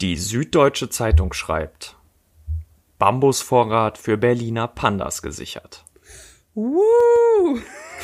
Die 0.00 0.16
Süddeutsche 0.16 0.88
Zeitung 0.88 1.34
schreibt, 1.34 1.98
Bambusvorrat 2.98 3.98
für 3.98 4.16
Berliner 4.16 4.66
Pandas 4.66 5.20
gesichert. 5.20 5.84
Woo! 6.54 6.80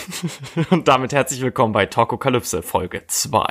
Und 0.71 0.89
damit 0.89 1.15
herzlich 1.15 1.41
willkommen 1.41 1.73
bei 1.73 1.87
Talkokalypse 1.87 2.61
Folge 2.61 3.07
2. 3.07 3.47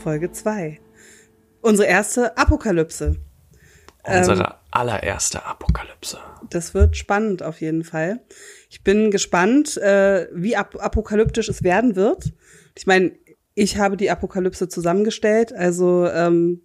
Folge 0.00 0.32
2. 0.32 0.80
Unsere 1.62 1.88
erste 1.88 2.36
Apokalypse. 2.36 3.16
Unsere 4.04 4.38
ähm, 4.38 4.52
allererste 4.70 5.46
Apokalypse. 5.46 6.18
Das 6.50 6.74
wird 6.74 6.98
spannend 6.98 7.42
auf 7.42 7.62
jeden 7.62 7.84
Fall. 7.84 8.20
Ich 8.68 8.82
bin 8.82 9.10
gespannt, 9.10 9.76
äh, 9.78 10.28
wie 10.32 10.56
ap 10.56 10.76
apokalyptisch 10.82 11.48
es 11.48 11.62
werden 11.62 11.96
wird. 11.96 12.32
Ich 12.74 12.86
meine, 12.86 13.12
ich 13.54 13.76
habe 13.76 13.96
die 13.96 14.10
Apokalypse 14.10 14.68
zusammengestellt, 14.68 15.52
also 15.52 16.06
ähm, 16.06 16.60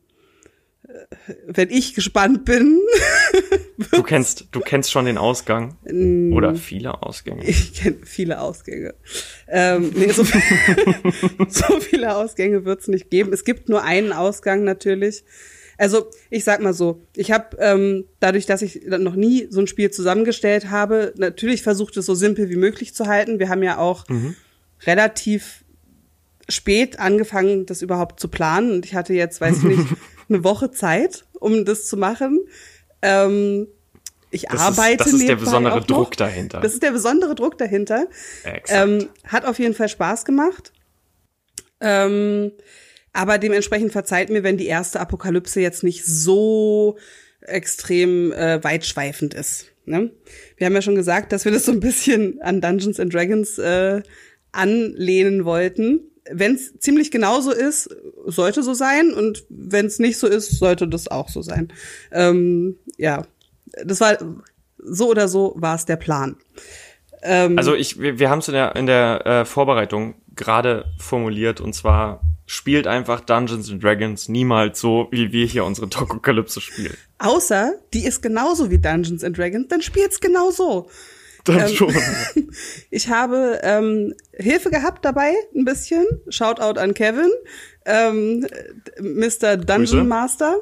äh, 0.87 1.33
wenn 1.47 1.69
ich 1.69 1.95
gespannt 1.95 2.45
bin. 2.45 2.79
du 3.91 4.03
kennst, 4.03 4.47
du 4.51 4.59
kennst 4.59 4.91
schon 4.91 5.05
den 5.05 5.17
Ausgang 5.17 5.77
oder 6.33 6.55
viele 6.55 7.01
Ausgänge. 7.01 7.45
Ich 7.45 7.73
kenne 7.73 7.97
viele 8.03 8.41
Ausgänge. 8.41 8.93
Ähm, 9.47 9.91
nee, 9.95 10.11
so, 10.11 10.23
so 11.47 11.79
viele 11.79 12.15
Ausgänge 12.15 12.65
wird 12.65 12.81
es 12.81 12.87
nicht 12.89 13.09
geben. 13.09 13.33
Es 13.33 13.43
gibt 13.43 13.69
nur 13.69 13.83
einen 13.83 14.11
Ausgang 14.11 14.63
natürlich. 14.63 15.23
Also 15.77 16.09
ich 16.29 16.43
sag 16.43 16.61
mal 16.61 16.73
so, 16.73 17.05
ich 17.15 17.31
habe 17.31 17.57
ähm, 17.59 18.05
dadurch, 18.19 18.45
dass 18.45 18.61
ich 18.61 18.81
noch 18.85 19.15
nie 19.15 19.47
so 19.49 19.59
ein 19.59 19.67
Spiel 19.67 19.91
zusammengestellt 19.91 20.69
habe, 20.69 21.13
natürlich 21.17 21.63
versucht 21.63 21.97
es 21.97 22.05
so 22.05 22.15
simpel 22.15 22.49
wie 22.49 22.55
möglich 22.55 22.93
zu 22.93 23.07
halten. 23.07 23.39
Wir 23.39 23.49
haben 23.49 23.63
ja 23.63 23.77
auch 23.77 24.07
mhm. 24.07 24.35
relativ 24.85 25.63
spät 26.49 26.99
angefangen, 26.99 27.65
das 27.65 27.81
überhaupt 27.81 28.19
zu 28.19 28.27
planen 28.27 28.71
und 28.71 28.85
ich 28.85 28.95
hatte 28.95 29.13
jetzt, 29.13 29.41
weiß 29.41 29.57
ich 29.57 29.63
nicht, 29.63 29.87
eine 30.29 30.43
Woche 30.43 30.71
Zeit, 30.71 31.25
um 31.39 31.65
das 31.65 31.87
zu 31.87 31.97
machen. 31.97 32.39
Ähm, 33.01 33.67
ich 34.33 34.43
das 34.43 34.59
arbeite. 34.59 35.03
Ist, 35.03 35.13
das 35.13 35.19
ist 35.21 35.29
der 35.29 35.35
besondere 35.35 35.81
Druck 35.81 36.17
dahinter. 36.17 36.59
Das 36.59 36.73
ist 36.73 36.83
der 36.83 36.91
besondere 36.91 37.35
Druck 37.35 37.57
dahinter. 37.57 38.07
Ähm, 38.67 39.09
hat 39.25 39.45
auf 39.45 39.59
jeden 39.59 39.75
Fall 39.75 39.89
Spaß 39.89 40.25
gemacht. 40.25 40.73
Ähm, 41.79 42.51
aber 43.13 43.37
dementsprechend 43.37 43.91
verzeiht 43.91 44.29
mir, 44.29 44.43
wenn 44.43 44.57
die 44.57 44.65
erste 44.65 44.99
Apokalypse 44.99 45.61
jetzt 45.61 45.83
nicht 45.83 46.05
so 46.05 46.97
extrem 47.41 48.31
äh, 48.31 48.63
weitschweifend 48.63 49.33
ist. 49.33 49.67
Ne? 49.85 50.11
Wir 50.57 50.65
haben 50.65 50.73
ja 50.73 50.81
schon 50.81 50.95
gesagt, 50.95 51.31
dass 51.31 51.45
wir 51.45 51.51
das 51.51 51.65
so 51.65 51.71
ein 51.71 51.79
bisschen 51.79 52.41
an 52.41 52.61
Dungeons 52.61 52.99
and 52.99 53.13
Dragons 53.13 53.57
äh, 53.59 54.01
anlehnen 54.51 55.45
wollten. 55.45 56.01
Wenn 56.31 56.55
es 56.55 56.77
ziemlich 56.79 57.11
genauso 57.11 57.51
ist, 57.51 57.89
sollte 58.25 58.63
so 58.63 58.73
sein. 58.73 59.11
Und 59.11 59.43
wenn 59.49 59.85
es 59.85 59.99
nicht 59.99 60.17
so 60.17 60.27
ist, 60.27 60.57
sollte 60.57 60.87
das 60.87 61.09
auch 61.09 61.29
so 61.29 61.41
sein. 61.41 61.71
Ähm, 62.11 62.77
ja, 62.97 63.23
das 63.83 63.99
war 63.99 64.17
so 64.77 65.09
oder 65.09 65.27
so 65.27 65.53
war 65.57 65.75
es 65.75 65.85
der 65.85 65.97
Plan. 65.97 66.37
Ähm, 67.21 67.57
also 67.57 67.75
ich, 67.75 67.99
wir, 67.99 68.19
wir 68.19 68.29
haben 68.29 68.39
es 68.39 68.47
in 68.47 68.53
der, 68.53 68.75
in 68.75 68.85
der 68.85 69.25
äh, 69.25 69.45
Vorbereitung 69.45 70.15
gerade 70.35 70.85
formuliert 70.97 71.59
und 71.61 71.73
zwar 71.73 72.21
spielt 72.45 72.87
einfach 72.87 73.21
Dungeons 73.21 73.71
and 73.71 73.83
Dragons 73.83 74.29
niemals 74.29 74.79
so, 74.79 75.07
wie 75.11 75.31
wir 75.31 75.45
hier 75.45 75.65
unsere 75.65 75.89
Tokokalypse 75.89 76.61
spielen. 76.61 76.95
Außer, 77.19 77.75
die 77.93 78.05
ist 78.05 78.21
genauso 78.21 78.69
wie 78.69 78.77
Dungeons 78.77 79.23
and 79.23 79.37
Dragons, 79.37 79.67
dann 79.69 79.81
spielt's 79.81 80.19
genau 80.19 80.51
so. 80.51 80.89
Dann 81.45 81.67
ähm, 81.67 81.75
schon. 81.75 81.95
ich 82.89 83.09
habe 83.09 83.59
ähm, 83.63 84.13
Hilfe 84.33 84.69
gehabt 84.69 85.03
dabei, 85.03 85.33
ein 85.55 85.65
bisschen. 85.65 86.05
Shoutout 86.29 86.79
an 86.79 86.93
Kevin, 86.93 87.29
ähm, 87.85 88.47
Mr. 88.99 89.57
Dungeon 89.57 89.85
Grüße. 89.85 90.03
Master. 90.03 90.55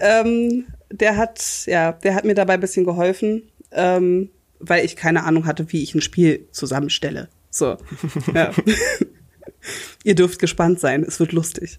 Ähm, 0.00 0.66
der 0.90 1.16
hat, 1.16 1.64
ja, 1.66 1.92
der 1.92 2.14
hat 2.14 2.24
mir 2.24 2.34
dabei 2.34 2.54
ein 2.54 2.60
bisschen 2.60 2.84
geholfen, 2.84 3.42
ähm, 3.72 4.30
weil 4.60 4.84
ich 4.84 4.96
keine 4.96 5.24
Ahnung 5.24 5.46
hatte, 5.46 5.72
wie 5.72 5.82
ich 5.82 5.94
ein 5.94 6.00
Spiel 6.00 6.48
zusammenstelle. 6.52 7.28
So. 7.50 7.76
ja. 8.34 8.50
Ihr 10.04 10.14
dürft 10.14 10.38
gespannt 10.38 10.80
sein, 10.80 11.02
es 11.02 11.20
wird 11.20 11.32
lustig. 11.32 11.78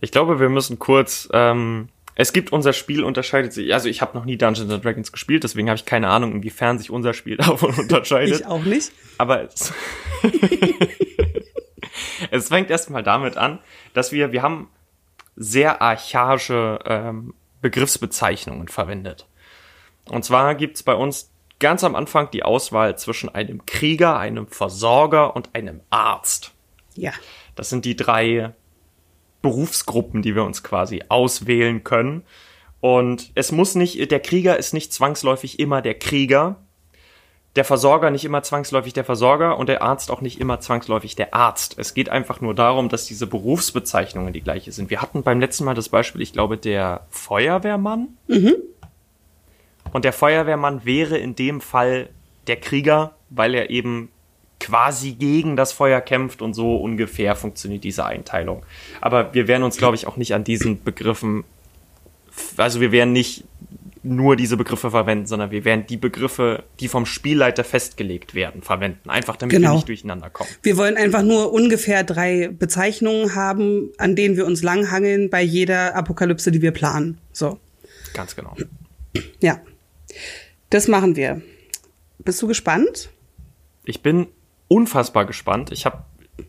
Ich 0.00 0.12
glaube, 0.12 0.40
wir 0.40 0.48
müssen 0.48 0.78
kurz. 0.78 1.28
Ähm, 1.32 1.88
es 2.14 2.32
gibt 2.32 2.52
unser 2.52 2.72
Spiel 2.72 3.04
unterscheidet 3.04 3.52
sich. 3.52 3.72
Also 3.72 3.88
ich 3.88 4.02
habe 4.02 4.18
noch 4.18 4.24
nie 4.24 4.36
Dungeons 4.36 4.72
and 4.72 4.84
Dragons 4.84 5.12
gespielt, 5.12 5.44
deswegen 5.44 5.68
habe 5.68 5.76
ich 5.76 5.84
keine 5.84 6.08
Ahnung, 6.08 6.32
inwiefern 6.32 6.78
sich 6.78 6.90
unser 6.90 7.14
Spiel 7.14 7.36
davon 7.36 7.74
unterscheidet. 7.74 8.40
Ich 8.40 8.46
auch 8.46 8.64
nicht. 8.64 8.90
Aber 9.18 9.44
es, 9.44 9.72
es 12.30 12.48
fängt 12.48 12.70
erstmal 12.70 13.04
damit 13.04 13.36
an, 13.36 13.60
dass 13.94 14.10
wir 14.10 14.32
wir 14.32 14.42
haben 14.42 14.68
sehr 15.36 15.80
archaische 15.80 16.80
ähm, 16.86 17.34
Begriffsbezeichnungen 17.60 18.66
verwendet. 18.66 19.28
Und 20.06 20.24
zwar 20.24 20.56
gibt's 20.56 20.82
bei 20.82 20.94
uns 20.94 21.30
ganz 21.58 21.84
am 21.84 21.94
Anfang 21.94 22.30
die 22.30 22.42
Auswahl 22.42 22.96
zwischen 22.98 23.28
einem 23.34 23.66
Krieger, 23.66 24.18
einem 24.18 24.46
Versorger 24.46 25.34
und 25.34 25.54
einem 25.54 25.80
Arzt. 25.90 26.52
Ja. 26.94 27.12
Das 27.54 27.70
sind 27.70 27.84
die 27.84 27.96
drei 27.96 28.52
Berufsgruppen, 29.42 30.22
die 30.22 30.34
wir 30.34 30.44
uns 30.44 30.62
quasi 30.62 31.04
auswählen 31.08 31.84
können. 31.84 32.22
Und 32.80 33.32
es 33.34 33.50
muss 33.50 33.74
nicht, 33.74 34.10
der 34.10 34.20
Krieger 34.20 34.56
ist 34.56 34.72
nicht 34.72 34.92
zwangsläufig 34.92 35.58
immer 35.58 35.82
der 35.82 35.94
Krieger, 35.94 36.56
der 37.56 37.64
Versorger 37.64 38.10
nicht 38.10 38.24
immer 38.24 38.44
zwangsläufig 38.44 38.92
der 38.92 39.04
Versorger 39.04 39.58
und 39.58 39.68
der 39.68 39.82
Arzt 39.82 40.12
auch 40.12 40.20
nicht 40.20 40.38
immer 40.38 40.60
zwangsläufig 40.60 41.16
der 41.16 41.34
Arzt. 41.34 41.74
Es 41.76 41.92
geht 41.92 42.08
einfach 42.08 42.40
nur 42.40 42.54
darum, 42.54 42.88
dass 42.88 43.06
diese 43.06 43.26
Berufsbezeichnungen 43.26 44.32
die 44.32 44.42
gleiche 44.42 44.70
sind. 44.70 44.90
Wir 44.90 45.02
hatten 45.02 45.24
beim 45.24 45.40
letzten 45.40 45.64
Mal 45.64 45.74
das 45.74 45.88
Beispiel, 45.88 46.20
ich 46.20 46.32
glaube, 46.32 46.56
der 46.56 47.06
Feuerwehrmann. 47.10 48.16
Mhm. 48.28 48.54
Und 49.92 50.04
der 50.04 50.12
Feuerwehrmann 50.12 50.84
wäre 50.84 51.18
in 51.18 51.34
dem 51.34 51.60
Fall 51.60 52.08
der 52.46 52.56
Krieger, 52.56 53.14
weil 53.30 53.54
er 53.54 53.70
eben 53.70 54.10
quasi 54.60 55.12
gegen 55.12 55.56
das 55.56 55.72
Feuer 55.72 56.00
kämpft 56.00 56.42
und 56.42 56.54
so 56.54 56.76
ungefähr 56.76 57.36
funktioniert 57.36 57.84
diese 57.84 58.04
Einteilung. 58.04 58.64
Aber 59.00 59.32
wir 59.34 59.46
werden 59.48 59.62
uns, 59.62 59.76
glaube 59.76 59.96
ich, 59.96 60.06
auch 60.06 60.16
nicht 60.16 60.34
an 60.34 60.44
diesen 60.44 60.82
Begriffen, 60.82 61.44
also 62.56 62.80
wir 62.80 62.92
werden 62.92 63.12
nicht 63.12 63.44
nur 64.02 64.36
diese 64.36 64.56
Begriffe 64.56 64.90
verwenden, 64.90 65.26
sondern 65.26 65.50
wir 65.50 65.64
werden 65.64 65.84
die 65.86 65.96
Begriffe, 65.96 66.64
die 66.80 66.88
vom 66.88 67.04
Spielleiter 67.04 67.64
festgelegt 67.64 68.34
werden, 68.34 68.62
verwenden. 68.62 69.10
Einfach 69.10 69.36
damit 69.36 69.54
genau. 69.54 69.70
wir 69.70 69.74
nicht 69.76 69.88
durcheinander 69.88 70.30
kommen. 70.30 70.48
Wir 70.62 70.76
wollen 70.76 70.96
einfach 70.96 71.22
nur 71.22 71.52
ungefähr 71.52 72.04
drei 72.04 72.48
Bezeichnungen 72.48 73.34
haben, 73.34 73.90
an 73.98 74.16
denen 74.16 74.36
wir 74.36 74.46
uns 74.46 74.62
langhangeln 74.62 75.30
bei 75.30 75.42
jeder 75.42 75.94
Apokalypse, 75.94 76.50
die 76.50 76.62
wir 76.62 76.70
planen. 76.70 77.18
So. 77.32 77.58
Ganz 78.14 78.34
genau. 78.34 78.56
Ja. 79.40 79.60
Das 80.70 80.88
machen 80.88 81.16
wir. 81.16 81.42
Bist 82.18 82.42
du 82.42 82.46
gespannt? 82.46 83.10
Ich 83.84 84.02
bin 84.02 84.26
unfassbar 84.68 85.24
gespannt. 85.24 85.72
Ich 85.72 85.86
habe 85.86 86.04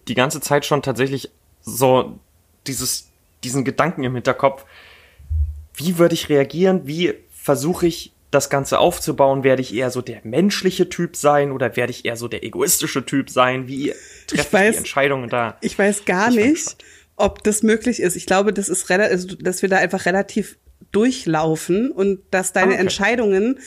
die 0.07 0.15
ganze 0.15 0.41
Zeit 0.41 0.65
schon 0.65 0.81
tatsächlich 0.81 1.29
so 1.61 2.19
dieses, 2.67 3.09
diesen 3.43 3.63
Gedanken 3.63 4.03
im 4.03 4.15
Hinterkopf. 4.15 4.65
Wie 5.73 5.97
würde 5.97 6.15
ich 6.15 6.29
reagieren? 6.29 6.81
Wie 6.85 7.13
versuche 7.31 7.87
ich 7.87 8.13
das 8.31 8.49
Ganze 8.49 8.79
aufzubauen? 8.79 9.43
Werde 9.43 9.61
ich 9.61 9.73
eher 9.73 9.91
so 9.91 10.01
der 10.01 10.21
menschliche 10.23 10.89
Typ 10.89 11.15
sein 11.15 11.51
oder 11.51 11.75
werde 11.75 11.91
ich 11.91 12.05
eher 12.05 12.17
so 12.17 12.27
der 12.27 12.43
egoistische 12.43 13.05
Typ 13.05 13.29
sein? 13.29 13.67
Wie 13.67 13.93
treffe 14.27 14.47
ich, 14.47 14.53
weiß, 14.53 14.71
die 14.71 14.77
Entscheidungen 14.79 15.29
da? 15.29 15.57
Ich 15.61 15.79
weiß 15.79 16.05
gar 16.05 16.29
ich 16.29 16.35
nicht, 16.35 16.83
ob 17.15 17.43
das 17.43 17.63
möglich 17.63 18.01
ist. 18.01 18.15
Ich 18.15 18.25
glaube, 18.25 18.53
das 18.53 18.69
ist 18.69 18.89
relativ, 18.89 19.37
dass 19.39 19.61
wir 19.61 19.69
da 19.69 19.77
einfach 19.77 20.05
relativ 20.05 20.57
durchlaufen 20.91 21.91
und 21.91 22.19
dass 22.31 22.53
deine 22.53 22.71
ah, 22.71 22.73
okay. 22.73 22.81
Entscheidungen 22.81 23.59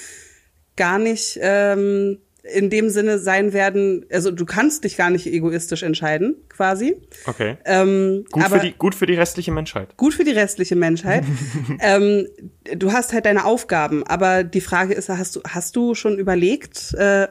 gar 0.76 0.98
nicht 0.98 1.38
ähm, 1.40 2.18
in 2.42 2.70
dem 2.70 2.90
Sinne 2.90 3.20
sein 3.20 3.52
werden, 3.52 4.04
also 4.10 4.32
du 4.32 4.44
kannst 4.44 4.82
dich 4.82 4.96
gar 4.96 5.10
nicht 5.10 5.26
egoistisch 5.26 5.84
entscheiden, 5.84 6.34
quasi. 6.48 6.96
Okay. 7.26 7.56
Ähm, 7.64 8.24
gut, 8.32 8.44
für 8.48 8.58
die, 8.58 8.72
gut 8.72 8.94
für 8.96 9.06
die 9.06 9.14
restliche 9.14 9.52
Menschheit. 9.52 9.96
Gut 9.96 10.12
für 10.14 10.24
die 10.24 10.32
restliche 10.32 10.74
Menschheit. 10.74 11.24
ähm, 11.80 12.26
du 12.74 12.92
hast 12.92 13.12
halt 13.12 13.26
deine 13.26 13.44
Aufgaben, 13.44 14.04
aber 14.04 14.42
die 14.42 14.60
Frage 14.60 14.92
ist, 14.94 15.08
hast 15.08 15.36
du, 15.36 15.40
hast 15.46 15.76
du 15.76 15.94
schon 15.94 16.18
überlegt, 16.18 16.94
äh, 16.94 17.28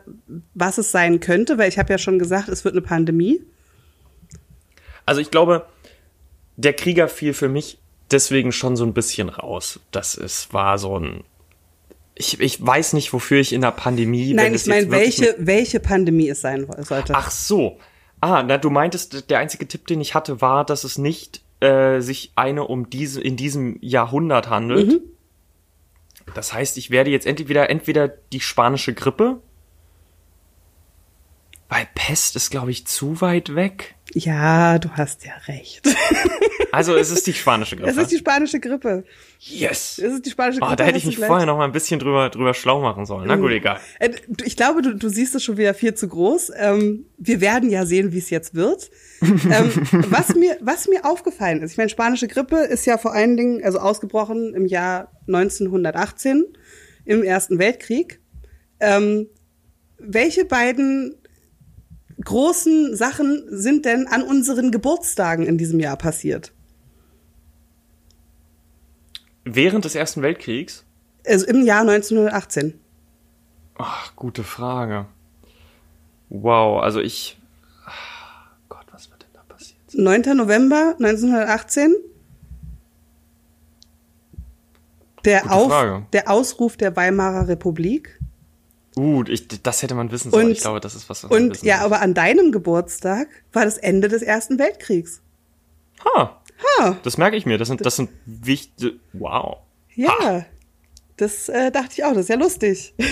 was 0.53 0.77
es 0.77 0.91
sein 0.91 1.19
könnte? 1.19 1.57
Weil 1.57 1.67
ich 1.67 1.77
habe 1.77 1.91
ja 1.91 1.97
schon 1.97 2.17
gesagt, 2.17 2.47
es 2.47 2.63
wird 2.63 2.73
eine 2.73 2.81
Pandemie. 2.81 3.41
Also 5.05 5.19
ich 5.19 5.29
glaube, 5.29 5.65
der 6.55 6.71
Krieger 6.71 7.09
fiel 7.09 7.33
für 7.33 7.49
mich 7.49 7.80
deswegen 8.11 8.51
schon 8.51 8.75
so 8.75 8.83
ein 8.83 8.93
bisschen 8.93 9.29
raus. 9.29 9.79
Das 9.91 10.15
ist, 10.15 10.53
war 10.53 10.77
so 10.77 10.97
ein 10.97 11.23
ich, 12.15 12.39
ich 12.39 12.65
weiß 12.65 12.93
nicht, 12.93 13.13
wofür 13.13 13.39
ich 13.39 13.53
in 13.53 13.61
der 13.61 13.71
Pandemie. 13.71 14.33
Nein, 14.33 14.53
ich 14.53 14.67
meine, 14.67 14.91
welche, 14.91 15.35
welche 15.39 15.79
Pandemie 15.79 16.29
es 16.29 16.41
sein 16.41 16.67
sollte. 16.79 17.15
Ach 17.15 17.31
so. 17.31 17.79
Ah, 18.19 18.43
na, 18.43 18.57
du 18.57 18.69
meintest, 18.69 19.29
der 19.29 19.39
einzige 19.39 19.67
Tipp, 19.67 19.87
den 19.87 20.01
ich 20.01 20.13
hatte, 20.13 20.41
war, 20.41 20.63
dass 20.63 20.83
es 20.83 20.97
nicht 20.97 21.41
äh, 21.61 21.99
sich 22.01 22.31
eine 22.35 22.65
um 22.65 22.89
diese 22.89 23.21
in 23.21 23.37
diesem 23.37 23.77
Jahrhundert 23.81 24.49
handelt. 24.49 24.89
Mhm. 24.89 25.01
Das 26.35 26.53
heißt, 26.53 26.77
ich 26.77 26.91
werde 26.91 27.09
jetzt 27.09 27.25
entweder 27.25 27.69
entweder 27.69 28.07
die 28.07 28.39
spanische 28.39 28.93
Grippe 28.93 29.41
Weil 31.71 31.87
Pest 31.95 32.35
ist, 32.35 32.51
glaube 32.51 32.69
ich, 32.69 32.85
zu 32.85 33.21
weit 33.21 33.55
weg. 33.55 33.95
Ja, 34.13 34.77
du 34.77 34.89
hast 34.91 35.25
ja 35.25 35.31
recht. 35.47 35.87
Also 36.73 36.95
es 36.95 37.11
ist 37.11 37.27
die 37.27 37.33
spanische 37.33 37.75
Grippe. 37.75 37.91
Es 37.91 37.97
ist 37.97 38.13
die 38.13 38.17
spanische 38.17 38.61
Grippe. 38.61 39.03
Yes. 39.39 39.97
Es 39.97 40.13
ist 40.13 40.25
die 40.25 40.29
spanische 40.29 40.61
Grippe. 40.61 40.71
Oh, 40.71 40.75
da 40.77 40.85
hätte 40.85 40.97
ich 40.97 41.05
mich 41.05 41.17
vorher 41.17 41.45
noch 41.45 41.57
mal 41.57 41.65
ein 41.65 41.73
bisschen 41.73 41.99
drüber, 41.99 42.29
drüber 42.29 42.53
schlau 42.53 42.79
machen 42.79 43.05
sollen. 43.05 43.27
Na 43.27 43.35
gut, 43.35 43.51
egal. 43.51 43.77
Äh, 43.99 44.11
ich 44.45 44.55
glaube, 44.55 44.81
du, 44.81 44.95
du 44.95 45.09
siehst 45.09 45.35
es 45.35 45.43
schon 45.43 45.57
wieder 45.57 45.73
viel 45.73 45.95
zu 45.95 46.07
groß. 46.07 46.53
Ähm, 46.55 47.07
wir 47.17 47.41
werden 47.41 47.69
ja 47.69 47.85
sehen, 47.85 48.13
wie 48.13 48.19
es 48.19 48.29
jetzt 48.29 48.55
wird. 48.55 48.89
ähm, 49.21 49.69
was, 50.09 50.33
mir, 50.33 50.57
was 50.61 50.87
mir 50.87 51.03
aufgefallen 51.03 51.61
ist, 51.61 51.71
ich 51.71 51.77
meine, 51.77 51.89
spanische 51.89 52.29
Grippe 52.29 52.55
ist 52.55 52.85
ja 52.85 52.97
vor 52.97 53.11
allen 53.11 53.35
Dingen, 53.35 53.61
also 53.65 53.79
ausgebrochen 53.79 54.53
im 54.53 54.65
Jahr 54.65 55.11
1918 55.27 56.45
im 57.03 57.21
Ersten 57.21 57.59
Weltkrieg. 57.59 58.21
Ähm, 58.79 59.27
welche 59.97 60.45
beiden 60.45 61.20
großen 62.21 62.95
Sachen 62.95 63.43
sind 63.49 63.85
denn 63.85 64.07
an 64.07 64.23
unseren 64.23 64.71
Geburtstagen 64.71 65.45
in 65.45 65.57
diesem 65.57 65.79
Jahr 65.79 65.97
passiert? 65.97 66.51
Während 69.43 69.85
des 69.85 69.95
Ersten 69.95 70.21
Weltkriegs? 70.21 70.85
Also 71.25 71.45
im 71.47 71.63
Jahr 71.63 71.81
1918. 71.81 72.79
Ach, 73.77 74.15
gute 74.15 74.43
Frage. 74.43 75.07
Wow, 76.29 76.81
also 76.81 76.99
ich. 76.99 77.37
Ach 77.85 78.51
Gott, 78.69 78.85
was 78.91 79.09
wird 79.09 79.23
denn 79.23 79.29
da 79.33 79.41
passiert? 79.47 79.79
9. 79.93 80.37
November 80.37 80.95
1918. 80.99 81.95
Der, 85.25 85.51
Auf, 85.51 86.03
der 86.13 86.31
Ausruf 86.31 86.77
der 86.77 86.95
Weimarer 86.95 87.47
Republik. 87.47 88.20
Uh, 88.97 89.23
ich, 89.27 89.47
das 89.47 89.81
hätte 89.81 89.95
man 89.95 90.11
wissen 90.11 90.31
sollen. 90.31 90.47
Und, 90.47 90.51
ich 90.51 90.61
glaube, 90.61 90.79
das 90.79 90.95
ist 90.95 91.09
was. 91.09 91.23
was 91.23 91.31
und 91.31 91.63
ja, 91.63 91.79
aber 91.79 92.01
an 92.01 92.13
deinem 92.13 92.51
Geburtstag 92.51 93.27
war 93.53 93.63
das 93.63 93.77
Ende 93.77 94.09
des 94.09 94.21
Ersten 94.21 94.59
Weltkriegs. 94.59 95.21
Ha. 96.03 96.41
Ha. 96.79 96.97
Das 97.03 97.17
merke 97.17 97.37
ich 97.37 97.45
mir. 97.45 97.57
Das 97.57 97.69
sind, 97.69 97.85
das 97.85 97.95
sind 97.95 98.09
wichtige. 98.25 98.99
Wow. 99.13 99.59
Ja. 99.95 100.09
Ha. 100.19 100.45
Das 101.17 101.49
äh, 101.49 101.71
dachte 101.71 101.93
ich 101.93 102.03
auch. 102.03 102.13
Das 102.13 102.23
ist 102.23 102.29
ja 102.29 102.35
lustig. 102.35 102.93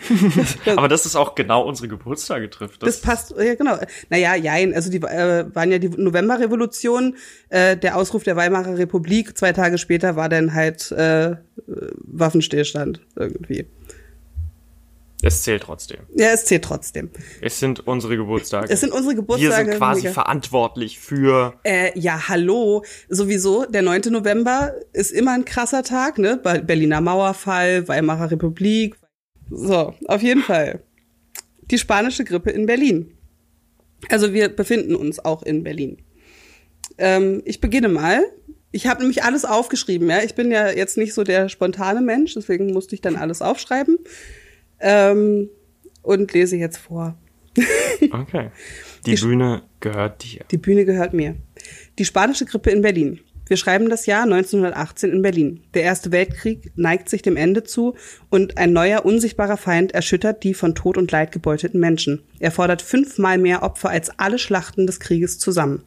Aber 0.76 0.88
dass 0.88 1.04
es 1.04 1.16
auch 1.16 1.34
genau 1.34 1.66
unsere 1.66 1.88
Geburtstage 1.88 2.50
trifft. 2.50 2.82
Das, 2.82 3.00
das 3.00 3.00
passt, 3.00 3.34
ja 3.38 3.54
genau. 3.54 3.78
Naja, 4.08 4.34
jein, 4.34 4.74
also 4.74 4.90
die 4.90 4.98
äh, 4.98 5.44
waren 5.54 5.70
ja 5.70 5.78
die 5.78 5.88
Novemberrevolution, 5.88 7.16
äh, 7.48 7.76
der 7.76 7.96
Ausruf 7.96 8.22
der 8.22 8.36
Weimarer 8.36 8.78
Republik, 8.78 9.36
zwei 9.36 9.52
Tage 9.52 9.78
später 9.78 10.16
war 10.16 10.28
dann 10.28 10.54
halt 10.54 10.90
äh, 10.92 11.36
Waffenstillstand 11.66 13.00
irgendwie. 13.16 13.66
Es 15.24 15.42
zählt 15.42 15.62
trotzdem. 15.62 16.00
Ja, 16.16 16.32
es 16.32 16.44
zählt 16.44 16.64
trotzdem. 16.64 17.10
Es 17.40 17.60
sind 17.60 17.86
unsere 17.86 18.16
Geburtstage. 18.16 18.68
Es 18.68 18.80
sind 18.80 18.92
unsere 18.92 19.14
Geburtstage. 19.14 19.66
Wir 19.66 19.72
sind 19.72 19.78
quasi 19.78 20.02
mega. 20.02 20.12
verantwortlich 20.12 20.98
für. 20.98 21.54
Äh, 21.62 21.96
ja, 21.98 22.28
hallo. 22.28 22.84
Sowieso, 23.08 23.64
der 23.64 23.82
9. 23.82 24.02
November 24.10 24.74
ist 24.92 25.12
immer 25.12 25.32
ein 25.32 25.44
krasser 25.44 25.84
Tag, 25.84 26.18
ne? 26.18 26.38
Berliner 26.38 27.00
Mauerfall, 27.00 27.86
Weimarer 27.86 28.32
Republik. 28.32 28.96
So, 29.48 29.94
auf 30.06 30.22
jeden 30.22 30.42
Fall. 30.42 30.82
Die 31.70 31.78
spanische 31.78 32.24
Grippe 32.24 32.50
in 32.50 32.66
Berlin. 32.66 33.16
Also 34.08 34.32
wir 34.32 34.48
befinden 34.48 34.96
uns 34.96 35.24
auch 35.24 35.44
in 35.44 35.62
Berlin. 35.62 35.98
Ähm, 36.98 37.42
ich 37.44 37.60
beginne 37.60 37.88
mal. 37.88 38.24
Ich 38.72 38.88
habe 38.88 39.00
nämlich 39.00 39.22
alles 39.22 39.44
aufgeschrieben, 39.44 40.10
ja. 40.10 40.22
Ich 40.22 40.34
bin 40.34 40.50
ja 40.50 40.68
jetzt 40.70 40.96
nicht 40.96 41.14
so 41.14 41.22
der 41.22 41.48
spontane 41.48 42.00
Mensch, 42.00 42.34
deswegen 42.34 42.72
musste 42.72 42.94
ich 42.94 43.02
dann 43.02 43.16
alles 43.16 43.40
aufschreiben 43.40 43.98
ähm, 44.82 45.48
und 46.02 46.32
lese 46.32 46.56
jetzt 46.56 46.78
vor. 46.78 47.16
okay. 48.12 48.50
Die, 49.06 49.14
die 49.14 49.20
Bühne 49.20 49.62
gehört 49.80 50.24
dir. 50.24 50.44
Die 50.50 50.58
Bühne 50.58 50.84
gehört 50.84 51.12
mir. 51.12 51.36
Die 51.98 52.04
spanische 52.04 52.44
Grippe 52.44 52.70
in 52.70 52.82
Berlin. 52.82 53.20
Wir 53.46 53.56
schreiben 53.56 53.90
das 53.90 54.06
Jahr 54.06 54.22
1918 54.22 55.10
in 55.10 55.20
Berlin. 55.20 55.64
Der 55.74 55.82
Erste 55.82 56.12
Weltkrieg 56.12 56.72
neigt 56.76 57.08
sich 57.08 57.22
dem 57.22 57.36
Ende 57.36 57.64
zu 57.64 57.96
und 58.30 58.56
ein 58.56 58.72
neuer, 58.72 59.04
unsichtbarer 59.04 59.56
Feind 59.56 59.92
erschüttert 59.92 60.42
die 60.44 60.54
von 60.54 60.74
Tod 60.74 60.96
und 60.96 61.10
Leid 61.10 61.32
gebeutelten 61.32 61.80
Menschen. 61.80 62.22
Er 62.38 62.50
fordert 62.50 62.82
fünfmal 62.82 63.38
mehr 63.38 63.62
Opfer 63.62 63.90
als 63.90 64.18
alle 64.18 64.38
Schlachten 64.38 64.86
des 64.86 65.00
Krieges 65.00 65.38
zusammen. 65.38 65.84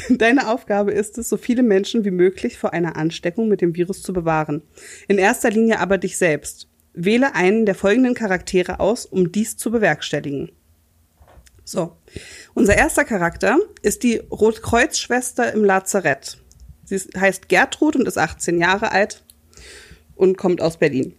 Deine 0.08 0.48
Aufgabe 0.48 0.92
ist 0.92 1.18
es, 1.18 1.28
so 1.28 1.36
viele 1.36 1.62
Menschen 1.62 2.04
wie 2.04 2.10
möglich 2.10 2.56
vor 2.56 2.72
einer 2.72 2.96
Ansteckung 2.96 3.48
mit 3.48 3.60
dem 3.60 3.74
Virus 3.74 4.02
zu 4.02 4.12
bewahren. 4.12 4.62
In 5.06 5.18
erster 5.18 5.50
Linie 5.50 5.80
aber 5.80 5.98
dich 5.98 6.16
selbst. 6.16 6.68
Wähle 6.94 7.34
einen 7.34 7.66
der 7.66 7.74
folgenden 7.74 8.14
Charaktere 8.14 8.80
aus, 8.80 9.06
um 9.06 9.32
dies 9.32 9.56
zu 9.56 9.70
bewerkstelligen. 9.70 10.52
So. 11.64 11.96
Unser 12.54 12.76
erster 12.76 13.04
Charakter 13.04 13.58
ist 13.82 14.02
die 14.02 14.16
Rotkreuzschwester 14.16 15.52
im 15.52 15.64
Lazarett. 15.64 16.38
Sie 16.84 16.98
heißt 17.16 17.48
Gertrud 17.48 17.96
und 17.96 18.06
ist 18.06 18.18
18 18.18 18.58
Jahre 18.58 18.92
alt 18.92 19.24
und 20.14 20.36
kommt 20.36 20.60
aus 20.60 20.76
Berlin. 20.76 21.14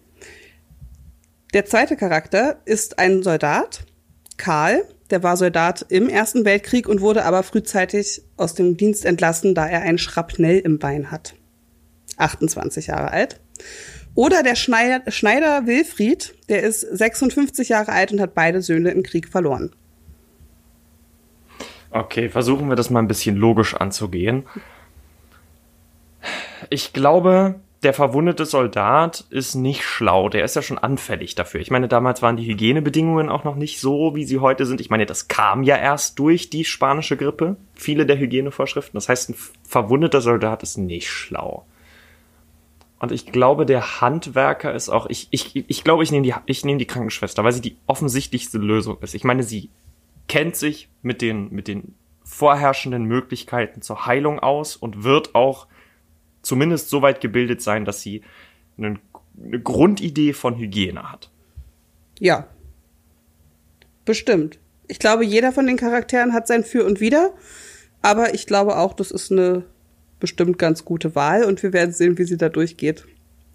Der 1.53 1.65
zweite 1.65 1.95
Charakter 1.95 2.61
ist 2.65 2.99
ein 2.99 3.23
Soldat, 3.23 3.85
Karl. 4.37 4.83
Der 5.09 5.21
war 5.21 5.37
Soldat 5.37 5.85
im 5.89 6.09
Ersten 6.09 6.45
Weltkrieg 6.45 6.87
und 6.87 7.01
wurde 7.01 7.25
aber 7.25 7.43
frühzeitig 7.43 8.23
aus 8.35 8.55
dem 8.55 8.77
Dienst 8.77 9.05
entlassen, 9.05 9.53
da 9.53 9.67
er 9.67 9.81
ein 9.81 9.99
Schrapnell 9.99 10.59
im 10.59 10.79
Bein 10.79 11.11
hat. 11.11 11.35
28 12.17 12.87
Jahre 12.87 13.11
alt. 13.11 13.39
Oder 14.15 14.43
der 14.43 14.55
Schneider, 14.55 15.11
Schneider 15.11 15.65
Wilfried, 15.65 16.35
der 16.49 16.61
ist 16.63 16.81
56 16.81 17.69
Jahre 17.69 17.91
alt 17.91 18.11
und 18.11 18.21
hat 18.21 18.35
beide 18.35 18.61
Söhne 18.61 18.91
im 18.91 19.03
Krieg 19.03 19.27
verloren. 19.27 19.71
Okay, 21.89 22.29
versuchen 22.29 22.69
wir 22.69 22.75
das 22.75 22.89
mal 22.89 22.99
ein 22.99 23.07
bisschen 23.07 23.35
logisch 23.35 23.75
anzugehen. 23.75 24.43
Ich 26.69 26.93
glaube, 26.93 27.55
der 27.83 27.93
verwundete 27.93 28.45
Soldat 28.45 29.25
ist 29.29 29.55
nicht 29.55 29.83
schlau. 29.83 30.29
Der 30.29 30.45
ist 30.45 30.55
ja 30.55 30.61
schon 30.61 30.77
anfällig 30.77 31.35
dafür. 31.35 31.59
Ich 31.59 31.69
meine, 31.69 31.87
damals 31.87 32.21
waren 32.21 32.37
die 32.37 32.45
Hygienebedingungen 32.45 33.29
auch 33.29 33.43
noch 33.43 33.55
nicht 33.55 33.79
so, 33.79 34.15
wie 34.15 34.23
sie 34.25 34.39
heute 34.39 34.65
sind. 34.65 34.79
Ich 34.79 34.89
meine, 34.89 35.05
das 35.05 35.27
kam 35.27 35.63
ja 35.63 35.75
erst 35.75 36.17
durch 36.17 36.49
die 36.49 36.65
spanische 36.65 37.17
Grippe. 37.17 37.57
Viele 37.75 38.05
der 38.05 38.17
Hygienevorschriften. 38.17 38.97
Das 38.97 39.09
heißt, 39.09 39.29
ein 39.29 39.35
verwundeter 39.67 40.21
Soldat 40.21 40.63
ist 40.63 40.77
nicht 40.77 41.09
schlau. 41.09 41.65
Und 43.03 43.11
ich 43.11 43.25
glaube, 43.25 43.65
der 43.65 43.99
Handwerker 43.99 44.73
ist 44.73 44.87
auch, 44.87 45.07
ich, 45.09 45.27
ich, 45.29 45.69
ich 45.69 45.83
glaube, 45.83 46.03
ich 46.03 46.13
nehme 46.13 46.25
die, 46.25 46.33
ich 46.45 46.63
nehme 46.63 46.77
die 46.77 46.87
Krankenschwester, 46.87 47.43
weil 47.43 47.51
sie 47.51 47.59
die 47.59 47.75
offensichtlichste 47.85 48.59
Lösung 48.59 48.97
ist. 49.01 49.13
Ich 49.13 49.25
meine, 49.25 49.43
sie 49.43 49.69
kennt 50.29 50.55
sich 50.55 50.87
mit 51.01 51.21
den, 51.21 51.53
mit 51.53 51.67
den 51.67 51.95
vorherrschenden 52.23 53.03
Möglichkeiten 53.03 53.81
zur 53.81 54.05
Heilung 54.05 54.39
aus 54.39 54.77
und 54.77 55.03
wird 55.03 55.35
auch 55.35 55.67
zumindest 56.43 56.89
so 56.89 57.01
weit 57.01 57.19
gebildet 57.19 57.61
sein, 57.61 57.83
dass 57.83 58.01
sie 58.01 58.21
eine, 58.77 59.01
eine 59.37 59.59
Grundidee 59.59 60.31
von 60.31 60.57
Hygiene 60.57 61.11
hat. 61.11 61.29
Ja. 62.21 62.47
Bestimmt. 64.05 64.59
Ich 64.87 64.99
glaube, 64.99 65.25
jeder 65.25 65.51
von 65.51 65.67
den 65.67 65.75
Charakteren 65.75 66.31
hat 66.31 66.47
sein 66.47 66.63
Für 66.63 66.85
und 66.85 67.01
Wider. 67.01 67.33
Aber 68.01 68.33
ich 68.33 68.47
glaube 68.47 68.77
auch, 68.77 68.93
das 68.93 69.11
ist 69.11 69.29
eine 69.29 69.65
bestimmt 70.23 70.57
ganz 70.57 70.85
gute 70.85 71.15
Wahl 71.15 71.43
und 71.43 71.61
wir 71.63 71.73
werden 71.73 71.91
sehen, 71.91 72.17
wie 72.17 72.23
sie 72.23 72.37
da 72.37 72.47
durchgeht. 72.47 73.03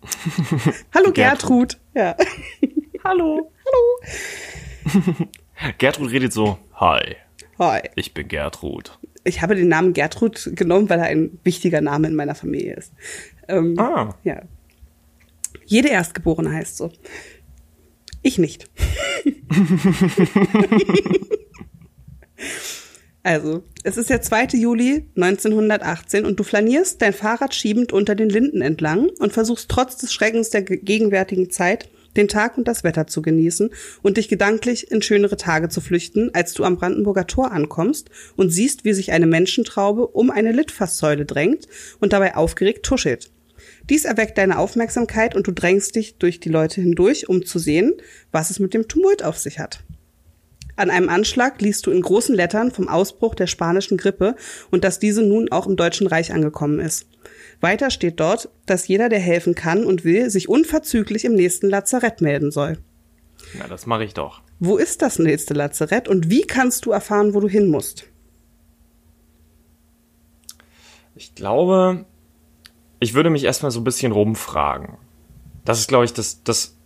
Hallo 0.94 1.12
Gertrud. 1.12 1.14
Gertrud. 1.14 1.78
Ja. 1.94 2.14
Hallo. 3.04 3.50
Hallo. 4.84 5.28
Gertrud 5.78 6.10
redet 6.10 6.34
so, 6.34 6.58
hi. 6.78 7.16
Hi. 7.58 7.80
Ich 7.94 8.12
bin 8.12 8.28
Gertrud. 8.28 8.98
Ich 9.24 9.40
habe 9.40 9.54
den 9.54 9.68
Namen 9.68 9.94
Gertrud 9.94 10.50
genommen, 10.56 10.90
weil 10.90 10.98
er 10.98 11.06
ein 11.06 11.38
wichtiger 11.42 11.80
Name 11.80 12.06
in 12.08 12.14
meiner 12.14 12.34
Familie 12.34 12.74
ist. 12.74 12.92
Ähm, 13.48 13.74
ah. 13.78 14.14
Ja. 14.24 14.42
Jede 15.64 15.88
Erstgeborene 15.88 16.52
heißt 16.52 16.76
so. 16.76 16.92
Ich 18.20 18.36
nicht. 18.36 18.68
Also, 23.22 23.64
es 23.82 23.96
ist 23.96 24.10
der 24.10 24.22
2. 24.22 24.46
Juli 24.54 25.06
1918 25.16 26.24
und 26.24 26.38
du 26.38 26.44
flanierst 26.44 27.02
dein 27.02 27.12
Fahrrad 27.12 27.54
schiebend 27.54 27.92
unter 27.92 28.14
den 28.14 28.30
Linden 28.30 28.62
entlang 28.62 29.10
und 29.18 29.32
versuchst 29.32 29.68
trotz 29.68 29.96
des 29.96 30.12
Schreckens 30.12 30.50
der 30.50 30.62
gegenwärtigen 30.62 31.50
Zeit 31.50 31.88
den 32.16 32.28
Tag 32.28 32.58
und 32.58 32.66
das 32.66 32.84
Wetter 32.84 33.06
zu 33.06 33.22
genießen 33.22 33.70
und 34.02 34.16
dich 34.16 34.28
gedanklich 34.28 34.90
in 34.90 35.02
schönere 35.02 35.36
Tage 35.36 35.68
zu 35.68 35.80
flüchten, 35.80 36.30
als 36.32 36.54
du 36.54 36.64
am 36.64 36.76
Brandenburger 36.76 37.26
Tor 37.26 37.52
ankommst 37.52 38.10
und 38.36 38.50
siehst, 38.50 38.84
wie 38.84 38.92
sich 38.92 39.12
eine 39.12 39.26
Menschentraube 39.26 40.06
um 40.06 40.30
eine 40.30 40.52
Litfaßsäule 40.52 41.24
drängt 41.24 41.66
und 42.00 42.12
dabei 42.12 42.36
aufgeregt 42.36 42.84
tuschelt. 42.84 43.30
Dies 43.90 44.04
erweckt 44.04 44.38
deine 44.38 44.58
Aufmerksamkeit 44.58 45.34
und 45.34 45.46
du 45.46 45.52
drängst 45.52 45.96
dich 45.96 46.16
durch 46.18 46.40
die 46.40 46.50
Leute 46.50 46.80
hindurch, 46.80 47.28
um 47.28 47.44
zu 47.44 47.58
sehen, 47.58 47.94
was 48.32 48.50
es 48.50 48.58
mit 48.58 48.74
dem 48.74 48.88
Tumult 48.88 49.24
auf 49.24 49.38
sich 49.38 49.58
hat. 49.58 49.82
An 50.78 50.90
einem 50.90 51.08
Anschlag 51.08 51.60
liest 51.60 51.86
du 51.86 51.90
in 51.90 52.00
großen 52.00 52.36
Lettern 52.36 52.70
vom 52.70 52.86
Ausbruch 52.86 53.34
der 53.34 53.48
spanischen 53.48 53.98
Grippe 53.98 54.36
und 54.70 54.84
dass 54.84 55.00
diese 55.00 55.24
nun 55.24 55.50
auch 55.50 55.66
im 55.66 55.74
Deutschen 55.74 56.06
Reich 56.06 56.32
angekommen 56.32 56.78
ist. 56.78 57.08
Weiter 57.60 57.90
steht 57.90 58.20
dort, 58.20 58.48
dass 58.64 58.86
jeder, 58.86 59.08
der 59.08 59.18
helfen 59.18 59.56
kann 59.56 59.84
und 59.84 60.04
will, 60.04 60.30
sich 60.30 60.48
unverzüglich 60.48 61.24
im 61.24 61.34
nächsten 61.34 61.68
Lazarett 61.68 62.20
melden 62.20 62.52
soll. 62.52 62.78
Na, 63.58 63.66
das 63.66 63.86
mache 63.86 64.04
ich 64.04 64.14
doch. 64.14 64.40
Wo 64.60 64.76
ist 64.76 65.02
das 65.02 65.18
nächste 65.18 65.52
Lazarett 65.52 66.06
und 66.06 66.30
wie 66.30 66.42
kannst 66.42 66.86
du 66.86 66.92
erfahren, 66.92 67.34
wo 67.34 67.40
du 67.40 67.48
hin 67.48 67.66
musst? 67.66 68.04
Ich 71.16 71.34
glaube, 71.34 72.04
ich 73.00 73.14
würde 73.14 73.30
mich 73.30 73.42
erstmal 73.42 73.72
so 73.72 73.80
ein 73.80 73.84
bisschen 73.84 74.12
rumfragen. 74.12 74.96
Das 75.64 75.80
ist, 75.80 75.88
glaube 75.88 76.04
ich, 76.04 76.12
das, 76.12 76.44
das 76.44 76.77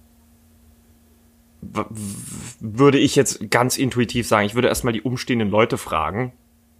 würde 2.61 2.99
ich 2.99 3.17
jetzt 3.17 3.51
ganz 3.51 3.79
intuitiv 3.79 4.27
sagen. 4.27 4.47
Ich 4.47 4.55
würde 4.55 4.69
erstmal 4.69 4.93
die 4.93 5.03
umstehenden 5.03 5.49
Leute 5.49 5.79
fragen, 5.79 6.33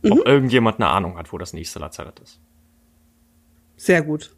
mhm. 0.03 0.13
ob 0.13 0.27
irgendjemand 0.27 0.77
eine 0.77 0.89
Ahnung 0.89 1.17
hat, 1.17 1.33
wo 1.33 1.39
das 1.39 1.53
nächste 1.53 1.79
Lazarett 1.79 2.19
ist. 2.21 2.41
Sehr 3.77 4.03
gut. 4.03 4.35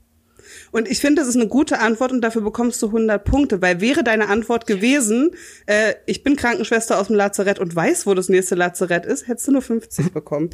Und 0.72 0.88
ich 0.88 0.98
finde, 0.98 1.22
das 1.22 1.28
ist 1.28 1.36
eine 1.36 1.48
gute 1.48 1.80
Antwort 1.80 2.12
und 2.12 2.20
dafür 2.20 2.42
bekommst 2.42 2.82
du 2.82 2.86
100 2.86 3.24
Punkte, 3.24 3.62
weil 3.62 3.80
wäre 3.80 4.04
deine 4.04 4.28
Antwort 4.28 4.66
gewesen, 4.66 5.30
äh, 5.66 5.94
ich 6.06 6.22
bin 6.22 6.36
Krankenschwester 6.36 7.00
aus 7.00 7.06
dem 7.06 7.16
Lazarett 7.16 7.58
und 7.58 7.74
weiß, 7.74 8.06
wo 8.06 8.14
das 8.14 8.28
nächste 8.28 8.54
Lazarett 8.54 9.06
ist, 9.06 9.26
hättest 9.26 9.48
du 9.48 9.52
nur 9.52 9.62
50 9.62 10.12
bekommen. 10.12 10.50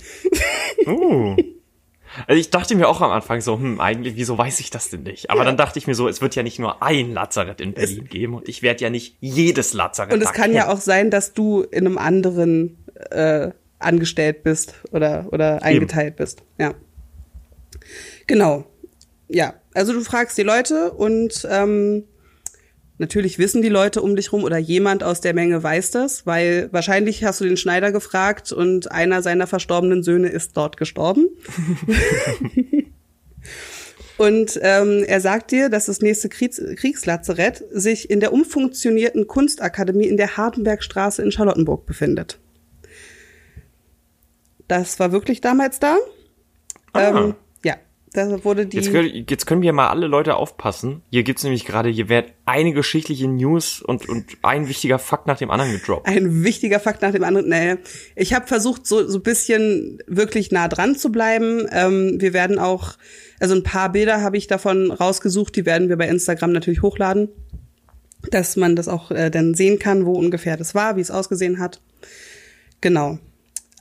Uh. 0.87 1.37
Also 2.27 2.41
ich 2.41 2.51
dachte 2.51 2.75
mir 2.75 2.89
auch 2.89 3.01
am 3.01 3.11
Anfang 3.11 3.41
so, 3.41 3.59
hm, 3.59 3.81
eigentlich, 3.81 4.17
wieso 4.17 4.37
weiß 4.37 4.61
ich 4.61 4.71
das 4.71 4.91
denn 4.91 5.03
nicht? 5.03 5.31
Aber 5.31 5.41
ja. 5.41 5.47
dann 5.47 5.57
dachte 5.57 5.79
ich 5.79 5.87
mir 5.87 5.95
so, 5.95 6.09
es 6.09 6.21
wird 6.21 6.35
ja 6.35 6.43
nicht 6.43 6.59
nur 6.59 6.83
ein 6.83 7.13
Lazarett 7.13 7.61
in 7.61 7.73
Berlin 7.73 8.03
es 8.05 8.11
geben 8.11 8.35
und 8.35 8.49
ich 8.49 8.63
werde 8.63 8.83
ja 8.85 8.91
nicht 8.91 9.17
jedes 9.21 9.73
Lazarett 9.73 10.13
Und 10.13 10.23
es 10.23 10.33
kann 10.33 10.53
ja 10.53 10.69
auch 10.69 10.81
sein, 10.81 11.11
dass 11.11 11.33
du 11.33 11.63
in 11.63 11.87
einem 11.87 11.99
anderen 11.99 12.85
äh, 13.11 13.51
angestellt 13.79 14.43
bist 14.43 14.75
oder, 14.93 15.27
oder 15.31 15.63
eingeteilt 15.63 16.09
Eben. 16.09 16.17
bist. 16.17 16.43
Ja. 16.59 16.75
Genau. 18.27 18.65
Ja, 19.29 19.55
also 19.75 19.93
du 19.93 20.01
fragst 20.01 20.37
die 20.39 20.43
Leute 20.43 20.93
und 20.93 21.47
ähm, 21.49 22.05
natürlich 23.01 23.39
wissen 23.39 23.63
die 23.63 23.69
Leute 23.69 24.03
um 24.03 24.15
dich 24.15 24.31
rum 24.33 24.45
oder 24.45 24.59
jemand 24.59 25.03
aus 25.03 25.21
der 25.21 25.35
Menge 25.35 25.61
weiß 25.63 25.91
das, 25.91 26.27
weil 26.27 26.69
wahrscheinlich 26.71 27.25
hast 27.25 27.41
du 27.41 27.45
den 27.45 27.57
Schneider 27.57 27.91
gefragt 27.91 28.53
und 28.53 28.93
einer 28.93 29.23
seiner 29.23 29.47
verstorbenen 29.47 30.03
Söhne 30.03 30.29
ist 30.29 30.57
dort 30.57 30.77
gestorben. 30.77 31.27
und 34.19 34.61
ähm, 34.63 35.03
er 35.07 35.21
sagt 35.21 35.51
dir, 35.51 35.71
dass 35.71 35.87
das 35.87 36.01
nächste 36.01 36.29
Kriegs 36.29 36.61
Kriegslazarett 36.77 37.65
sich 37.73 38.11
in 38.11 38.21
der 38.21 38.35
umfunktionierten 38.35 39.27
Kunstakademie 39.27 40.07
in 40.07 40.19
der 40.19 40.37
Hardenbergstraße 40.37 41.23
in 41.23 41.33
Charlottenburg 41.33 41.87
befindet. 41.87 42.39
Das 44.69 45.01
war 45.01 45.11
wirklich 45.11 45.41
damals 45.41 45.81
da. 45.81 45.97
Ah. 46.93 47.09
Ähm, 47.09 47.35
da 48.13 48.45
wurde 48.45 48.67
die. 48.67 48.77
Jetzt 48.77 48.91
können, 48.91 49.25
jetzt 49.29 49.47
können 49.47 49.63
wir 49.63 49.73
mal 49.73 49.89
alle 49.89 50.09
Leute 50.09 50.35
aufpassen. 50.35 51.03
Hier 51.11 51.23
gibt's 51.23 51.45
nämlich 51.45 51.65
gerade, 51.65 51.89
hier 51.91 52.09
werden 52.09 52.33
eine 52.45 52.73
geschichtliche 52.73 53.29
News 53.29 53.81
und, 53.83 54.09
und 54.09 54.37
ein 54.43 54.69
wichtiger 54.69 54.99
Fakt 54.99 55.29
nach 55.29 55.39
dem 55.39 55.51
anderen 55.51 55.73
gedroppt. 55.73 56.09
Ein 56.09 56.43
wichtiger 56.43 56.81
Fakt 56.81 57.03
nach 57.03 57.13
dem 57.13 57.23
anderen. 57.23 57.49
Nee. 57.49 57.77
Ich 58.17 58.35
habe 58.35 58.49
versucht, 58.49 58.87
so 58.87 59.07
so 59.07 59.21
bisschen 59.21 60.03
wirklich 60.09 60.51
nah 60.51 60.67
dran 60.67 60.97
zu 60.97 61.13
bleiben. 61.13 61.67
Ähm, 61.71 62.21
wir 62.21 62.33
werden 62.33 62.59
auch, 62.59 62.95
also 63.39 63.55
ein 63.55 63.63
paar 63.63 63.93
Bilder 63.93 64.23
habe 64.23 64.37
ich 64.37 64.49
davon 64.49 64.91
rausgesucht, 64.91 65.55
die 65.55 65.65
werden 65.65 65.89
wir 65.89 65.97
bei 65.97 66.09
Instagram 66.09 66.51
natürlich 66.51 66.83
hochladen, 66.83 67.29
dass 68.33 68.57
man 68.57 68.75
das 68.75 68.89
auch 68.89 69.13
äh, 69.13 69.31
dann 69.31 69.55
sehen 69.55 69.79
kann, 69.79 70.05
wo 70.05 70.15
ungefähr 70.15 70.57
das 70.57 70.75
war, 70.75 70.97
wie 70.97 71.01
es 71.01 71.13
ausgesehen 71.13 71.61
hat. 71.61 71.81
Genau. 72.81 73.19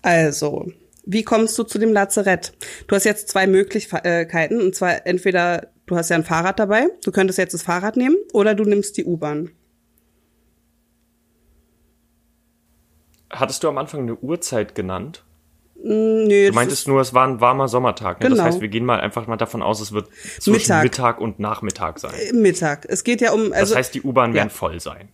Also, 0.04 0.72
wie 1.12 1.24
kommst 1.24 1.58
du 1.58 1.64
zu 1.64 1.80
dem 1.80 1.92
Lazarett? 1.92 2.54
Du 2.88 2.96
hast 2.96 3.04
jetzt 3.04 3.30
zwei 3.30 3.48
Möglichkeiten, 3.48 4.62
und 4.62 4.76
zwar 4.76 5.08
entweder 5.08 5.70
du 5.88 5.96
hast 5.96 6.10
ja 6.10 6.16
ein 6.16 6.24
Fahrrad 6.24 6.60
dabei, 6.60 6.88
du 7.04 7.12
könntest 7.12 7.40
jetzt 7.40 7.56
das 7.56 7.64
Fahrrad 7.64 7.98
nehmen, 7.98 8.16
oder 8.32 8.54
du 8.54 8.64
nimmst 8.64 8.96
die 8.96 9.06
U-Bahn. 9.06 9.50
Hattest 13.32 13.64
du 13.64 13.70
am 13.70 13.80
Anfang 13.80 14.02
eine 14.02 14.16
Uhrzeit 14.18 14.76
genannt? 14.76 15.24
Mm, 15.84 16.26
nee, 16.26 16.48
du 16.50 16.54
meintest 16.54 16.88
nur, 16.88 17.02
es 17.02 17.12
war 17.16 17.28
ein 17.28 17.42
warmer 17.42 17.68
Sommertag. 17.68 18.20
Ne? 18.20 18.30
Genau. 18.30 18.38
Das 18.38 18.46
heißt, 18.46 18.62
wir 18.62 18.68
gehen 18.68 18.86
mal 18.86 19.00
einfach 19.00 19.26
mal 19.26 19.38
davon 19.38 19.64
aus, 19.64 19.82
es 19.82 19.92
wird 19.92 20.10
zwischen 20.40 20.52
Mittag, 20.52 20.84
Mittag 20.84 21.22
und 21.22 21.40
Nachmittag 21.40 22.00
sein. 22.00 22.14
Äh, 22.14 22.34
Mittag. 22.34 22.86
Es 22.88 23.04
geht 23.04 23.22
ja 23.22 23.32
um. 23.32 23.52
Also, 23.52 23.74
das 23.74 23.76
heißt, 23.76 23.96
die 23.96 24.04
U-Bahn 24.04 24.36
werden 24.36 24.52
voll 24.52 24.80
sein. 24.80 25.10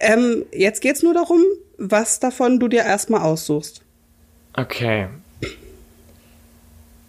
Ähm, 0.00 0.46
jetzt 0.50 0.80
geht's 0.80 1.04
nur 1.04 1.14
darum, 1.14 1.42
was 1.78 2.18
davon 2.18 2.58
du 2.58 2.66
dir 2.66 2.82
erstmal 2.82 3.22
aussuchst. 3.22 3.82
Okay. 4.54 5.08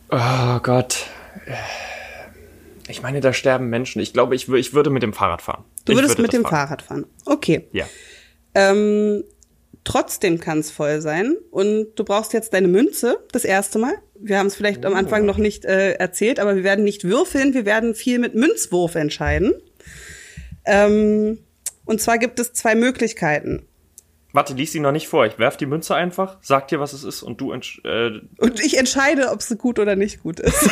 Oh 0.09 0.59
Gott. 0.62 1.07
Ich 2.88 3.01
meine, 3.01 3.21
da 3.21 3.33
sterben 3.33 3.69
Menschen. 3.69 4.01
Ich 4.01 4.13
glaube, 4.13 4.35
ich, 4.35 4.47
ich 4.50 4.73
würde 4.73 4.89
mit 4.89 5.03
dem 5.03 5.13
Fahrrad 5.13 5.41
fahren. 5.41 5.63
Du 5.85 5.93
würdest 5.93 6.13
würde 6.13 6.21
mit 6.23 6.33
dem 6.33 6.43
fahren. 6.43 6.51
Fahrrad 6.51 6.81
fahren. 6.81 7.05
Okay. 7.25 7.67
Ja. 7.71 7.85
Ähm, 8.53 9.23
trotzdem 9.83 10.39
kann 10.39 10.59
es 10.59 10.71
voll 10.71 11.01
sein 11.01 11.35
und 11.51 11.95
du 11.95 12.03
brauchst 12.03 12.33
jetzt 12.33 12.53
deine 12.53 12.67
Münze 12.67 13.17
das 13.31 13.45
erste 13.45 13.79
Mal. 13.79 13.93
Wir 14.15 14.38
haben 14.38 14.47
es 14.47 14.55
vielleicht 14.55 14.85
oh. 14.85 14.88
am 14.88 14.95
Anfang 14.95 15.25
noch 15.25 15.38
nicht 15.38 15.65
äh, 15.65 15.93
erzählt, 15.93 16.39
aber 16.39 16.55
wir 16.55 16.63
werden 16.63 16.83
nicht 16.83 17.03
würfeln, 17.03 17.53
wir 17.53 17.65
werden 17.65 17.95
viel 17.95 18.19
mit 18.19 18.35
Münzwurf 18.35 18.95
entscheiden. 18.95 19.53
Ähm, 20.65 21.39
und 21.85 22.01
zwar 22.01 22.17
gibt 22.17 22.39
es 22.39 22.53
zwei 22.53 22.75
Möglichkeiten. 22.75 23.65
Warte, 24.33 24.55
lies 24.55 24.71
sie 24.71 24.79
noch 24.79 24.91
nicht 24.91 25.07
vor. 25.07 25.27
Ich 25.27 25.37
werf 25.37 25.57
die 25.57 25.67
Münze 25.67 25.93
einfach, 25.93 26.37
sag 26.41 26.67
dir, 26.67 26.79
was 26.79 26.91
es 26.93 27.03
ist 27.03 27.21
und 27.21 27.39
du 27.39 27.53
äh 27.53 28.19
Und 28.39 28.59
ich 28.59 28.77
entscheide, 28.79 29.29
ob 29.29 29.43
sie 29.43 29.55
gut 29.55 29.77
oder 29.77 29.95
nicht 29.95 30.23
gut 30.23 30.39
ist. 30.39 30.69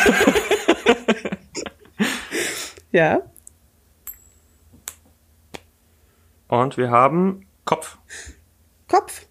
ja. 2.91 3.21
Und 6.47 6.75
wir 6.77 6.89
haben 6.89 7.45
Kopf. 7.63 7.99
Kopf. 8.87 9.27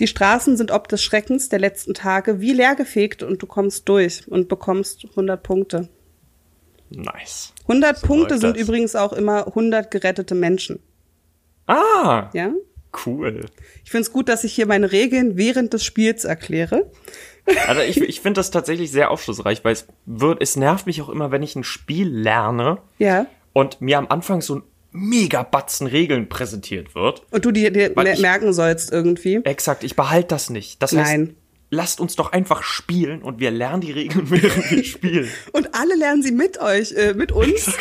Die 0.00 0.06
Straßen 0.06 0.56
sind 0.56 0.70
ob 0.70 0.88
des 0.88 1.02
Schreckens 1.02 1.50
der 1.50 1.58
letzten 1.58 1.92
Tage 1.92 2.40
wie 2.40 2.54
leergefegt 2.54 3.22
und 3.22 3.42
du 3.42 3.46
kommst 3.46 3.88
durch 3.90 4.26
und 4.26 4.48
bekommst 4.48 5.04
100 5.10 5.42
Punkte. 5.42 5.90
Nice. 6.88 7.52
100 7.68 7.98
so 7.98 8.06
Punkte 8.06 8.38
sind 8.38 8.56
das. 8.56 8.62
übrigens 8.62 8.96
auch 8.96 9.12
immer 9.12 9.48
100 9.48 9.90
gerettete 9.90 10.34
Menschen. 10.34 10.80
Ah. 11.66 12.30
Ja? 12.32 12.52
Cool. 13.06 13.46
Ich 13.84 13.90
finde 13.90 14.02
es 14.02 14.12
gut, 14.12 14.28
dass 14.28 14.44
ich 14.44 14.52
hier 14.52 14.66
meine 14.66 14.92
Regeln 14.92 15.36
während 15.36 15.72
des 15.72 15.84
Spiels 15.84 16.24
erkläre. 16.24 16.90
Also 17.66 17.80
ich, 17.80 18.00
ich 18.00 18.20
finde 18.20 18.38
das 18.38 18.50
tatsächlich 18.50 18.90
sehr 18.90 19.10
aufschlussreich, 19.10 19.64
weil 19.64 19.72
es 19.72 19.86
wird, 20.06 20.42
es 20.42 20.56
nervt 20.56 20.86
mich 20.86 21.00
auch 21.02 21.08
immer, 21.08 21.30
wenn 21.30 21.42
ich 21.42 21.56
ein 21.56 21.64
Spiel 21.64 22.08
lerne 22.08 22.78
ja. 22.98 23.26
und 23.52 23.80
mir 23.80 23.98
am 23.98 24.08
Anfang 24.08 24.40
so 24.40 24.56
ein 24.56 24.62
mega 24.92 25.42
Batzen 25.42 25.86
Regeln 25.86 26.28
präsentiert 26.28 26.94
wird. 26.94 27.22
Und 27.30 27.44
du 27.44 27.50
dir, 27.50 27.70
dir 27.70 27.92
merken 27.94 28.52
sollst 28.52 28.92
irgendwie. 28.92 29.36
Exakt, 29.44 29.84
ich 29.84 29.96
behalte 29.96 30.28
das 30.28 30.50
nicht. 30.50 30.82
Das 30.82 30.94
heißt, 30.94 31.10
Nein 31.10 31.36
lasst 31.72 32.00
uns 32.00 32.16
doch 32.16 32.32
einfach 32.32 32.62
spielen 32.62 33.22
und 33.22 33.40
wir 33.40 33.50
lernen 33.50 33.80
die 33.80 33.92
Regeln, 33.92 34.26
während 34.30 34.70
wir 34.70 34.84
spielen. 34.84 35.28
Und 35.52 35.74
alle 35.74 35.96
lernen 35.96 36.22
sie 36.22 36.30
mit 36.30 36.60
euch, 36.60 36.92
äh, 36.92 37.14
mit 37.14 37.32
uns. 37.32 37.72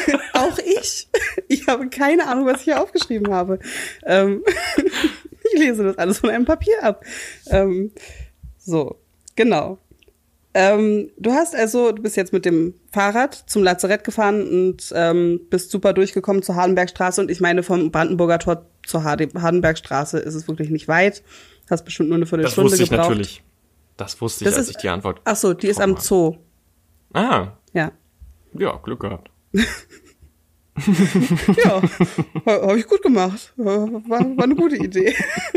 Auch 0.32 0.56
ich. 0.58 1.08
Ich 1.48 1.66
habe 1.66 1.88
keine 1.90 2.28
Ahnung, 2.28 2.46
was 2.46 2.60
ich 2.60 2.64
hier 2.64 2.80
aufgeschrieben 2.80 3.34
habe. 3.34 3.58
Ähm, 4.06 4.44
ich 5.52 5.58
lese 5.58 5.82
das 5.82 5.98
alles 5.98 6.20
von 6.20 6.30
einem 6.30 6.44
Papier 6.44 6.80
ab. 6.82 7.04
Ähm, 7.48 7.90
so, 8.56 9.00
genau. 9.34 9.78
Ähm, 10.54 11.10
du 11.18 11.32
hast 11.32 11.56
also, 11.56 11.90
du 11.90 12.02
bist 12.02 12.16
jetzt 12.16 12.32
mit 12.32 12.44
dem 12.44 12.74
Fahrrad 12.92 13.34
zum 13.34 13.64
Lazarett 13.64 14.04
gefahren 14.04 14.48
und 14.48 14.92
ähm, 14.94 15.40
bist 15.50 15.72
super 15.72 15.92
durchgekommen 15.92 16.42
zur 16.42 16.54
Hardenbergstraße. 16.54 17.20
Und 17.20 17.32
ich 17.32 17.40
meine, 17.40 17.64
vom 17.64 17.90
Brandenburger 17.90 18.38
Tor 18.38 18.66
zur 18.86 19.02
Hardenbergstraße 19.02 20.18
ist 20.20 20.34
es 20.36 20.46
wirklich 20.46 20.70
nicht 20.70 20.86
weit. 20.86 21.24
Hast 21.70 21.84
bestimmt 21.84 22.08
nur 22.08 22.16
eine 22.16 22.26
Viertelstunde 22.26 22.70
gebraucht. 22.70 22.80
Das 22.80 22.80
wusste 22.80 22.94
ich 22.94 23.08
natürlich. 23.08 23.44
Das 23.96 24.20
wusste 24.20 24.44
ich, 24.44 24.50
das 24.50 24.58
als 24.58 24.68
ist, 24.68 24.76
ich 24.76 24.82
die 24.82 24.88
Antwort. 24.88 25.20
Ach 25.24 25.36
so, 25.36 25.54
die 25.54 25.68
ist 25.68 25.80
am 25.80 25.96
Zoo. 25.96 26.36
Ah. 27.12 27.52
Ja. 27.72 27.92
Ja, 28.54 28.76
Glück 28.82 29.00
gehabt. 29.00 29.30
ja, 31.64 31.82
habe 32.46 32.78
ich 32.78 32.86
gut 32.86 33.02
gemacht. 33.02 33.52
War, 33.56 33.88
war 33.88 34.42
eine 34.42 34.56
gute 34.56 34.76
Idee. 34.76 35.14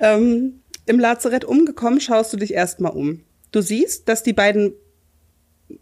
ähm, 0.00 0.60
Im 0.86 0.98
Lazarett 0.98 1.44
umgekommen, 1.44 2.00
schaust 2.00 2.32
du 2.32 2.36
dich 2.36 2.54
erstmal 2.54 2.92
um. 2.92 3.22
Du 3.52 3.60
siehst, 3.60 4.08
dass 4.08 4.22
die 4.22 4.32
beiden. 4.32 4.74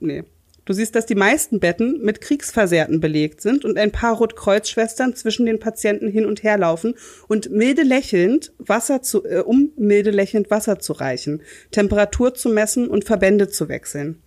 Nee, 0.01 0.25
Du 0.65 0.73
siehst, 0.73 0.95
dass 0.95 1.07
die 1.07 1.17
meisten 1.17 1.59
Betten 1.59 2.01
mit 2.03 2.21
Kriegsversehrten 2.21 3.01
belegt 3.01 3.41
sind 3.41 3.65
und 3.65 3.77
ein 3.77 3.91
paar 3.91 4.17
Rotkreuzschwestern 4.17 5.17
zwischen 5.17 5.47
den 5.47 5.59
Patienten 5.59 6.09
hin 6.09 6.25
und 6.25 6.45
her 6.45 6.57
laufen 6.57 6.95
und 7.27 7.51
milde 7.51 7.83
lächelnd 7.83 8.53
Wasser 8.59 9.03
zu, 9.03 9.25
äh, 9.25 9.41
um 9.41 9.73
milde 9.77 10.11
lächelnd 10.11 10.51
Wasser 10.51 10.79
zu 10.79 10.93
reichen, 10.93 11.43
Temperatur 11.73 12.35
zu 12.35 12.49
messen 12.49 12.89
und 12.89 13.05
Verbände 13.05 13.49
zu 13.49 13.69
wechseln. 13.69 14.23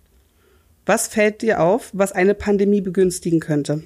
Was 0.84 1.08
fällt 1.08 1.40
dir 1.40 1.62
auf, 1.62 1.90
was 1.94 2.12
eine 2.12 2.34
Pandemie 2.34 2.82
begünstigen 2.82 3.40
könnte? 3.40 3.82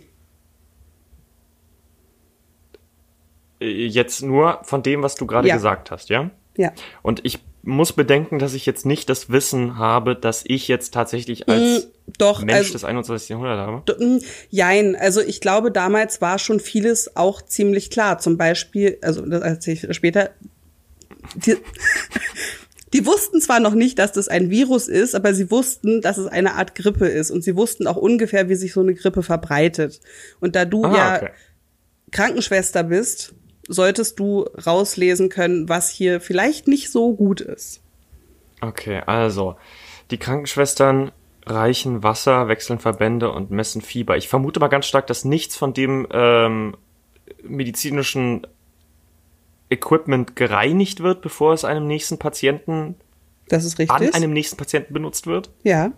Äh, 3.61 3.87
jetzt 3.87 4.23
nur 4.23 4.59
von 4.65 4.83
dem, 4.83 5.03
was 5.03 5.15
du 5.15 5.25
gerade 5.27 5.47
ja. 5.47 5.55
gesagt 5.55 5.93
hast, 5.93 6.09
ja? 6.09 6.31
Ja. 6.57 6.73
Und 7.03 7.25
ich 7.25 7.39
muss 7.63 7.93
bedenken, 7.93 8.39
dass 8.39 8.55
ich 8.55 8.65
jetzt 8.65 8.87
nicht 8.87 9.09
das 9.11 9.31
Wissen 9.31 9.77
habe, 9.77 10.17
dass 10.17 10.45
ich 10.47 10.69
jetzt 10.69 10.95
tatsächlich 10.95 11.49
als 11.49 11.85
mm, 11.85 12.13
doch, 12.19 12.43
Mensch 12.43 12.59
also, 12.59 12.73
des 12.73 12.85
21. 12.85 13.29
Jahrhunderts 13.29 13.61
habe. 13.61 14.05
Mm, 14.05 14.21
jein, 14.49 14.97
also 14.97 15.21
ich 15.21 15.41
glaube, 15.41 15.71
damals 15.71 16.21
war 16.21 16.39
schon 16.39 16.61
vieles 16.61 17.17
auch 17.17 17.43
ziemlich 17.43 17.91
klar. 17.91 18.19
Zum 18.19 18.39
Beispiel, 18.39 18.99
also 19.03 19.27
das 19.27 19.43
erzähle 19.43 19.79
ich 19.91 19.97
später, 19.97 20.31
die, 21.35 21.57
die 22.95 23.05
wussten 23.05 23.41
zwar 23.41 23.61
noch 23.61 23.75
nicht, 23.75 23.99
dass 23.99 24.13
das 24.13 24.29
ein 24.29 24.49
Virus 24.51 24.89
ist, 24.89 25.15
aber 25.15 25.35
sie 25.35 25.51
wussten, 25.51 26.01
dass 26.01 26.17
es 26.17 26.27
eine 26.27 26.55
Art 26.55 26.75
Grippe 26.75 27.09
ist. 27.09 27.31
Und 27.31 27.45
sie 27.45 27.57
wussten 27.57 27.87
auch 27.87 27.97
ungefähr, 27.97 28.49
wie 28.49 28.55
sich 28.55 28.73
so 28.73 28.81
eine 28.81 28.95
Grippe 28.95 29.23
verbreitet. 29.23 30.01
Und 30.41 30.57
da 30.57 30.65
du 30.65 30.85
ah, 30.85 30.97
ja 30.97 31.17
okay. 31.17 31.31
Krankenschwester 32.11 32.85
bist, 32.85 33.35
solltest 33.71 34.19
du 34.19 34.41
rauslesen 34.67 35.29
können, 35.29 35.69
was 35.69 35.89
hier 35.89 36.21
vielleicht 36.21 36.67
nicht 36.69 36.91
so 36.91 37.15
gut 37.15 37.41
ist. 37.41 37.81
Okay, 38.61 39.01
also 39.07 39.57
die 40.11 40.19
Krankenschwestern 40.19 41.13
reichen 41.47 42.03
Wasser, 42.03 42.49
wechseln 42.49 42.81
Verbände 42.81 43.31
und 43.31 43.51
messen 43.51 43.81
Fieber. 43.81 44.17
Ich 44.17 44.29
vermute 44.29 44.61
mal 44.61 44.69
ganz 44.69 44.87
stark, 44.87 45.07
dass 45.07 45.25
nichts 45.25 45.57
von 45.57 45.73
dem 45.73 46.07
ähm, 46.11 46.77
medizinischen 47.43 48.47
Equipment 49.71 50.35
gereinigt 50.35 51.01
wird, 51.01 51.23
bevor 51.23 51.55
es 51.55 51.65
einem 51.65 51.87
nächsten 51.87 52.19
Patienten 52.19 52.97
das 53.49 53.65
ist 53.65 53.79
richtig. 53.79 53.97
an 53.97 54.15
einem 54.15 54.33
nächsten 54.33 54.57
Patienten 54.57 54.93
benutzt 54.93 55.27
wird. 55.27 55.51
Ja. 55.63 55.93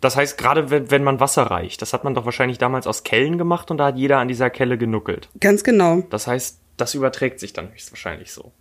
Das 0.00 0.16
heißt, 0.16 0.38
gerade 0.38 0.70
wenn, 0.70 0.90
wenn 0.90 1.02
man 1.02 1.20
Wasser 1.20 1.44
reicht, 1.44 1.82
das 1.82 1.92
hat 1.92 2.04
man 2.04 2.14
doch 2.14 2.24
wahrscheinlich 2.24 2.58
damals 2.58 2.86
aus 2.86 3.02
Kellen 3.02 3.36
gemacht 3.36 3.70
und 3.70 3.78
da 3.78 3.86
hat 3.86 3.96
jeder 3.96 4.18
an 4.18 4.28
dieser 4.28 4.50
Kelle 4.50 4.78
genuckelt. 4.78 5.28
Ganz 5.40 5.64
genau. 5.64 6.02
Das 6.10 6.26
heißt, 6.26 6.60
das 6.76 6.94
überträgt 6.94 7.40
sich 7.40 7.52
dann 7.52 7.72
höchstwahrscheinlich 7.72 8.32
so. 8.32 8.52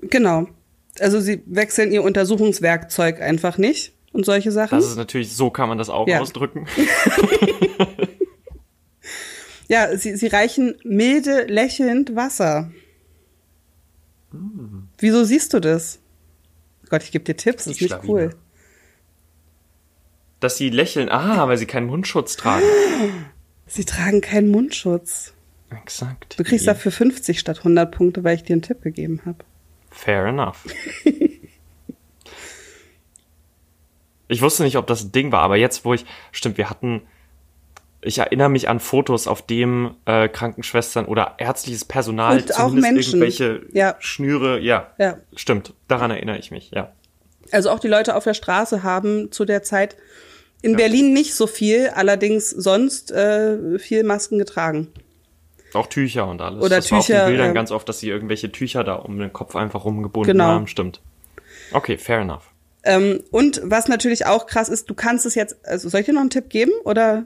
Genau. 0.00 0.46
Also 1.00 1.20
sie 1.20 1.42
wechseln 1.46 1.90
ihr 1.90 2.04
Untersuchungswerkzeug 2.04 3.20
einfach 3.20 3.58
nicht 3.58 3.92
und 4.12 4.24
solche 4.24 4.52
Sachen. 4.52 4.78
Das 4.78 4.86
ist 4.86 4.96
natürlich, 4.96 5.34
so 5.34 5.50
kann 5.50 5.68
man 5.68 5.78
das 5.78 5.90
auch 5.90 6.06
ja. 6.06 6.20
ausdrücken. 6.20 6.66
ja, 9.68 9.96
sie, 9.96 10.14
sie 10.14 10.28
reichen 10.28 10.76
milde, 10.84 11.46
lächelnd 11.46 12.14
Wasser. 12.14 12.70
Hm. 14.30 14.88
Wieso 14.98 15.24
siehst 15.24 15.52
du 15.52 15.58
das? 15.58 15.98
Gott, 16.88 17.02
ich 17.02 17.10
gebe 17.10 17.24
dir 17.24 17.36
Tipps, 17.36 17.64
das 17.64 17.74
ist 17.74 17.80
nicht 17.80 17.98
cool 18.06 18.30
dass 20.44 20.56
sie 20.56 20.70
lächeln. 20.70 21.08
Ah, 21.08 21.48
weil 21.48 21.56
sie 21.56 21.66
keinen 21.66 21.86
Mundschutz 21.86 22.36
tragen. 22.36 22.64
Sie 23.66 23.84
tragen 23.84 24.20
keinen 24.20 24.50
Mundschutz. 24.50 25.32
Exakt. 25.70 26.38
Du 26.38 26.44
kriegst 26.44 26.66
dafür 26.66 26.92
50 26.92 27.40
statt 27.40 27.58
100 27.58 27.90
Punkte, 27.90 28.22
weil 28.22 28.36
ich 28.36 28.44
dir 28.44 28.52
einen 28.52 28.62
Tipp 28.62 28.82
gegeben 28.82 29.22
habe. 29.24 29.38
Fair 29.90 30.26
enough. 30.26 30.64
ich 34.28 34.42
wusste 34.42 34.62
nicht, 34.62 34.76
ob 34.76 34.86
das 34.86 35.04
ein 35.04 35.12
Ding 35.12 35.32
war, 35.32 35.40
aber 35.40 35.56
jetzt, 35.56 35.84
wo 35.84 35.94
ich, 35.94 36.04
stimmt, 36.30 36.58
wir 36.58 36.68
hatten, 36.68 37.02
ich 38.02 38.18
erinnere 38.18 38.50
mich 38.50 38.68
an 38.68 38.80
Fotos, 38.80 39.26
auf 39.26 39.42
dem 39.42 39.94
äh, 40.04 40.28
Krankenschwestern 40.28 41.06
oder 41.06 41.36
ärztliches 41.38 41.84
Personal 41.84 42.36
Und 42.36 42.58
auch 42.58 42.70
Menschen. 42.70 43.14
irgendwelche 43.14 43.62
ja. 43.72 43.96
Schnüre, 43.98 44.60
ja, 44.60 44.92
ja, 44.98 45.18
stimmt, 45.34 45.72
daran 45.88 46.10
erinnere 46.10 46.38
ich 46.38 46.50
mich, 46.50 46.70
ja. 46.72 46.92
Also 47.50 47.70
auch 47.70 47.78
die 47.78 47.88
Leute 47.88 48.16
auf 48.16 48.24
der 48.24 48.34
Straße 48.34 48.82
haben 48.82 49.30
zu 49.30 49.44
der 49.44 49.62
Zeit 49.62 49.96
in 50.62 50.72
ja. 50.72 50.76
Berlin 50.76 51.12
nicht 51.12 51.34
so 51.34 51.46
viel, 51.46 51.88
allerdings 51.88 52.50
sonst 52.50 53.10
äh, 53.10 53.78
viel 53.78 54.04
Masken 54.04 54.38
getragen. 54.38 54.88
Auch 55.74 55.86
Tücher 55.88 56.26
und 56.28 56.40
alles. 56.40 56.62
Oder 56.62 56.76
das 56.76 56.86
Tücher. 56.86 56.94
War 56.94 57.00
auf 57.00 57.06
den 57.06 57.26
Bildern 57.26 57.50
äh, 57.50 57.54
ganz 57.54 57.70
oft, 57.70 57.88
dass 57.88 57.98
sie 57.98 58.08
irgendwelche 58.08 58.50
Tücher 58.52 58.84
da 58.84 58.94
um 58.94 59.18
den 59.18 59.32
Kopf 59.32 59.56
einfach 59.56 59.84
rumgebunden 59.84 60.32
genau. 60.32 60.44
haben. 60.44 60.66
Stimmt. 60.66 61.00
Okay, 61.72 61.98
fair 61.98 62.20
enough. 62.20 62.50
Ähm, 62.84 63.22
und 63.30 63.60
was 63.64 63.88
natürlich 63.88 64.26
auch 64.26 64.46
krass 64.46 64.68
ist, 64.68 64.88
du 64.90 64.94
kannst 64.94 65.26
es 65.26 65.34
jetzt, 65.34 65.56
also 65.66 65.88
soll 65.88 66.00
ich 66.00 66.06
dir 66.06 66.12
noch 66.12 66.20
einen 66.20 66.30
Tipp 66.30 66.50
geben 66.50 66.72
oder? 66.84 67.24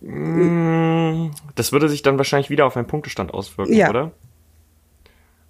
Mm, 0.00 1.30
das 1.54 1.72
würde 1.72 1.88
sich 1.88 2.02
dann 2.02 2.16
wahrscheinlich 2.16 2.48
wieder 2.48 2.64
auf 2.64 2.76
einen 2.76 2.86
Punktestand 2.86 3.34
auswirken, 3.34 3.74
ja. 3.74 3.90
oder? 3.90 4.12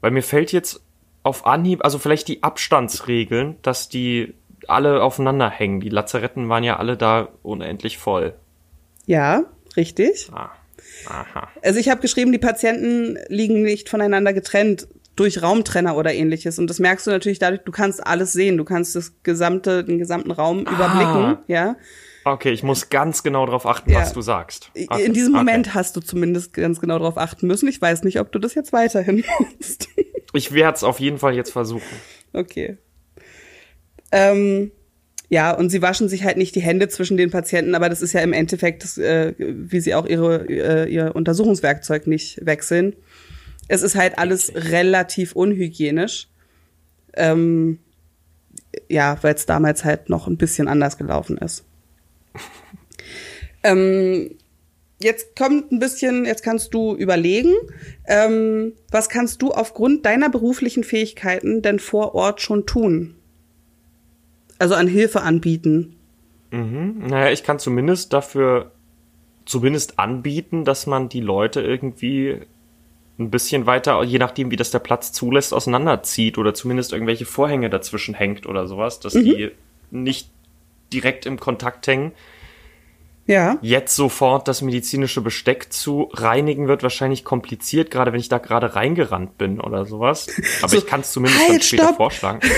Weil 0.01 0.11
mir 0.11 0.23
fällt 0.23 0.51
jetzt 0.53 0.83
auf 1.23 1.47
Anhieb, 1.47 1.85
also 1.85 1.99
vielleicht 1.99 2.27
die 2.29 2.43
Abstandsregeln, 2.43 3.57
dass 3.63 3.89
die 3.89 4.35
alle 4.69 5.03
aufeinander 5.03 5.51
hängen. 5.51 5.81
Die 5.81 5.89
Lazaretten 5.89 6.49
waren 6.49 6.65
ja 6.65 6.77
alle 6.77 6.97
da 6.97 7.29
unendlich 7.43 7.99
voll. 7.99 8.35
Ja, 9.07 9.45
richtig. 9.77 10.31
Ah. 10.33 10.51
Aha. 11.07 11.49
Also 11.63 11.79
ich 11.79 11.89
habe 11.89 12.01
geschrieben, 12.01 12.33
die 12.33 12.39
Patienten 12.39 13.19
liegen 13.29 13.63
nicht 13.63 13.89
voneinander 13.89 14.33
getrennt 14.33 14.89
durch 15.17 15.43
Raumtrenner 15.43 15.97
oder 15.97 16.13
ähnliches. 16.13 16.59
Und 16.59 16.69
das 16.69 16.79
merkst 16.79 17.07
du 17.07 17.11
natürlich 17.11 17.39
dadurch, 17.39 17.63
du 17.63 17.73
kannst 17.73 18.07
alles 18.07 18.33
sehen. 18.33 18.57
Du 18.57 18.65
kannst 18.65 18.97
das 18.97 19.13
gesamte, 19.23 19.85
den 19.85 19.99
gesamten 19.99 20.31
Raum 20.31 20.65
ah. 20.67 20.73
überblicken, 20.73 21.39
ja. 21.47 21.77
Okay, 22.25 22.53
ich 22.53 22.63
muss 22.63 22.89
ganz 22.89 23.25
genau 23.25 23.47
darauf 23.47 23.67
achten, 23.67 23.91
ja. 23.91 24.01
was 24.01 24.13
du 24.13 24.21
sagst. 24.21 24.71
Okay. 24.77 25.05
In 25.05 25.13
diesem 25.13 25.33
Moment 25.33 25.67
okay. 25.67 25.75
hast 25.75 25.97
du 25.97 26.01
zumindest 26.01 26.53
ganz 26.53 26.81
genau 26.81 26.99
darauf 26.99 27.19
achten 27.19 27.49
müssen. 27.49 27.69
Ich 27.69 27.83
weiß 27.83 28.05
nicht, 28.05 28.21
ob 28.21 28.31
du 28.31 28.39
das 28.39 28.55
jetzt 28.55 28.73
weiterhin 28.73 29.25
musst. 29.59 29.89
Ich 30.33 30.53
werde 30.53 30.77
es 30.77 30.85
auf 30.85 31.01
jeden 31.01 31.19
Fall 31.19 31.35
jetzt 31.35 31.51
versuchen. 31.51 31.83
Okay. 32.33 32.79
Ähm, 34.13 34.71
ja, 35.29 35.53
und 35.53 35.71
sie 35.71 35.81
waschen 35.81 36.11
sich 36.11 36.25
halt 36.25 36.37
nicht 36.37 36.55
die 36.55 36.61
Hände 36.61 36.89
zwischen 36.89 37.17
den 37.17 37.31
Patienten, 37.31 37.75
aber 37.75 37.89
das 37.89 38.03
ist 38.03 38.13
ja 38.13 38.21
im 38.21 38.35
Endeffekt, 38.35 38.85
das, 38.85 38.99
äh, 38.99 39.33
wie 39.39 39.81
sie 39.81 39.95
auch 39.95 40.07
ihre, 40.07 40.47
äh, 40.47 40.93
ihr 40.93 41.17
Untersuchungswerkzeug 41.17 42.07
nicht 42.07 42.45
wechseln. 42.45 42.95
Es 43.67 43.81
ist 43.81 43.97
halt 43.97 44.19
alles 44.19 44.53
relativ 44.55 45.35
unhygienisch. 45.35 46.29
Ähm, 47.15 47.79
ja, 48.89 49.19
weil 49.23 49.35
es 49.35 49.47
damals 49.47 49.85
halt 49.85 50.11
noch 50.11 50.27
ein 50.27 50.37
bisschen 50.37 50.69
anders 50.69 50.99
gelaufen 50.99 51.39
ist. 51.39 51.65
ähm, 53.63 54.37
jetzt 55.01 55.35
kommt 55.35 55.73
ein 55.73 55.79
bisschen, 55.79 56.27
jetzt 56.27 56.43
kannst 56.43 56.75
du 56.75 56.95
überlegen, 56.95 57.55
ähm, 58.07 58.75
was 58.91 59.09
kannst 59.09 59.41
du 59.41 59.51
aufgrund 59.53 60.05
deiner 60.05 60.29
beruflichen 60.29 60.85
Fähigkeiten 60.85 61.63
denn 61.63 61.79
vor 61.79 62.15
Ort 62.15 62.43
schon 62.43 62.67
tun? 62.67 63.15
Also 64.63 64.77
an 64.77 64.87
Hilfe 64.87 65.23
anbieten. 65.23 65.97
Mhm. 66.53 67.07
Naja, 67.09 67.33
ich 67.33 67.43
kann 67.43 67.59
zumindest 67.59 68.13
dafür 68.13 68.71
zumindest 69.45 69.99
anbieten, 69.99 70.65
dass 70.65 70.87
man 70.87 71.09
die 71.09 71.21
Leute 71.21 71.61
irgendwie 71.61 72.43
ein 73.19 73.31
bisschen 73.31 73.67
weiter, 73.67 74.01
je 74.05 74.19
nachdem, 74.19 74.53
wie 74.53 74.57
das 74.57 74.71
der 74.71 74.79
Platz 74.79 75.11
zulässt, 75.11 75.53
auseinanderzieht 75.53 76.39
oder 76.39 76.55
zumindest 76.55 76.93
irgendwelche 76.93 77.27
Vorhänge 77.27 77.71
dazwischen 77.71 78.15
hängt 78.15 78.47
oder 78.47 78.69
sowas, 78.69 79.01
dass 79.01 79.15
mhm. 79.15 79.25
die 79.25 79.51
nicht 79.91 80.31
direkt 80.93 81.27
im 81.27 81.41
Kontakt 81.41 81.87
hängen, 81.89 82.13
ja. 83.27 83.59
Jetzt 83.63 83.95
sofort 83.95 84.49
das 84.49 84.63
medizinische 84.63 85.21
Besteck 85.21 85.73
zu 85.73 86.11
reinigen 86.13 86.67
wird 86.67 86.83
wahrscheinlich 86.83 87.25
kompliziert, 87.25 87.91
gerade 87.91 88.13
wenn 88.13 88.19
ich 88.19 88.29
da 88.29 88.39
gerade 88.39 88.75
reingerannt 88.75 89.39
bin 89.39 89.61
oder 89.61 89.85
sowas. 89.87 90.29
Aber 90.61 90.69
so, 90.71 90.77
ich 90.77 90.87
kann 90.87 91.03
es 91.03 91.13
zumindest 91.13 91.41
halt, 91.41 91.51
dann 91.51 91.63
später 91.63 91.85
stopp. 91.85 91.97
vorschlagen. 91.97 92.41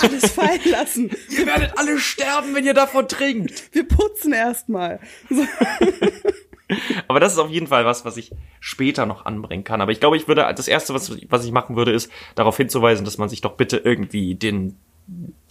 Alles 0.00 0.30
fallen 0.30 0.60
lassen. 0.70 1.10
Ihr 1.30 1.46
werdet 1.46 1.76
alle 1.76 1.98
sterben, 1.98 2.54
wenn 2.54 2.64
ihr 2.64 2.74
davon 2.74 3.08
trinkt. 3.08 3.74
Wir 3.74 3.86
putzen 3.86 4.32
erstmal. 4.32 5.00
So. 5.28 5.42
Aber 7.08 7.20
das 7.20 7.32
ist 7.32 7.38
auf 7.38 7.50
jeden 7.50 7.66
Fall 7.66 7.84
was, 7.84 8.04
was 8.04 8.16
ich 8.16 8.32
später 8.60 9.06
noch 9.06 9.26
anbringen 9.26 9.64
kann. 9.64 9.80
Aber 9.80 9.92
ich 9.92 10.00
glaube, 10.00 10.16
ich 10.16 10.28
würde, 10.28 10.50
das 10.56 10.68
erste, 10.68 10.94
was, 10.94 11.12
was 11.28 11.44
ich 11.44 11.52
machen 11.52 11.76
würde, 11.76 11.92
ist 11.92 12.10
darauf 12.36 12.56
hinzuweisen, 12.56 13.04
dass 13.04 13.18
man 13.18 13.28
sich 13.28 13.40
doch 13.40 13.56
bitte 13.56 13.76
irgendwie 13.76 14.34
den, 14.34 14.78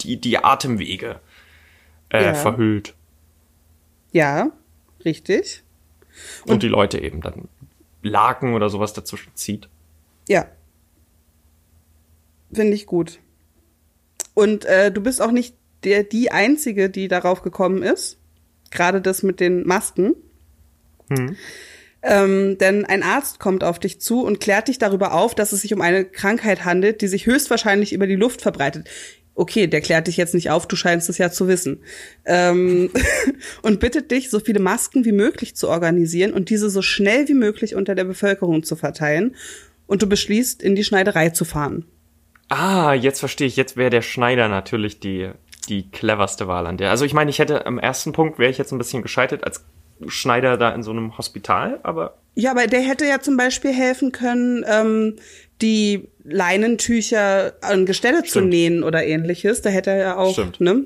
die, 0.00 0.20
die 0.20 0.38
Atemwege 0.38 1.20
äh, 2.08 2.24
ja. 2.24 2.34
verhüllt. 2.34 2.94
Ja, 4.14 4.52
richtig. 5.04 5.64
Und, 6.44 6.52
und 6.52 6.62
die 6.62 6.68
Leute 6.68 7.02
eben 7.02 7.20
dann 7.20 7.48
Laken 8.00 8.54
oder 8.54 8.70
sowas 8.70 8.92
dazwischen 8.92 9.32
zieht. 9.34 9.68
Ja. 10.28 10.46
Finde 12.52 12.74
ich 12.74 12.86
gut. 12.86 13.18
Und 14.34 14.64
äh, 14.66 14.92
du 14.92 15.00
bist 15.00 15.20
auch 15.20 15.32
nicht 15.32 15.56
der, 15.82 16.04
die 16.04 16.30
Einzige, 16.30 16.90
die 16.90 17.08
darauf 17.08 17.42
gekommen 17.42 17.82
ist. 17.82 18.18
Gerade 18.70 19.00
das 19.00 19.24
mit 19.24 19.40
den 19.40 19.66
Masken. 19.66 20.14
Hm. 21.08 21.36
Ähm, 22.02 22.56
denn 22.58 22.84
ein 22.84 23.02
Arzt 23.02 23.40
kommt 23.40 23.64
auf 23.64 23.80
dich 23.80 24.00
zu 24.00 24.22
und 24.22 24.38
klärt 24.38 24.68
dich 24.68 24.78
darüber 24.78 25.12
auf, 25.12 25.34
dass 25.34 25.50
es 25.50 25.62
sich 25.62 25.74
um 25.74 25.80
eine 25.80 26.04
Krankheit 26.04 26.64
handelt, 26.64 27.00
die 27.00 27.08
sich 27.08 27.26
höchstwahrscheinlich 27.26 27.92
über 27.92 28.06
die 28.06 28.14
Luft 28.14 28.42
verbreitet 28.42 28.88
okay, 29.34 29.66
der 29.66 29.80
klärt 29.80 30.06
dich 30.06 30.16
jetzt 30.16 30.34
nicht 30.34 30.50
auf, 30.50 30.66
du 30.68 30.76
scheinst 30.76 31.08
es 31.08 31.18
ja 31.18 31.30
zu 31.30 31.48
wissen. 31.48 31.80
Ähm, 32.24 32.90
und 33.62 33.80
bittet 33.80 34.10
dich, 34.10 34.30
so 34.30 34.40
viele 34.40 34.60
Masken 34.60 35.04
wie 35.04 35.12
möglich 35.12 35.56
zu 35.56 35.68
organisieren 35.68 36.32
und 36.32 36.50
diese 36.50 36.70
so 36.70 36.82
schnell 36.82 37.28
wie 37.28 37.34
möglich 37.34 37.74
unter 37.74 37.94
der 37.94 38.04
Bevölkerung 38.04 38.62
zu 38.62 38.76
verteilen. 38.76 39.34
Und 39.86 40.02
du 40.02 40.08
beschließt, 40.08 40.62
in 40.62 40.74
die 40.74 40.84
Schneiderei 40.84 41.30
zu 41.30 41.44
fahren. 41.44 41.84
Ah, 42.48 42.94
jetzt 42.94 43.20
verstehe 43.20 43.46
ich. 43.46 43.56
Jetzt 43.56 43.76
wäre 43.76 43.90
der 43.90 44.02
Schneider 44.02 44.48
natürlich 44.48 45.00
die, 45.00 45.30
die 45.68 45.90
cleverste 45.90 46.46
Wahl 46.46 46.66
an 46.66 46.76
der. 46.76 46.90
Also 46.90 47.04
ich 47.04 47.14
meine, 47.14 47.30
ich 47.30 47.38
hätte 47.38 47.66
am 47.66 47.78
ersten 47.78 48.12
Punkt 48.12 48.38
wäre 48.38 48.50
ich 48.50 48.58
jetzt 48.58 48.72
ein 48.72 48.78
bisschen 48.78 49.02
gescheitert 49.02 49.44
als 49.44 49.64
Schneider 50.06 50.56
da 50.56 50.70
in 50.70 50.82
so 50.82 50.90
einem 50.90 51.16
Hospital, 51.18 51.80
aber 51.82 52.18
Ja, 52.34 52.50
aber 52.50 52.66
der 52.66 52.80
hätte 52.80 53.06
ja 53.06 53.20
zum 53.20 53.36
Beispiel 53.36 53.72
helfen 53.72 54.12
können, 54.12 54.64
ähm, 54.66 55.16
die 55.62 56.08
Leinentücher 56.24 57.54
an 57.60 57.86
Gestelle 57.86 58.18
Stimmt. 58.18 58.30
zu 58.30 58.40
nähen 58.40 58.82
oder 58.82 59.04
ähnliches. 59.04 59.62
Da 59.62 59.70
hätte 59.70 59.90
er 59.90 59.98
ja 59.98 60.16
auch 60.16 60.36
ne, 60.58 60.84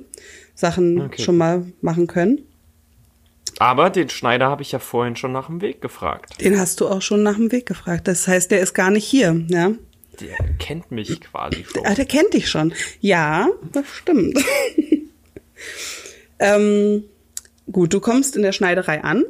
Sachen 0.54 1.00
okay. 1.00 1.22
schon 1.22 1.36
mal 1.36 1.64
machen 1.80 2.06
können. 2.06 2.42
Aber 3.58 3.90
den 3.90 4.08
Schneider 4.08 4.48
habe 4.48 4.62
ich 4.62 4.72
ja 4.72 4.78
vorhin 4.78 5.16
schon 5.16 5.32
nach 5.32 5.46
dem 5.46 5.60
Weg 5.60 5.80
gefragt. 5.80 6.40
Den 6.40 6.58
hast 6.58 6.80
du 6.80 6.88
auch 6.88 7.02
schon 7.02 7.22
nach 7.22 7.36
dem 7.36 7.50
Weg 7.50 7.66
gefragt. 7.66 8.06
Das 8.06 8.28
heißt, 8.28 8.50
der 8.50 8.60
ist 8.60 8.74
gar 8.74 8.90
nicht 8.90 9.04
hier, 9.04 9.44
ja? 9.48 9.72
Der 10.20 10.36
kennt 10.58 10.90
mich 10.90 11.20
quasi 11.20 11.64
schon. 11.64 11.86
Ah, 11.86 11.94
der 11.94 12.04
kennt 12.04 12.34
dich 12.34 12.48
schon. 12.48 12.72
Ja, 13.00 13.48
das 13.72 13.84
stimmt. 13.88 14.38
ähm, 16.38 17.04
gut, 17.70 17.92
du 17.92 18.00
kommst 18.00 18.36
in 18.36 18.42
der 18.42 18.52
Schneiderei 18.52 19.02
an. 19.02 19.24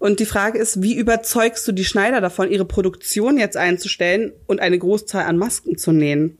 Und 0.00 0.18
die 0.18 0.24
Frage 0.24 0.58
ist, 0.58 0.82
wie 0.82 0.96
überzeugst 0.96 1.68
du 1.68 1.72
die 1.72 1.84
Schneider 1.84 2.22
davon, 2.22 2.50
ihre 2.50 2.64
Produktion 2.64 3.36
jetzt 3.36 3.58
einzustellen 3.58 4.32
und 4.46 4.58
eine 4.58 4.78
Großzahl 4.78 5.26
an 5.26 5.36
Masken 5.36 5.76
zu 5.76 5.92
nähen? 5.92 6.38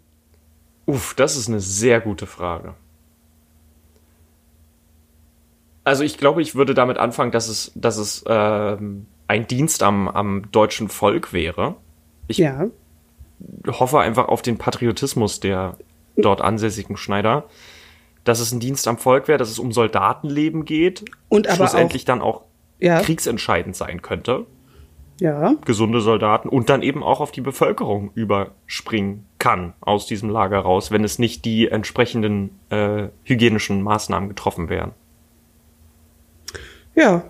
Uff, 0.86 1.12
das 1.14 1.36
ist 1.36 1.46
eine 1.46 1.60
sehr 1.60 2.00
gute 2.00 2.26
Frage. 2.26 2.74
Also 5.84 6.04
ich 6.04 6.16
glaube, 6.16 6.40
ich 6.40 6.54
würde 6.54 6.72
damit 6.72 6.96
anfangen, 6.96 7.32
dass 7.32 7.48
es, 7.48 7.70
dass 7.74 7.98
es 7.98 8.24
ähm, 8.26 9.06
ein 9.28 9.46
Dienst 9.46 9.82
am, 9.82 10.08
am 10.08 10.50
deutschen 10.50 10.88
Volk 10.88 11.34
wäre. 11.34 11.76
Ich 12.28 12.38
ja. 12.38 12.66
hoffe 13.66 14.00
einfach 14.00 14.28
auf 14.28 14.40
den 14.40 14.56
Patriotismus 14.56 15.38
der 15.38 15.76
dort 16.16 16.40
ansässigen 16.40 16.96
Schneider, 16.96 17.44
dass 18.24 18.40
es 18.40 18.52
ein 18.52 18.60
Dienst 18.60 18.88
am 18.88 18.96
Volk 18.96 19.28
wäre, 19.28 19.38
dass 19.38 19.50
es 19.50 19.58
um 19.58 19.70
Soldatenleben 19.70 20.64
geht 20.64 21.04
und 21.28 21.46
aber 21.46 21.56
schlussendlich 21.56 22.04
auch, 22.04 22.06
dann 22.06 22.22
auch 22.22 22.44
ja. 22.80 23.00
kriegsentscheidend 23.00 23.76
sein 23.76 24.02
könnte. 24.02 24.46
Ja. 25.20 25.54
Gesunde 25.66 26.00
Soldaten 26.00 26.48
und 26.48 26.70
dann 26.70 26.82
eben 26.82 27.02
auch 27.02 27.20
auf 27.20 27.30
die 27.30 27.42
Bevölkerung 27.42 28.10
überspringen 28.14 29.26
kann 29.38 29.74
aus 29.80 30.06
diesem 30.06 30.30
Lager 30.30 30.60
raus, 30.60 30.90
wenn 30.90 31.04
es 31.04 31.18
nicht 31.18 31.44
die 31.44 31.68
entsprechenden 31.68 32.58
äh, 32.70 33.08
hygienischen 33.24 33.82
Maßnahmen 33.82 34.30
getroffen 34.30 34.70
wären. 34.70 34.92
Ja. 36.94 37.24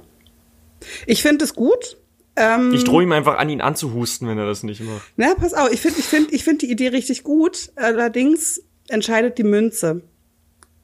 Ich 1.06 1.22
finde 1.22 1.44
es 1.44 1.54
gut. 1.54 1.96
Ähm, 2.36 2.72
ich 2.72 2.84
drohe 2.84 3.02
ihm 3.02 3.12
einfach 3.12 3.38
an, 3.38 3.48
ihn 3.48 3.60
anzuhusten, 3.60 4.28
wenn 4.28 4.38
er 4.38 4.46
das 4.46 4.62
nicht 4.62 4.80
macht. 4.82 5.02
Na, 5.16 5.34
pass 5.34 5.52
auf, 5.52 5.72
ich 5.72 5.80
finde 5.80 5.98
ich 5.98 6.06
find, 6.06 6.32
ich 6.32 6.44
find 6.44 6.62
die 6.62 6.70
Idee 6.70 6.88
richtig 6.88 7.24
gut. 7.24 7.72
Allerdings 7.74 8.62
entscheidet 8.88 9.36
die 9.36 9.44
Münze. 9.44 10.02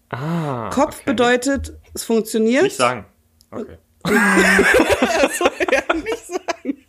Ah. 0.08 0.70
Kopf 0.70 0.96
okay. 0.96 1.10
bedeutet, 1.10 1.78
es 1.94 2.04
funktioniert. 2.04 2.64
Nicht 2.64 2.76
sagen. 2.76 3.06
Okay. 3.50 3.78
also, 5.20 5.44
ja, 5.72 5.94
nicht 5.94 6.26
sagen. 6.26 6.84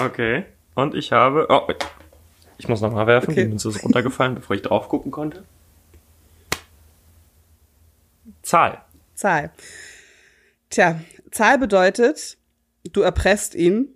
okay. 0.00 0.44
Und 0.74 0.94
ich 0.94 1.12
habe. 1.12 1.46
Oh, 1.48 1.68
ich 2.58 2.68
muss 2.68 2.80
nochmal 2.80 3.06
werfen. 3.06 3.30
Okay. 3.30 3.42
Die 3.42 3.48
Münze 3.48 3.68
ist 3.68 3.84
runtergefallen, 3.84 4.34
bevor 4.34 4.56
ich 4.56 4.62
drauf 4.62 4.88
gucken 4.88 5.10
konnte. 5.10 5.44
Zahl. 8.42 8.82
Zahl. 9.14 9.52
Tja, 10.70 11.00
Zahl 11.30 11.58
bedeutet, 11.58 12.38
du 12.92 13.00
erpresst 13.02 13.54
ihn 13.54 13.94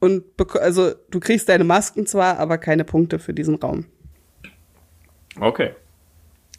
und 0.00 0.24
also 0.60 0.92
du 1.10 1.20
kriegst 1.20 1.48
deine 1.48 1.64
Masken 1.64 2.06
zwar, 2.06 2.38
aber 2.38 2.58
keine 2.58 2.84
Punkte 2.84 3.18
für 3.18 3.34
diesen 3.34 3.56
Raum. 3.56 3.86
Okay. 5.40 5.74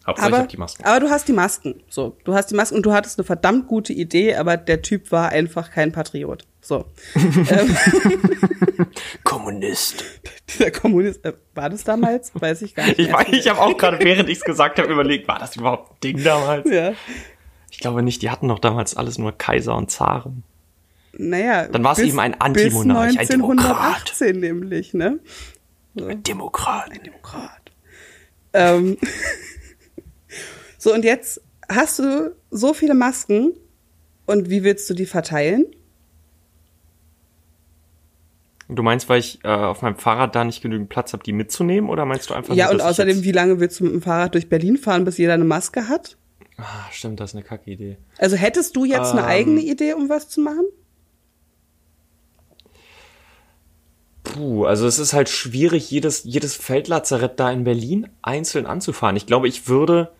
Hauptsache 0.06 0.28
aber, 0.28 0.38
ich 0.38 0.44
hab 0.44 0.50
die 0.50 0.58
Masken. 0.58 0.84
Aber 0.84 1.00
du 1.00 1.10
hast 1.10 1.28
die 1.28 1.34
Masken. 1.34 1.84
So, 1.90 2.16
du 2.26 2.36
hast 2.36 2.52
die 2.52 2.56
Masken 2.56 2.76
und 2.76 2.86
du 2.86 2.94
hattest 2.94 3.18
eine 3.18 3.26
verdammt 3.26 3.68
gute 3.68 3.92
Idee, 3.92 4.36
aber 4.36 4.56
der 4.58 4.82
Typ 4.82 5.12
war 5.12 5.30
einfach 5.30 5.72
kein 5.72 5.92
Patriot. 5.92 6.46
So. 6.62 6.86
Ähm. 7.16 7.78
Kommunist. 9.24 10.04
Dieser 10.50 10.72
Kommunist, 10.72 11.24
äh, 11.26 11.34
war 11.54 11.70
das 11.70 11.84
damals? 11.84 12.32
Weiß 12.34 12.62
ich 12.62 12.76
gar 12.76 12.86
nicht. 12.86 13.00
Ich, 13.00 13.10
ich 13.10 13.50
habe 13.50 13.60
auch 13.60 13.78
gerade, 13.78 14.00
während 14.00 14.30
ich 14.30 14.38
es 14.38 14.44
gesagt 14.44 14.78
habe, 14.80 14.92
überlegt, 14.92 15.28
war 15.28 15.40
das 15.40 15.56
überhaupt 15.56 15.92
ein 15.92 15.98
Ding 16.04 16.24
damals? 16.24 16.70
Ja. 16.70 16.94
Ich 17.72 17.80
glaube 17.80 18.04
nicht, 18.04 18.22
die 18.22 18.30
hatten 18.30 18.48
doch 18.48 18.60
damals 18.60 18.96
alles 18.96 19.18
nur 19.18 19.32
Kaiser 19.32 19.76
und 19.76 19.92
Zaren. 19.92 20.44
Naja, 21.14 21.68
dann 21.68 21.84
war 21.84 21.94
es 21.94 22.00
eben 22.00 22.20
ein 22.20 22.40
Antimonarch, 22.40 23.18
ein 23.18 23.28
Demokrat. 23.28 24.14
nämlich, 24.20 24.94
ne? 24.94 25.20
So. 25.96 26.06
Ein 26.06 26.24
Demokrat. 26.24 26.92
Ein 26.92 27.04
Demokrat. 27.04 27.72
Ähm. 28.54 28.98
so, 30.86 30.94
und 30.94 31.04
jetzt 31.04 31.42
hast 31.68 31.98
du 31.98 32.36
so 32.52 32.76
viele 32.76 32.94
Masken 32.94 33.54
und 34.28 34.52
wie 34.52 34.64
willst 34.64 34.88
du 34.88 34.94
die 34.94 35.08
verteilen? 35.08 35.66
Du 38.68 38.84
meinst, 38.84 39.10
weil 39.10 39.20
ich 39.20 39.40
äh, 39.44 39.48
auf 39.48 39.82
meinem 39.82 39.96
Fahrrad 39.96 40.36
da 40.36 40.44
nicht 40.44 40.62
genügend 40.62 40.90
Platz 40.90 41.12
habe, 41.14 41.24
die 41.24 41.34
mitzunehmen, 41.34 41.90
oder 41.90 42.06
meinst 42.06 42.30
du 42.30 42.36
einfach? 42.36 42.54
Ja, 42.54 42.66
nur, 42.66 42.76
und 42.76 42.82
außerdem, 42.82 43.24
wie 43.24 43.32
lange 43.32 43.60
willst 43.60 43.80
du 43.80 43.86
mit 43.86 43.94
dem 43.94 44.04
Fahrrad 44.04 44.36
durch 44.36 44.48
Berlin 44.48 44.78
fahren, 44.78 45.06
bis 45.06 45.18
jeder 45.18 45.34
eine 45.34 45.44
Maske 45.44 45.90
hat? 45.90 46.18
Ah, 46.58 46.92
stimmt, 46.92 47.20
das 47.20 47.32
ist 47.32 47.36
eine 47.36 47.44
kacke 47.44 47.72
Idee. 47.72 47.98
Also 48.20 48.36
hättest 48.36 48.76
du 48.76 48.86
jetzt 48.86 49.12
ähm, 49.12 49.18
eine 49.18 49.26
eigene 49.26 49.62
Idee, 49.62 49.94
um 49.94 50.08
was 50.08 50.30
zu 50.30 50.40
machen? 50.40 50.66
Puh, 54.22 54.66
also 54.66 54.86
es 54.86 55.00
ist 55.00 55.14
halt 55.14 55.30
schwierig, 55.30 55.90
jedes, 55.90 56.26
jedes 56.26 56.56
Feldlazarett 56.56 57.40
da 57.40 57.52
in 57.52 57.64
Berlin 57.64 58.08
einzeln 58.22 58.68
anzufahren. 58.68 59.16
Ich 59.16 59.26
glaube, 59.26 59.48
ich 59.48 59.68
würde. 59.68 60.12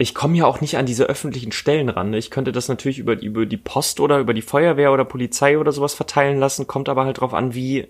Ich 0.00 0.14
komme 0.14 0.38
ja 0.38 0.46
auch 0.46 0.62
nicht 0.62 0.78
an 0.78 0.86
diese 0.86 1.04
öffentlichen 1.04 1.52
Stellen 1.52 1.90
ran. 1.90 2.10
Ne? 2.10 2.16
Ich 2.16 2.30
könnte 2.30 2.52
das 2.52 2.68
natürlich 2.68 2.98
über, 2.98 3.20
über 3.20 3.44
die 3.44 3.58
Post 3.58 4.00
oder 4.00 4.18
über 4.18 4.32
die 4.32 4.40
Feuerwehr 4.40 4.92
oder 4.92 5.04
Polizei 5.04 5.58
oder 5.58 5.72
sowas 5.72 5.92
verteilen 5.92 6.38
lassen, 6.38 6.66
kommt 6.66 6.88
aber 6.88 7.04
halt 7.04 7.20
drauf 7.20 7.34
an, 7.34 7.54
wie 7.54 7.86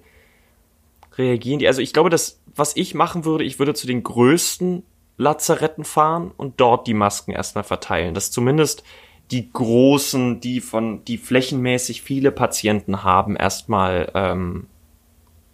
reagieren 1.17 1.61
die. 1.61 1.69
Also 1.69 1.81
ich 1.83 1.93
glaube, 1.93 2.11
das, 2.11 2.41
was 2.57 2.75
ich 2.75 2.95
machen 2.95 3.25
würde, 3.25 3.45
ich 3.45 3.61
würde 3.61 3.75
zu 3.75 3.87
den 3.87 4.03
größten 4.03 4.83
Lazaretten 5.19 5.85
fahren 5.85 6.33
und 6.37 6.61
dort 6.61 6.89
die 6.89 6.95
Masken 6.95 7.31
erstmal 7.31 7.63
verteilen. 7.63 8.13
Dass 8.13 8.33
zumindest 8.33 8.83
die 9.31 9.53
großen, 9.53 10.41
die 10.41 10.61
von, 10.61 11.05
die 11.05 11.17
flächenmäßig 11.17 12.03
viele 12.03 12.33
Patienten 12.33 13.05
haben, 13.05 13.37
erstmal 13.37 14.11
ähm, 14.15 14.67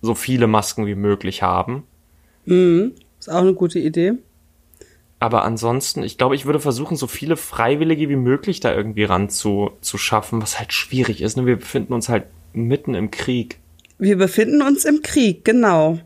so 0.01 0.15
viele 0.15 0.47
Masken 0.47 0.87
wie 0.87 0.95
möglich 0.95 1.43
haben. 1.43 1.83
Mhm. 2.47 2.95
Ist 3.19 3.29
auch 3.29 3.43
eine 3.43 3.53
gute 3.53 3.79
Idee. 3.79 4.15
Aber 5.19 5.45
ansonsten, 5.45 6.03
ich 6.03 6.19
glaube, 6.19 6.35
ich 6.35 6.45
würde 6.45 6.61
versuchen, 6.61 6.97
so 6.97 7.07
viele 7.07 7.37
Freiwillige 7.37 8.09
wie 8.09 8.17
möglich 8.17 8.61
da 8.61 8.75
irgendwie 8.75 9.05
ran 9.05 9.31
zu, 9.31 9.71
zu 9.81 9.97
schaffen, 9.97 10.43
was 10.43 10.59
halt 10.59 10.73
schwierig 10.73 11.23
ist. 11.23 11.37
Ne? 11.37 11.47
Wir 11.47 11.57
befinden 11.57 11.95
uns 11.95 12.09
halt 12.09 12.27
mitten 12.53 12.95
im 12.95 13.11
Krieg. 13.11 13.59
Wir 13.99 14.19
befinden 14.19 14.61
uns 14.61 14.85
im 14.85 15.01
Krieg, 15.03 15.45
genau. 15.45 15.99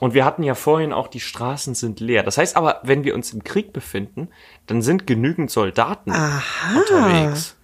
Und 0.00 0.12
wir 0.12 0.26
hatten 0.26 0.42
ja 0.42 0.54
vorhin 0.54 0.92
auch, 0.92 1.08
die 1.08 1.20
Straßen 1.20 1.74
sind 1.74 2.00
leer. 2.00 2.22
Das 2.22 2.36
heißt 2.36 2.56
aber, 2.56 2.80
wenn 2.82 3.04
wir 3.04 3.14
uns 3.14 3.32
im 3.32 3.42
Krieg 3.44 3.72
befinden, 3.72 4.28
dann 4.66 4.82
sind 4.82 5.06
genügend 5.06 5.50
Soldaten 5.50 6.10
Aha. 6.10 6.78
unterwegs. 6.78 7.56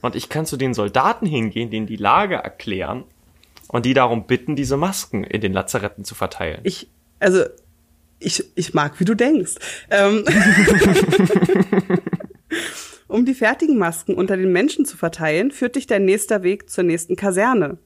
Und 0.00 0.14
ich 0.14 0.28
kann 0.28 0.46
zu 0.46 0.56
den 0.56 0.74
Soldaten 0.74 1.26
hingehen, 1.26 1.70
denen 1.70 1.86
die 1.86 1.96
Lage 1.96 2.36
erklären 2.36 3.04
und 3.68 3.86
die 3.86 3.94
darum 3.94 4.26
bitten, 4.26 4.54
diese 4.54 4.76
Masken 4.76 5.24
in 5.24 5.40
den 5.40 5.52
Lazaretten 5.52 6.04
zu 6.04 6.14
verteilen. 6.14 6.60
Ich, 6.62 6.88
also, 7.18 7.44
ich, 8.24 8.44
ich 8.54 8.74
mag, 8.74 8.98
wie 9.00 9.04
du 9.04 9.14
denkst. 9.14 9.54
Ähm 9.90 10.24
um 13.08 13.24
die 13.24 13.34
fertigen 13.34 13.78
Masken 13.78 14.14
unter 14.14 14.36
den 14.36 14.52
Menschen 14.52 14.84
zu 14.84 14.96
verteilen, 14.96 15.50
führt 15.50 15.76
dich 15.76 15.86
dein 15.86 16.04
nächster 16.04 16.42
Weg 16.42 16.70
zur 16.70 16.84
nächsten 16.84 17.16
Kaserne. 17.16 17.78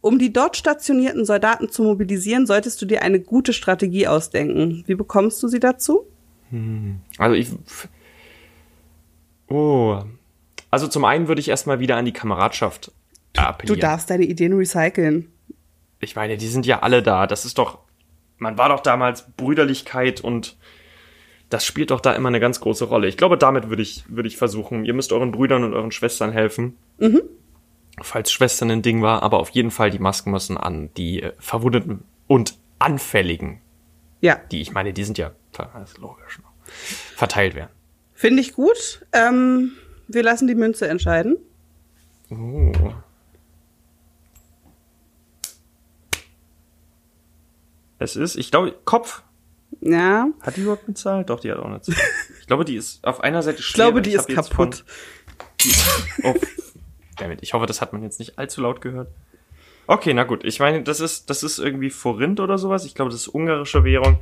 Um 0.00 0.18
die 0.18 0.32
dort 0.32 0.56
stationierten 0.56 1.24
Soldaten 1.24 1.68
zu 1.68 1.82
mobilisieren, 1.82 2.46
solltest 2.46 2.80
du 2.80 2.86
dir 2.86 3.02
eine 3.02 3.20
gute 3.20 3.52
Strategie 3.52 4.06
ausdenken. 4.06 4.84
Wie 4.86 4.94
bekommst 4.94 5.42
du 5.42 5.48
sie 5.48 5.60
dazu? 5.60 6.06
Hm. 6.50 7.00
Also 7.18 7.34
ich. 7.34 7.48
Oh. 9.48 10.00
Also 10.70 10.88
zum 10.88 11.04
einen 11.04 11.28
würde 11.28 11.40
ich 11.40 11.48
erstmal 11.48 11.80
wieder 11.80 11.96
an 11.96 12.04
die 12.04 12.12
Kameradschaft 12.12 12.92
appellieren. 13.36 13.74
Du 13.74 13.80
darfst 13.80 14.10
deine 14.10 14.24
Ideen 14.24 14.52
recyceln. 14.52 15.28
Ich 16.00 16.14
meine, 16.16 16.36
die 16.36 16.48
sind 16.48 16.66
ja 16.66 16.80
alle 16.80 17.02
da. 17.02 17.26
Das 17.26 17.44
ist 17.44 17.58
doch. 17.58 17.78
Man 18.38 18.58
war 18.58 18.68
doch 18.68 18.80
damals 18.80 19.30
Brüderlichkeit 19.36 20.20
und 20.20 20.56
das 21.48 21.64
spielt 21.64 21.90
doch 21.90 22.00
da 22.00 22.12
immer 22.12 22.28
eine 22.28 22.40
ganz 22.40 22.60
große 22.60 22.86
Rolle. 22.86 23.08
Ich 23.08 23.16
glaube, 23.16 23.38
damit 23.38 23.68
würde 23.68 23.82
ich, 23.82 24.04
würde 24.08 24.28
ich 24.28 24.36
versuchen. 24.36 24.84
Ihr 24.84 24.94
müsst 24.94 25.12
euren 25.12 25.30
Brüdern 25.30 25.64
und 25.64 25.74
euren 25.74 25.92
Schwestern 25.92 26.32
helfen. 26.32 26.76
Mhm 26.98 27.22
falls 28.02 28.30
Schwestern 28.30 28.70
ein 28.70 28.82
Ding 28.82 29.02
war, 29.02 29.22
aber 29.22 29.38
auf 29.38 29.50
jeden 29.50 29.70
Fall 29.70 29.90
die 29.90 29.98
Masken 29.98 30.30
müssen 30.30 30.56
an 30.56 30.90
die 30.96 31.22
äh, 31.22 31.32
Verwundeten 31.38 32.04
und 32.26 32.58
Anfälligen. 32.78 33.60
Ja. 34.20 34.40
Die, 34.50 34.60
ich 34.60 34.72
meine, 34.72 34.92
die 34.92 35.04
sind 35.04 35.18
ja, 35.18 35.32
das 35.52 35.90
ist 35.90 35.98
logisch, 35.98 36.38
ne, 36.38 36.44
verteilt 37.16 37.54
werden. 37.54 37.70
Finde 38.12 38.40
ich 38.40 38.54
gut. 38.54 39.06
Ähm, 39.12 39.72
wir 40.08 40.22
lassen 40.22 40.46
die 40.46 40.54
Münze 40.54 40.88
entscheiden. 40.88 41.36
Oh. 42.30 42.72
Es 47.98 48.16
ist, 48.16 48.36
ich 48.36 48.50
glaube, 48.50 48.74
Kopf. 48.84 49.22
Ja. 49.80 50.28
Hat 50.40 50.56
die 50.56 50.62
überhaupt 50.62 50.86
eine 50.86 50.94
Zahl? 50.94 51.24
Doch, 51.24 51.40
die 51.40 51.50
hat 51.50 51.58
auch 51.58 51.66
eine 51.66 51.80
Zahl. 51.80 51.94
Ich 52.40 52.46
glaube, 52.46 52.64
die 52.64 52.76
ist 52.76 53.04
auf 53.04 53.20
einer 53.20 53.42
Seite 53.42 53.62
schwer. 53.62 53.70
Ich 53.70 53.74
glaube, 53.74 54.02
die 54.02 54.12
ist 54.12 54.28
kaputt. 54.28 54.84
Oh, 56.22 56.34
damit. 57.16 57.42
Ich 57.42 57.54
hoffe, 57.54 57.66
das 57.66 57.80
hat 57.80 57.92
man 57.92 58.02
jetzt 58.02 58.18
nicht 58.18 58.38
allzu 58.38 58.60
laut 58.60 58.80
gehört. 58.80 59.08
Okay, 59.86 60.14
na 60.14 60.24
gut. 60.24 60.44
Ich 60.44 60.60
meine, 60.60 60.82
das 60.82 61.00
ist, 61.00 61.30
das 61.30 61.42
ist 61.42 61.58
irgendwie 61.58 61.90
Forint 61.90 62.40
oder 62.40 62.58
sowas. 62.58 62.84
Ich 62.84 62.94
glaube, 62.94 63.10
das 63.10 63.22
ist 63.22 63.28
ungarische 63.34 63.84
Währung. 63.84 64.18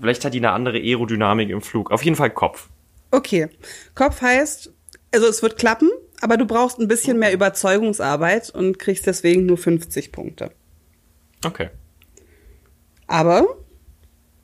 Vielleicht 0.00 0.24
hat 0.24 0.34
die 0.34 0.38
eine 0.38 0.52
andere 0.52 0.78
Aerodynamik 0.78 1.50
im 1.50 1.62
Flug. 1.62 1.90
Auf 1.90 2.04
jeden 2.04 2.16
Fall 2.16 2.30
Kopf. 2.30 2.68
Okay. 3.10 3.48
Kopf 3.94 4.20
heißt, 4.20 4.72
also 5.14 5.26
es 5.26 5.42
wird 5.42 5.58
klappen, 5.58 5.90
aber 6.20 6.36
du 6.36 6.46
brauchst 6.46 6.78
ein 6.78 6.88
bisschen 6.88 7.18
mehr 7.18 7.32
Überzeugungsarbeit 7.32 8.50
und 8.50 8.78
kriegst 8.78 9.06
deswegen 9.06 9.46
nur 9.46 9.58
50 9.58 10.12
Punkte. 10.12 10.52
Okay. 11.44 11.70
Aber 13.06 13.46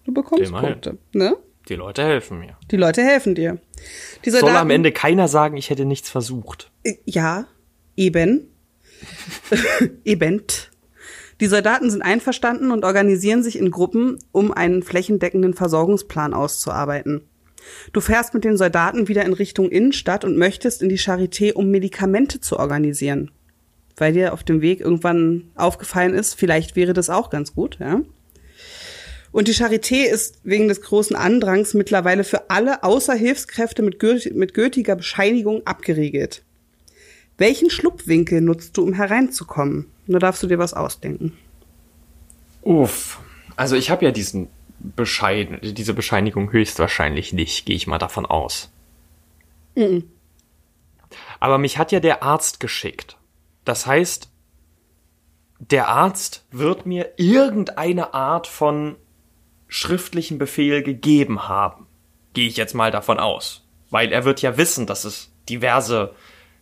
du 0.04 0.12
bekommst 0.12 0.48
Immerhin. 0.48 0.72
Punkte, 0.72 0.98
ne? 1.12 1.36
Die 1.68 1.74
Leute 1.74 2.02
helfen 2.02 2.38
mir. 2.38 2.56
Die 2.70 2.76
Leute 2.76 3.02
helfen 3.02 3.34
dir. 3.34 3.58
Die 4.24 4.30
Soll 4.30 4.48
am 4.48 4.70
Ende 4.70 4.90
keiner 4.90 5.28
sagen, 5.28 5.56
ich 5.56 5.70
hätte 5.70 5.84
nichts 5.84 6.08
versucht. 6.08 6.70
Äh, 6.82 6.94
Ja, 7.04 7.46
eben. 7.96 8.48
eben. 10.04 10.42
Die 11.40 11.46
Soldaten 11.46 11.90
sind 11.90 12.02
einverstanden 12.02 12.72
und 12.72 12.84
organisieren 12.84 13.42
sich 13.42 13.58
in 13.58 13.70
Gruppen, 13.70 14.18
um 14.32 14.50
einen 14.50 14.82
flächendeckenden 14.82 15.54
Versorgungsplan 15.54 16.34
auszuarbeiten. 16.34 17.22
Du 17.92 18.00
fährst 18.00 18.34
mit 18.34 18.44
den 18.44 18.56
Soldaten 18.56 19.08
wieder 19.08 19.24
in 19.24 19.32
Richtung 19.34 19.68
Innenstadt 19.68 20.24
und 20.24 20.36
möchtest 20.36 20.82
in 20.82 20.88
die 20.88 20.98
Charité, 20.98 21.52
um 21.52 21.70
Medikamente 21.70 22.40
zu 22.40 22.58
organisieren. 22.58 23.30
Weil 23.96 24.14
dir 24.14 24.32
auf 24.32 24.42
dem 24.42 24.62
Weg 24.62 24.80
irgendwann 24.80 25.50
aufgefallen 25.54 26.14
ist, 26.14 26.34
vielleicht 26.34 26.76
wäre 26.76 26.92
das 26.92 27.10
auch 27.10 27.30
ganz 27.30 27.54
gut, 27.54 27.78
ja. 27.78 28.00
Und 29.30 29.48
die 29.48 29.54
Charité 29.54 30.04
ist 30.04 30.40
wegen 30.42 30.68
des 30.68 30.80
großen 30.80 31.14
Andrangs 31.14 31.74
mittlerweile 31.74 32.24
für 32.24 32.50
alle 32.50 32.82
außer 32.82 33.14
Hilfskräfte 33.14 33.82
mit, 33.82 33.98
gült 33.98 34.34
mit 34.34 34.54
gültiger 34.54 34.96
Bescheinigung 34.96 35.66
abgeriegelt. 35.66 36.42
Welchen 37.36 37.70
Schlupfwinkel 37.70 38.40
nutzt 38.40 38.76
du, 38.76 38.82
um 38.82 38.94
hereinzukommen? 38.94 39.86
Da 40.06 40.18
darfst 40.18 40.42
du 40.42 40.46
dir 40.46 40.58
was 40.58 40.74
ausdenken. 40.74 41.36
Uff. 42.62 43.20
Also 43.54 43.76
ich 43.76 43.90
habe 43.90 44.04
ja 44.04 44.10
diesen 44.10 44.48
Bescheid, 44.78 45.60
diese 45.62 45.94
Bescheinigung 45.94 46.52
höchstwahrscheinlich 46.52 47.32
nicht, 47.32 47.66
gehe 47.66 47.76
ich 47.76 47.86
mal 47.86 47.98
davon 47.98 48.26
aus. 48.26 48.70
Aber 51.40 51.58
mich 51.58 51.78
hat 51.78 51.92
ja 51.92 52.00
der 52.00 52.22
Arzt 52.22 52.60
geschickt. 52.60 53.16
Das 53.64 53.86
heißt, 53.86 54.30
der 55.60 55.88
Arzt 55.88 56.44
wird 56.50 56.86
mir 56.86 57.12
irgendeine 57.16 58.14
Art 58.14 58.46
von 58.46 58.96
schriftlichen 59.68 60.38
Befehl 60.38 60.82
gegeben 60.82 61.48
haben. 61.48 61.86
Gehe 62.34 62.48
ich 62.48 62.56
jetzt 62.56 62.74
mal 62.74 62.90
davon 62.90 63.18
aus. 63.18 63.64
Weil 63.90 64.12
er 64.12 64.24
wird 64.24 64.42
ja 64.42 64.56
wissen, 64.58 64.86
dass 64.86 65.04
es 65.04 65.30
diverse 65.48 66.14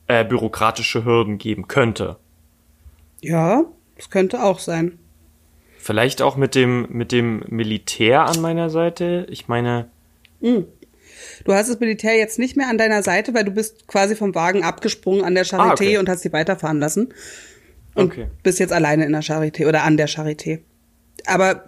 äh, 0.07 0.25
bürokratische 0.25 1.05
Hürden 1.05 1.39
geben 1.39 1.67
könnte. 1.69 2.17
Ja, 3.21 3.65
das 3.97 4.11
könnte 4.11 4.43
auch 4.43 4.59
sein. 4.59 4.99
Vielleicht 5.79 6.21
auch 6.23 6.37
mit 6.37 6.55
dem, 6.55 6.87
mit 6.91 7.13
dem 7.13 7.43
Militär 7.49 8.27
an 8.27 8.41
meiner 8.41 8.71
Seite. 8.71 9.27
Ich 9.31 9.49
meine, 9.49 9.89
Du 11.45 11.53
hast 11.53 11.71
das 11.71 11.81
Militär 11.81 12.17
jetzt 12.17 12.39
nicht 12.39 12.57
mehr 12.57 12.69
an 12.69 12.79
deiner 12.79 13.03
Seite, 13.03 13.35
weil 13.35 13.45
du 13.45 13.51
bist 13.51 13.87
quasi 13.87 14.17
vom 14.17 14.35
Wagen 14.35 14.63
abgesprungen 14.65 15.25
an 15.25 15.35
der 15.35 15.47
Charité 15.47 15.61
Ah, 15.61 15.73
okay. 15.73 15.99
und 15.99 16.09
hast 16.09 16.23
sie 16.23 16.33
weiterfahren 16.33 16.79
lassen. 16.81 17.15
Und 17.95 18.13
Okay. 18.13 18.27
bist 18.43 18.59
jetzt 18.59 18.73
alleine 18.73 19.05
in 19.07 19.13
der 19.13 19.23
Charité 19.23 19.67
oder 19.67 19.83
an 19.85 19.97
der 19.97 20.09
Charité. 20.09 20.61
Aber 21.25 21.65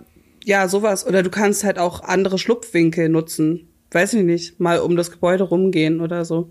ja, 0.49 0.67
sowas. 0.69 1.07
Oder 1.07 1.23
du 1.23 1.31
kannst 1.31 1.63
halt 1.65 1.79
auch 1.79 2.03
andere 2.03 2.39
Schlupfwinkel 2.39 3.09
nutzen. 3.09 3.69
Weiß 3.91 4.15
ich 4.15 4.25
nicht. 4.25 4.59
Mal 4.61 4.81
um 4.81 4.97
das 4.97 5.11
Gebäude 5.11 5.45
rumgehen 5.45 6.01
oder 6.01 6.25
so. 6.25 6.49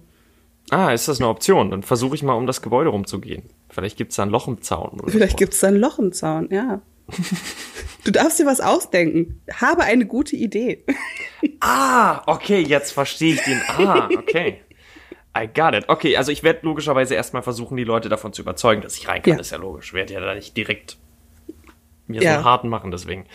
ah, 0.69 0.91
ist 0.91 1.07
das 1.07 1.19
eine 1.19 1.29
Option? 1.29 1.71
Dann 1.71 1.83
versuche 1.83 2.15
ich 2.15 2.23
mal 2.23 2.33
um 2.33 2.45
das 2.47 2.61
Gebäude 2.61 2.89
rumzugehen. 2.91 3.43
Vielleicht 3.69 3.97
gibt's 3.97 4.15
da 4.15 4.23
ein 4.23 4.29
Loch 4.29 4.47
im 4.47 4.61
Zaun. 4.61 4.99
Oder 5.01 5.11
Vielleicht 5.11 5.31
so. 5.33 5.37
gibt's 5.37 5.59
da 5.59 5.67
ein 5.67 5.75
Loch 5.77 5.99
im 5.99 6.11
Zaun, 6.13 6.47
ja. 6.51 6.81
Du 8.03 8.11
darfst 8.11 8.39
dir 8.39 8.45
was 8.45 8.61
ausdenken. 8.61 9.41
Habe 9.53 9.83
eine 9.83 10.05
gute 10.05 10.37
Idee. 10.37 10.85
Ah, 11.59 12.21
okay, 12.25 12.59
jetzt 12.61 12.91
verstehe 12.93 13.33
ich 13.33 13.41
den. 13.43 13.61
Ah, 13.67 14.07
okay. 14.17 14.61
I 15.37 15.45
got 15.47 15.73
it. 15.75 15.89
Okay, 15.89 16.15
also 16.15 16.31
ich 16.31 16.41
werde 16.41 16.59
logischerweise 16.63 17.15
erstmal 17.15 17.43
versuchen, 17.43 17.75
die 17.75 17.83
Leute 17.83 18.07
davon 18.07 18.31
zu 18.31 18.41
überzeugen, 18.41 18.81
dass 18.81 18.95
ich 18.97 19.07
rein 19.09 19.21
kann. 19.21 19.33
Ja. 19.33 19.39
Ist 19.41 19.51
ja 19.51 19.57
logisch. 19.57 19.93
Werde 19.93 20.13
ja 20.13 20.21
da 20.21 20.33
nicht 20.35 20.55
direkt 20.55 20.97
mir 22.07 22.21
Ja. 22.21 22.31
so 22.31 22.35
einen 22.37 22.45
harten 22.45 22.69
machen, 22.69 22.91
deswegen. 22.91 23.25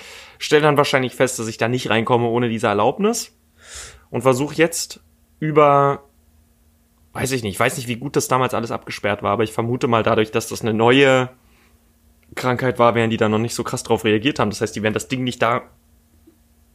Stell 0.44 0.60
dann 0.60 0.76
wahrscheinlich 0.76 1.14
fest, 1.14 1.38
dass 1.38 1.46
ich 1.46 1.56
da 1.56 1.68
nicht 1.68 1.88
reinkomme 1.88 2.26
ohne 2.26 2.48
diese 2.48 2.66
Erlaubnis 2.66 3.32
und 4.10 4.22
versuche 4.22 4.56
jetzt 4.56 4.98
über, 5.38 6.02
weiß 7.12 7.30
ich 7.30 7.44
nicht, 7.44 7.52
ich 7.54 7.60
weiß 7.60 7.76
nicht, 7.76 7.86
wie 7.86 7.94
gut 7.94 8.16
das 8.16 8.26
damals 8.26 8.52
alles 8.52 8.72
abgesperrt 8.72 9.22
war, 9.22 9.30
aber 9.30 9.44
ich 9.44 9.52
vermute 9.52 9.86
mal 9.86 10.02
dadurch, 10.02 10.32
dass 10.32 10.48
das 10.48 10.62
eine 10.62 10.74
neue 10.74 11.30
Krankheit 12.34 12.80
war, 12.80 12.96
während 12.96 13.12
die 13.12 13.18
da 13.18 13.28
noch 13.28 13.38
nicht 13.38 13.54
so 13.54 13.62
krass 13.62 13.84
drauf 13.84 14.04
reagiert 14.04 14.40
haben. 14.40 14.50
Das 14.50 14.60
heißt, 14.60 14.74
die 14.74 14.82
werden 14.82 14.94
das 14.94 15.06
Ding 15.06 15.22
nicht 15.22 15.40
da 15.40 15.62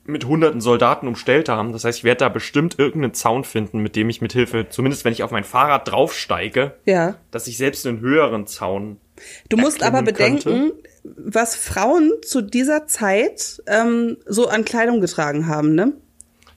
mit 0.05 0.23
hunderten 0.23 0.61
Soldaten 0.61 1.05
umstellt 1.05 1.49
haben. 1.49 1.73
Das 1.73 1.83
heißt, 1.83 1.97
ich 1.97 2.03
werde 2.05 2.19
da 2.19 2.29
bestimmt 2.29 2.79
irgendeinen 2.79 3.15
Zaun 3.15 3.43
finden, 3.43 3.79
mit 3.79 3.97
dem 3.97 4.09
ich 4.09 4.21
mit 4.21 4.31
Hilfe, 4.31 4.69
zumindest 4.69 5.03
wenn 5.03 5.11
ich 5.11 5.23
auf 5.23 5.31
mein 5.31 5.43
Fahrrad 5.43 5.91
draufsteige, 5.91 6.75
Ja. 6.85 7.15
dass 7.31 7.47
ich 7.47 7.57
selbst 7.57 7.85
einen 7.85 7.99
höheren 7.99 8.47
Zaun. 8.47 9.01
Du 9.49 9.57
musst 9.57 9.83
aber 9.83 10.01
bedenken, 10.03 10.71
was 11.03 11.55
Frauen 11.55 12.11
zu 12.25 12.41
dieser 12.41 12.87
Zeit 12.87 13.61
ähm, 13.67 14.17
so 14.25 14.47
an 14.47 14.65
Kleidung 14.65 15.01
getragen 15.01 15.47
haben, 15.47 15.73
ne? 15.75 15.93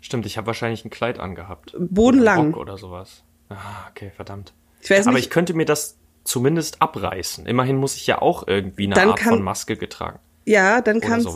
Stimmt, 0.01 0.27
ich 0.27 0.37
habe 0.39 0.47
wahrscheinlich 0.49 0.85
ein 0.85 0.91
Kleid 0.91 1.19
angehabt. 1.19 1.75
Bodenlang. 1.79 2.39
Oder 2.49 2.49
Rock 2.57 2.57
oder 2.61 2.79
sowas. 2.79 3.23
Ah, 3.49 3.89
okay, 3.91 4.11
verdammt. 4.15 4.53
Ich 4.81 4.91
weiß 4.91 5.07
Aber 5.07 5.17
nicht. 5.17 5.27
ich 5.27 5.31
könnte 5.31 5.55
mir 5.55 5.67
das 5.67 5.97
zumindest 6.25 6.81
abreißen. 6.81 7.47
Immerhin 7.47 7.77
muss 7.77 7.97
ich 7.97 8.07
ja 8.07 8.21
auch 8.23 8.47
irgendwie 8.49 8.87
eine 8.87 8.95
Dann 8.95 9.11
Art 9.11 9.19
kann- 9.19 9.35
von 9.35 9.43
Maske 9.43 9.77
getragen. 9.77 10.19
ja, 10.47 10.81
dann 10.81 11.01
kannst, 11.01 11.29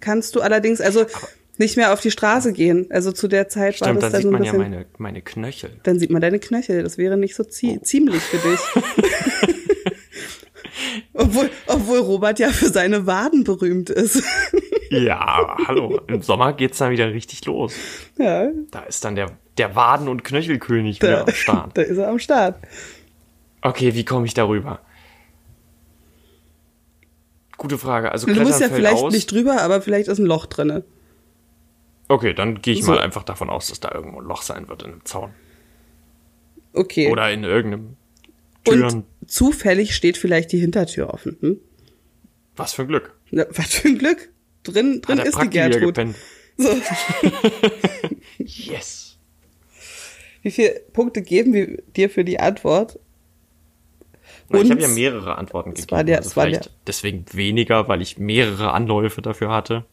kannst 0.00 0.34
du 0.36 0.40
allerdings 0.40 0.80
also 0.80 1.06
nicht 1.56 1.76
mehr 1.76 1.92
auf 1.92 2.00
die 2.00 2.10
Straße 2.10 2.52
gehen. 2.52 2.86
Also 2.90 3.12
zu 3.12 3.28
der 3.28 3.48
Zeit 3.48 3.80
war 3.80 3.88
Stimmt, 3.88 4.02
das 4.02 4.12
dann 4.12 4.12
dann 4.12 4.22
sieht 4.22 4.22
so 4.22 4.28
ein 4.28 4.32
man 4.32 4.42
ja 4.44 4.52
bisschen. 4.52 4.70
meine, 4.70 4.86
meine 4.98 5.22
Knöchel. 5.22 5.70
dann 5.84 5.98
sieht 5.98 6.10
man 6.10 6.20
deine 6.20 6.38
Knöchel. 6.40 6.82
Das 6.82 6.98
wäre 6.98 7.16
nicht 7.16 7.34
so 7.36 7.44
zie 7.44 7.78
Oh. 7.80 7.82
ziemlich 7.84 8.22
für 8.22 8.38
dich. 8.38 8.60
obwohl, 11.12 11.50
obwohl 11.66 11.98
Robert 11.98 12.38
ja 12.38 12.48
für 12.50 12.68
seine 12.68 13.06
Waden 13.06 13.44
berühmt 13.44 13.90
ist. 13.90 14.22
Ja, 14.90 15.56
hallo. 15.66 16.00
Im 16.06 16.22
Sommer 16.22 16.52
geht's 16.52 16.78
dann 16.78 16.90
wieder 16.92 17.12
richtig 17.12 17.44
los. 17.46 17.74
ja, 18.18 18.48
Da 18.70 18.80
ist 18.80 19.04
dann 19.04 19.14
der, 19.16 19.32
der 19.58 19.74
Waden- 19.74 20.08
und 20.08 20.24
Knöchelkönig 20.24 21.00
wieder 21.02 21.16
da, 21.16 21.22
am 21.24 21.32
Start. 21.32 21.70
da 21.78 21.82
ist 21.82 21.98
er 21.98 22.08
am 22.08 22.18
Start. 22.18 22.58
Okay, 23.62 23.94
wie 23.94 24.04
komme 24.04 24.26
ich 24.26 24.34
darüber? 24.34 24.80
Gute 27.56 27.78
Frage. 27.78 28.10
Also 28.12 28.26
Du 28.26 28.40
musst 28.40 28.60
ja 28.60 28.68
vielleicht 28.68 29.02
aus. 29.02 29.12
nicht 29.12 29.30
drüber, 29.30 29.62
aber 29.62 29.80
vielleicht 29.80 30.08
ist 30.08 30.18
ein 30.18 30.26
Loch 30.26 30.46
drinne. 30.46 30.84
Okay, 32.08 32.34
dann 32.34 32.60
gehe 32.60 32.74
ich 32.74 32.84
So. 32.84 32.92
mal 32.92 33.00
einfach 33.00 33.22
davon 33.22 33.48
aus, 33.48 33.68
dass 33.68 33.80
da 33.80 33.90
irgendwo 33.92 34.20
ein 34.20 34.26
Loch 34.26 34.42
sein 34.42 34.68
wird 34.68 34.82
in 34.82 34.92
einem 34.92 35.04
Zaun. 35.04 35.30
Okay. 36.74 37.10
Oder 37.10 37.30
in 37.32 37.44
irgendeinem 37.44 37.96
Türen. 38.64 38.82
Und 38.94 39.04
zufällig 39.26 39.94
steht 39.94 40.16
vielleicht 40.16 40.52
die 40.52 40.58
Hintertür 40.58 41.12
offen. 41.12 41.36
Hm? 41.40 41.60
Was 42.56 42.72
für 42.74 42.82
ein 42.82 42.88
Glück. 42.88 43.14
Na, 43.30 43.44
was 43.50 43.74
für 43.74 43.88
ein 43.88 43.98
Glück. 43.98 44.30
Drin, 44.62 45.00
drin 45.02 45.18
ist 45.18 45.26
die 45.26 45.30
Prakti 45.32 45.58
wieder 45.58 45.68
Gertrud. 45.80 46.14
So. 46.56 46.68
Yes. 48.38 49.18
Wie 50.42 50.50
viele 50.50 50.80
Punkte 50.92 51.22
geben 51.22 51.52
wir 51.52 51.82
dir 51.96 52.10
für 52.10 52.24
die 52.24 52.38
Antwort? 52.40 52.98
Na, 54.50 54.60
ich 54.60 54.70
habe 54.70 54.80
ja 54.82 54.88
mehrere 54.88 55.36
Antworten 55.38 55.70
gegeben. 55.70 55.90
war 55.90 56.04
der- 56.04 56.18
also 56.18 56.28
es 56.30 56.36
war 56.36 56.44
vielleicht 56.44 56.66
der- 56.66 56.72
deswegen 56.86 57.24
weniger, 57.32 57.88
weil 57.88 58.02
ich 58.02 58.18
mehrere 58.18 58.72
Anläufe 58.72 59.22
dafür 59.22 59.50
hatte. 59.50 59.84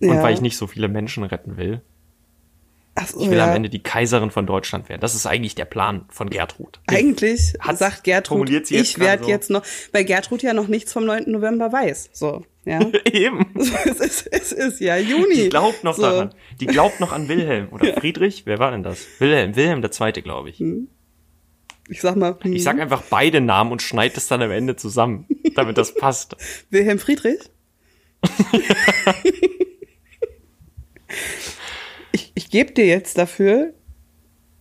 Ja. 0.00 0.10
Und 0.12 0.22
weil 0.22 0.34
ich 0.34 0.40
nicht 0.40 0.56
so 0.56 0.66
viele 0.66 0.88
Menschen 0.88 1.24
retten 1.24 1.56
will. 1.56 1.80
So, 3.08 3.20
Ich 3.20 3.28
will 3.30 3.38
ja. 3.38 3.48
am 3.48 3.56
Ende 3.56 3.68
die 3.70 3.82
Kaiserin 3.82 4.30
von 4.30 4.46
Deutschland 4.46 4.88
werden. 4.88 5.00
Das 5.00 5.14
ist 5.16 5.26
eigentlich 5.26 5.54
der 5.56 5.64
Plan 5.64 6.04
von 6.10 6.30
Gertrud. 6.30 6.80
Eigentlich 6.86 7.54
Hat- 7.58 7.76
sagt 7.78 8.04
Gertrud, 8.04 8.38
formuliert 8.38 8.66
sie 8.68 8.76
jetzt 8.76 8.90
ich 8.90 8.98
werde 9.00 9.24
so. 9.24 9.30
jetzt 9.30 9.50
noch, 9.50 9.64
weil 9.92 10.04
Gertrud 10.04 10.42
ja 10.42 10.54
noch 10.54 10.68
nichts 10.68 10.92
vom 10.92 11.04
9. 11.04 11.24
November 11.26 11.72
weiß. 11.72 12.10
So, 12.12 12.44
ja. 12.64 12.78
Eben. 13.12 13.46
es, 13.58 14.00
ist, 14.00 14.26
es 14.30 14.52
ist 14.52 14.80
ja 14.80 14.96
Juni. 14.96 15.34
Die 15.34 15.48
glaubt 15.48 15.82
noch 15.82 15.96
so. 15.96 16.02
daran. 16.02 16.34
Die 16.60 16.66
glaubt 16.66 17.00
noch 17.00 17.12
an 17.12 17.28
Wilhelm. 17.28 17.68
Oder 17.72 17.94
Friedrich? 18.00 18.42
Wer 18.46 18.58
war 18.60 18.70
denn 18.70 18.84
das? 18.84 19.04
Wilhelm. 19.18 19.56
Wilhelm 19.56 19.80
der 19.82 19.90
Zweite, 19.90 20.22
glaube 20.22 20.50
ich. 20.50 20.62
Ich 21.88 22.00
sag 22.00 22.14
mal, 22.16 22.38
hm, 22.40 22.52
Ich 22.52 22.62
sag 22.62 22.78
einfach 22.80 23.02
beide 23.10 23.40
Namen 23.40 23.72
und 23.72 23.82
schneide 23.82 24.16
es 24.16 24.28
dann 24.28 24.40
am 24.40 24.52
Ende 24.52 24.76
zusammen, 24.76 25.26
damit 25.56 25.76
das 25.78 25.94
passt. 25.94 26.36
Wilhelm 26.70 27.00
Friedrich? 27.00 27.40
Ich 32.14 32.30
ich 32.36 32.48
gebe 32.48 32.72
dir 32.72 32.86
jetzt 32.86 33.18
dafür 33.18 33.74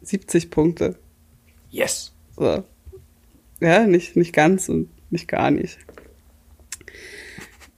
70 0.01 0.49
Punkte. 0.49 0.97
Yes. 1.69 2.11
So. 2.35 2.63
Ja, 3.61 3.85
nicht, 3.85 4.15
nicht 4.15 4.33
ganz 4.33 4.69
und 4.69 4.89
nicht 5.11 5.27
gar 5.27 5.51
nicht. 5.51 5.77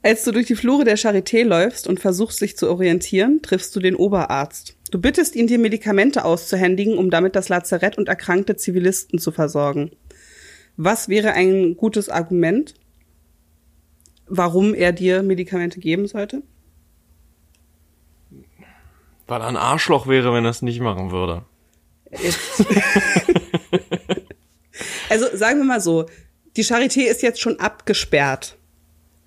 Als 0.02 0.24
du 0.24 0.32
durch 0.32 0.48
die 0.48 0.56
Flure 0.56 0.86
der 0.86 0.98
Charité 0.98 1.44
läufst 1.44 1.88
und 1.88 2.00
versuchst 2.00 2.40
dich 2.40 2.56
zu 2.56 2.70
orientieren, 2.70 3.42
triffst 3.42 3.76
du 3.76 3.82
den 3.82 3.96
Oberarzt. 3.96 4.78
Du 4.92 5.02
bittest 5.02 5.36
ihn, 5.36 5.48
dir 5.48 5.60
Medikamente 5.60 6.24
auszuhändigen, 6.24 6.98
um 6.98 7.10
damit 7.10 7.36
das 7.36 7.50
Lazarett 7.50 7.98
und 7.98 8.08
erkrankte 8.08 8.56
Zivilisten 8.56 9.20
zu 9.20 9.32
versorgen. 9.32 9.92
Was 10.78 11.10
wäre 11.10 11.34
ein 11.34 11.76
gutes 11.76 12.08
Argument, 12.08 12.76
warum 14.28 14.74
er 14.74 14.94
dir 14.94 15.22
Medikamente 15.22 15.80
geben 15.80 16.08
sollte? 16.08 16.44
Weil 19.28 19.42
er 19.42 19.48
ein 19.48 19.58
Arschloch 19.58 20.08
wäre, 20.08 20.34
wenn 20.34 20.46
er 20.46 20.52
es 20.52 20.62
nicht 20.62 20.80
machen 20.80 21.12
würde. 21.12 21.44
also 25.10 25.26
sagen 25.36 25.60
wir 25.60 25.66
mal 25.66 25.82
so, 25.82 26.06
die 26.56 26.64
Charité 26.64 27.02
ist 27.02 27.22
jetzt 27.22 27.42
schon 27.42 27.60
abgesperrt. 27.60 28.58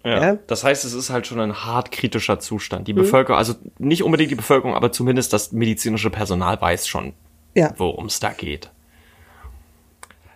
Ja, 0.04 0.22
ja. 0.22 0.38
Das 0.46 0.64
heißt, 0.64 0.84
es 0.84 0.94
ist 0.94 1.10
halt 1.10 1.26
schon 1.26 1.40
ein 1.40 1.64
hart 1.64 1.90
kritischer 1.90 2.38
Zustand. 2.38 2.88
Die 2.88 2.92
mhm. 2.92 2.98
Bevölkerung, 2.98 3.38
also 3.38 3.54
nicht 3.78 4.02
unbedingt 4.02 4.30
die 4.30 4.36
Bevölkerung, 4.36 4.74
aber 4.74 4.92
zumindest 4.92 5.32
das 5.32 5.52
medizinische 5.52 6.10
Personal 6.10 6.60
weiß 6.60 6.86
schon, 6.86 7.12
ja. 7.54 7.74
worum 7.76 8.06
es 8.06 8.20
da 8.20 8.30
geht. 8.30 8.70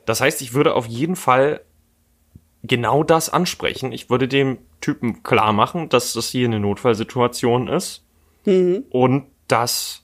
Das 0.05 0.21
heißt, 0.21 0.43
ich 0.43 0.53
würde 0.53 0.75
auf 0.75 0.87
jeden 0.87 1.17
Fall 1.17 1.61
genau 2.63 3.03
das 3.05 3.29
ansprechen. 3.31 3.93
Ich 3.93 4.11
würde 4.11 4.29
dem 4.29 4.59
Typen 4.81 5.23
klar 5.23 5.53
machen, 5.53 5.89
dass 5.89 6.13
das 6.13 6.29
hier 6.29 6.47
eine 6.47 6.61
Notfallsituation 6.61 7.69
ist 7.69 8.05
mhm. 8.45 8.85
und 8.91 9.27
dass, 9.53 10.03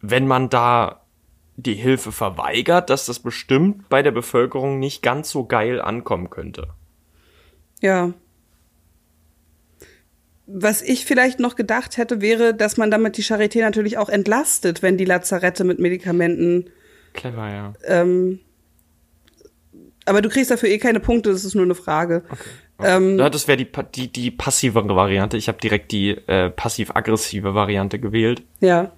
wenn 0.00 0.26
man 0.26 0.50
da 0.50 1.06
die 1.56 1.74
Hilfe 1.74 2.12
verweigert, 2.12 2.90
dass 2.90 3.06
das 3.06 3.20
bestimmt 3.20 3.88
bei 3.88 4.02
der 4.02 4.10
Bevölkerung 4.10 4.78
nicht 4.78 5.02
ganz 5.02 5.30
so 5.30 5.46
geil 5.46 5.80
ankommen 5.80 6.28
könnte. 6.28 6.68
Ja. 7.80 8.12
Was 10.46 10.82
ich 10.82 11.06
vielleicht 11.06 11.40
noch 11.40 11.56
gedacht 11.56 11.96
hätte, 11.96 12.20
wäre, 12.20 12.54
dass 12.54 12.76
man 12.76 12.90
damit 12.90 13.16
die 13.16 13.22
Charité 13.22 13.60
natürlich 13.60 13.96
auch 13.96 14.08
entlastet, 14.08 14.82
wenn 14.82 14.98
die 14.98 15.04
Lazarette 15.04 15.64
mit 15.64 15.78
Medikamenten. 15.78 16.68
Clever, 17.14 17.48
ja. 17.48 17.72
Ähm, 17.84 18.40
aber 20.06 20.22
du 20.22 20.28
kriegst 20.28 20.50
dafür 20.50 20.68
eh 20.68 20.78
keine 20.78 21.00
Punkte, 21.00 21.30
das 21.30 21.44
ist 21.44 21.54
nur 21.54 21.64
eine 21.64 21.74
Frage. 21.74 22.22
Okay. 22.28 22.42
okay. 22.78 22.96
Ähm, 22.96 23.18
ja, 23.18 23.30
das 23.30 23.48
wäre 23.48 23.58
die, 23.58 23.68
die, 23.94 24.12
die 24.12 24.30
passivere 24.30 24.96
Variante. 24.96 25.36
Ich 25.36 25.48
habe 25.48 25.58
direkt 25.58 25.92
die 25.92 26.10
äh, 26.10 26.50
passiv-aggressive 26.50 27.54
Variante 27.54 27.98
gewählt. 27.98 28.42
Ja. 28.60 28.92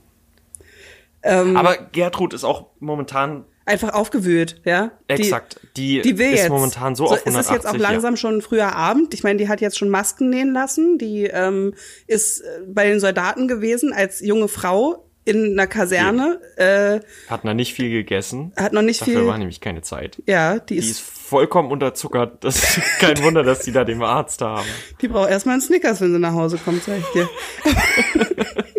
Ähm, 1.23 1.57
aber 1.57 1.77
Gertrud 1.93 2.35
ist 2.35 2.45
auch 2.45 2.67
momentan 2.81 3.45
einfach 3.67 3.95
aufgewühlt, 3.95 4.61
ja. 4.65 4.93
Exakt. 5.09 5.61
Die, 5.77 6.03
die, 6.03 6.13
die 6.13 6.19
will 6.19 6.33
ist 6.33 6.41
jetzt. 6.41 6.49
momentan 6.51 6.95
so, 6.95 7.07
so 7.07 7.15
auf 7.15 7.27
180. 7.27 7.41
Ist 7.41 7.47
es 7.47 7.65
jetzt 7.65 7.75
auch 7.75 7.79
langsam 7.79 8.15
ja. 8.15 8.17
schon 8.19 8.43
früher 8.43 8.75
Abend? 8.75 9.15
Ich 9.15 9.23
meine, 9.23 9.39
die 9.39 9.49
hat 9.49 9.61
jetzt 9.61 9.79
schon 9.79 9.89
Masken 9.89 10.31
nähen 10.31 10.53
lassen. 10.53 10.99
Die 10.99 11.25
ähm, 11.25 11.75
ist 12.07 12.41
äh, 12.41 12.61
bei 12.67 12.87
den 12.87 13.01
Soldaten 13.01 13.49
gewesen 13.49 13.93
als 13.93 14.21
junge 14.21 14.49
Frau 14.49 15.04
in 15.25 15.53
einer 15.53 15.67
Kaserne. 15.67 16.41
Äh, 16.57 17.01
hat 17.31 17.45
noch 17.45 17.55
nicht 17.55 17.75
viel 17.75 17.91
gegessen. 17.91 18.53
Hat 18.57 18.73
noch 18.73 18.83
nicht 18.83 19.01
Dafür 19.01 19.13
viel. 19.13 19.15
Dafür 19.15 19.31
war 19.31 19.39
nämlich 19.39 19.61
keine 19.61 19.83
Zeit. 19.83 20.23
Ja, 20.27 20.59
die, 20.59 20.75
die 20.75 20.81
ist, 20.81 20.91
ist 20.91 21.01
vollkommen 21.01 21.71
unterzuckert. 21.71 22.45
Das 22.45 22.57
ist 22.57 22.81
kein 22.99 23.23
Wunder, 23.23 23.43
dass 23.43 23.61
die 23.61 23.73
da 23.73 23.85
den 23.85 24.03
Arzt 24.03 24.41
haben. 24.43 24.67
Die 25.01 25.09
braucht 25.09 25.31
erstmal 25.31 25.55
einen 25.55 25.63
Snickers, 25.63 26.01
wenn 26.01 26.13
sie 26.13 26.19
nach 26.19 26.35
Hause 26.35 26.59
kommt, 26.59 26.83
sag 26.85 26.99
ich 26.99 27.07
dir. 27.13 27.29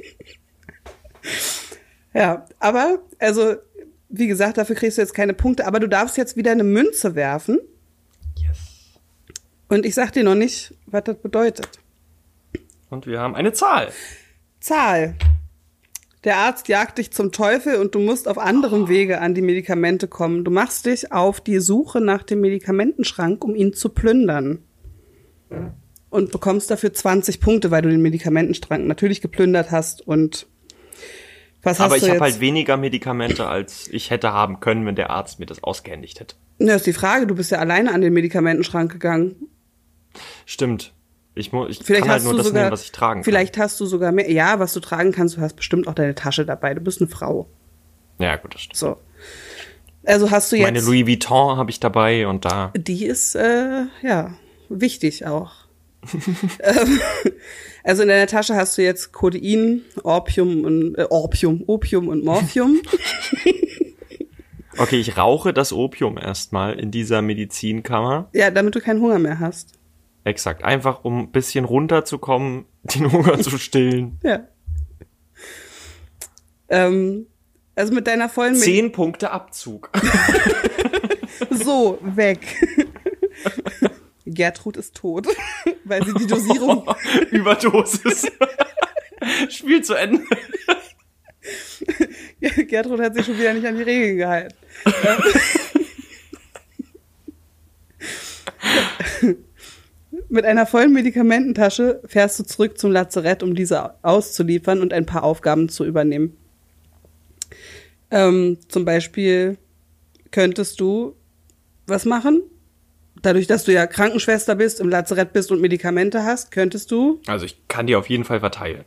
Ja, 2.15 2.45
aber, 2.59 2.99
also, 3.19 3.55
wie 4.07 4.27
gesagt, 4.27 4.57
dafür 4.57 4.77
kriegst 4.77 4.97
du 4.97 5.01
jetzt 5.01 5.13
keine 5.13 5.33
Punkte, 5.33 5.67
aber 5.67 5.81
du 5.81 5.89
darfst 5.89 6.15
jetzt 6.15 6.37
wieder 6.37 6.51
eine 6.51 6.63
Münze 6.63 7.13
werfen. 7.13 7.59
Yes. 8.37 8.57
Und 9.67 9.85
ich 9.85 9.95
sag 9.95 10.13
dir 10.13 10.23
noch 10.23 10.33
nicht, 10.33 10.73
was 10.85 11.03
das 11.03 11.17
bedeutet. 11.17 11.67
Und 12.89 13.05
wir 13.05 13.19
haben 13.19 13.35
eine 13.35 13.51
Zahl. 13.51 13.91
Zahl. 14.61 15.15
Der 16.25 16.37
Arzt 16.37 16.67
jagt 16.67 16.97
dich 16.97 17.11
zum 17.11 17.31
Teufel 17.31 17.75
und 17.75 17.93
du 17.93 17.99
musst 17.99 18.27
auf 18.27 18.39
anderem 18.39 18.83
oh. 18.83 18.89
Wege 18.89 19.21
an 19.21 19.35
die 19.35 19.43
Medikamente 19.43 20.07
kommen. 20.07 20.43
Du 20.43 20.49
machst 20.49 20.87
dich 20.87 21.11
auf 21.11 21.39
die 21.39 21.59
Suche 21.59 22.01
nach 22.01 22.23
dem 22.23 22.41
Medikamentenschrank, 22.41 23.43
um 23.43 23.55
ihn 23.55 23.73
zu 23.73 23.89
plündern. 23.89 24.59
Und 26.09 26.31
bekommst 26.31 26.71
dafür 26.71 26.91
20 26.91 27.39
Punkte, 27.39 27.69
weil 27.69 27.83
du 27.83 27.89
den 27.89 28.01
Medikamentenschrank 28.01 28.87
natürlich 28.87 29.21
geplündert 29.21 29.69
hast 29.69 30.05
und 30.05 30.47
was 31.61 31.79
hast 31.79 31.85
Aber 31.85 31.97
ich 31.97 32.09
habe 32.09 32.19
halt 32.19 32.39
weniger 32.39 32.77
Medikamente, 32.77 33.47
als 33.47 33.87
ich 33.87 34.09
hätte 34.09 34.33
haben 34.33 34.59
können, 34.59 34.85
wenn 34.85 34.95
der 34.95 35.11
Arzt 35.11 35.39
mir 35.39 35.45
das 35.45 35.63
ausgehändigt 35.63 36.19
hätte. 36.19 36.35
Ja, 36.57 36.75
ist 36.75 36.87
die 36.87 36.93
Frage. 36.93 37.27
Du 37.27 37.35
bist 37.35 37.51
ja 37.51 37.59
alleine 37.59 37.93
an 37.93 38.01
den 38.01 38.13
Medikamentenschrank 38.13 38.91
gegangen. 38.91 39.35
Stimmt. 40.45 40.94
Ich, 41.35 41.51
mu 41.51 41.67
ich 41.67 41.79
vielleicht 41.83 42.03
kann 42.03 42.11
halt 42.11 42.23
nur 42.23 42.35
das 42.35 42.47
sogar, 42.47 42.63
nehmen, 42.63 42.71
was 42.71 42.83
ich 42.83 42.91
tragen 42.93 43.19
kann. 43.19 43.23
Vielleicht 43.25 43.57
hast 43.57 43.79
du 43.79 43.85
sogar 43.85 44.13
mehr. 44.13 44.31
Ja, 44.31 44.59
was 44.59 44.73
du 44.73 44.79
tragen 44.79 45.11
kannst, 45.11 45.35
du 45.35 45.41
hast 45.41 45.55
bestimmt 45.55 45.87
auch 45.87 45.93
deine 45.93 46.15
Tasche 46.15 46.45
dabei. 46.45 46.73
Du 46.73 46.81
bist 46.81 47.01
eine 47.01 47.09
Frau. 47.09 47.47
Ja, 48.19 48.37
gut, 48.37 48.55
das 48.55 48.61
stimmt. 48.61 48.77
So. 48.77 48.97
Also 50.05 50.31
hast 50.31 50.51
du 50.51 50.55
jetzt. 50.55 50.65
Meine 50.65 50.79
Louis 50.79 51.05
Vuitton 51.05 51.57
habe 51.57 51.71
ich 51.71 51.79
dabei 51.79 52.27
und 52.27 52.45
da. 52.45 52.71
Die 52.77 53.05
ist, 53.05 53.35
äh, 53.35 53.85
ja, 54.01 54.33
wichtig 54.69 55.25
auch. 55.25 55.51
Ähm, 56.59 56.99
also 57.83 58.01
in 58.01 58.09
deiner 58.09 58.27
Tasche 58.27 58.55
hast 58.55 58.77
du 58.77 58.83
jetzt 58.83 59.11
Codein, 59.11 59.81
Orpium 60.03 60.63
und 60.63 60.95
äh, 60.95 61.05
Orpium, 61.09 61.63
Opium 61.67 62.07
und 62.07 62.23
Morphium. 62.23 62.79
okay, 64.77 64.99
ich 64.99 65.17
rauche 65.17 65.53
das 65.53 65.71
Opium 65.71 66.17
erstmal 66.17 66.79
in 66.79 66.89
dieser 66.89 67.21
Medizinkammer. 67.21 68.29
Ja, 68.33 68.49
damit 68.49 68.75
du 68.75 68.81
keinen 68.81 69.01
Hunger 69.01 69.19
mehr 69.19 69.39
hast. 69.39 69.74
Exakt, 70.25 70.63
einfach 70.63 71.03
um 71.03 71.19
ein 71.19 71.31
bisschen 71.31 71.65
runterzukommen, 71.65 72.65
den 72.83 73.11
Hunger 73.11 73.39
zu 73.39 73.57
stillen. 73.59 74.19
Ja. 74.23 74.47
Ähm, 76.67 77.27
also 77.75 77.93
mit 77.93 78.07
deiner 78.07 78.27
vollen 78.27 78.55
Zehn 78.55 78.91
Punkte 78.91 79.29
Abzug. 79.29 79.91
so, 81.51 81.99
weg. 82.01 82.39
Gertrud 84.25 84.77
ist 84.77 84.95
tot, 84.95 85.27
weil 85.83 86.03
sie 86.03 86.13
die 86.15 86.25
Dosierung. 86.25 86.89
Überdosis. 87.29 88.25
Spiel 89.49 89.83
zu 89.83 89.93
Ende. 89.93 90.23
Gertrud 92.39 92.99
hat 92.99 93.13
sich 93.13 93.27
schon 93.27 93.37
wieder 93.37 93.53
nicht 93.53 93.67
an 93.67 93.77
die 93.77 93.83
Regeln 93.83 94.17
gehalten. 94.17 94.55
Mit 100.35 100.43
einer 100.43 100.65
vollen 100.65 100.91
Medikamententasche 100.91 102.01
fährst 102.05 102.37
du 102.39 102.43
zurück 102.43 102.77
zum 102.77 102.91
Lazarett, 102.91 103.41
um 103.41 103.55
diese 103.55 104.03
auszuliefern 104.03 104.81
und 104.81 104.91
ein 104.91 105.05
paar 105.05 105.23
Aufgaben 105.23 105.69
zu 105.69 105.85
übernehmen. 105.85 106.35
Ähm, 108.11 108.57
zum 108.67 108.83
Beispiel 108.83 109.57
könntest 110.31 110.81
du 110.81 111.15
was 111.87 112.03
machen? 112.03 112.41
dadurch, 113.21 113.47
dass 113.47 113.63
du 113.63 113.71
ja 113.71 113.87
Krankenschwester 113.87 114.55
bist, 114.55 114.81
im 114.81 114.89
Lazarett 114.89 115.31
bist 115.31 115.51
und 115.51 115.61
Medikamente 115.61 116.25
hast, 116.25 116.51
könntest 116.51 116.91
du? 116.91 117.21
Also 117.27 117.45
ich 117.45 117.67
kann 117.69 117.87
die 117.87 117.95
auf 117.95 118.09
jeden 118.09 118.25
Fall 118.25 118.41
verteilen. 118.41 118.83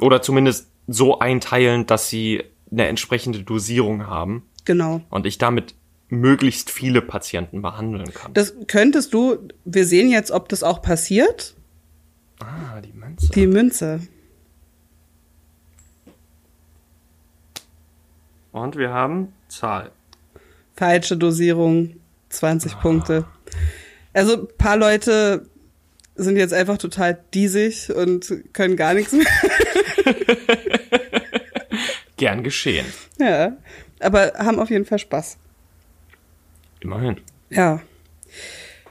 Oder 0.00 0.22
zumindest 0.22 0.70
so 0.86 1.18
einteilen, 1.18 1.84
dass 1.84 2.08
sie 2.08 2.44
eine 2.72 2.86
entsprechende 2.86 3.42
Dosierung 3.42 4.06
haben. 4.06 4.46
Genau. 4.64 5.02
Und 5.10 5.26
ich 5.26 5.36
damit 5.36 5.74
möglichst 6.08 6.70
viele 6.70 7.02
Patienten 7.02 7.62
behandeln 7.62 8.12
kann. 8.12 8.32
Das 8.34 8.54
könntest 8.66 9.12
du, 9.12 9.48
wir 9.64 9.86
sehen 9.86 10.10
jetzt, 10.10 10.30
ob 10.30 10.48
das 10.48 10.62
auch 10.62 10.82
passiert. 10.82 11.54
Ah, 12.40 12.80
die 12.80 12.92
Münze. 12.92 13.32
Die 13.32 13.46
Münze. 13.46 14.00
Und 18.52 18.76
wir 18.76 18.90
haben 18.90 19.32
Zahl. 19.48 19.90
Falsche 20.74 21.16
Dosierung, 21.16 21.96
20 22.30 22.72
ah. 22.72 22.76
Punkte. 22.76 23.24
Also 24.12 24.42
ein 24.42 24.48
paar 24.56 24.76
Leute 24.76 25.46
sind 26.14 26.36
jetzt 26.36 26.54
einfach 26.54 26.78
total 26.78 27.22
diesig 27.34 27.90
und 27.94 28.32
können 28.52 28.76
gar 28.76 28.94
nichts 28.94 29.12
mehr. 29.12 29.26
Gern 32.16 32.42
geschehen. 32.42 32.86
Ja, 33.20 33.56
aber 34.00 34.32
haben 34.36 34.58
auf 34.58 34.70
jeden 34.70 34.84
Fall 34.84 34.98
Spaß. 34.98 35.38
Immerhin. 36.80 37.16
Ja. 37.50 37.80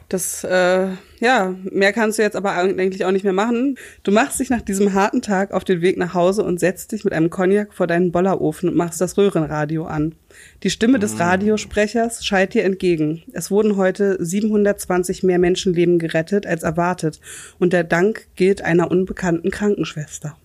Das, 0.09 0.45
äh, 0.45 0.87
ja, 1.19 1.53
mehr 1.69 1.91
kannst 1.91 2.17
du 2.17 2.23
jetzt 2.23 2.37
aber 2.37 2.53
eigentlich 2.53 3.03
auch 3.03 3.11
nicht 3.11 3.25
mehr 3.25 3.33
machen. 3.33 3.77
Du 4.03 4.11
machst 4.13 4.39
dich 4.39 4.49
nach 4.49 4.61
diesem 4.61 4.93
harten 4.93 5.21
Tag 5.21 5.51
auf 5.51 5.65
den 5.65 5.81
Weg 5.81 5.97
nach 5.97 6.13
Hause 6.13 6.45
und 6.45 6.61
setzt 6.61 6.93
dich 6.93 7.03
mit 7.03 7.11
einem 7.11 7.29
Cognac 7.29 7.73
vor 7.73 7.87
deinen 7.87 8.13
Bollerofen 8.13 8.69
und 8.69 8.77
machst 8.77 9.01
das 9.01 9.17
Röhrenradio 9.17 9.85
an. 9.85 10.15
Die 10.63 10.69
Stimme 10.69 10.99
des 10.99 11.15
mm. 11.15 11.21
Radiosprechers 11.21 12.25
schallt 12.25 12.53
dir 12.53 12.63
entgegen. 12.63 13.23
Es 13.33 13.51
wurden 13.51 13.75
heute 13.75 14.15
720 14.23 15.23
mehr 15.23 15.39
Menschenleben 15.39 15.99
gerettet 15.99 16.47
als 16.47 16.63
erwartet 16.63 17.19
und 17.59 17.73
der 17.73 17.83
Dank 17.83 18.27
gilt 18.35 18.61
einer 18.61 18.89
unbekannten 18.89 19.51
Krankenschwester. 19.51 20.37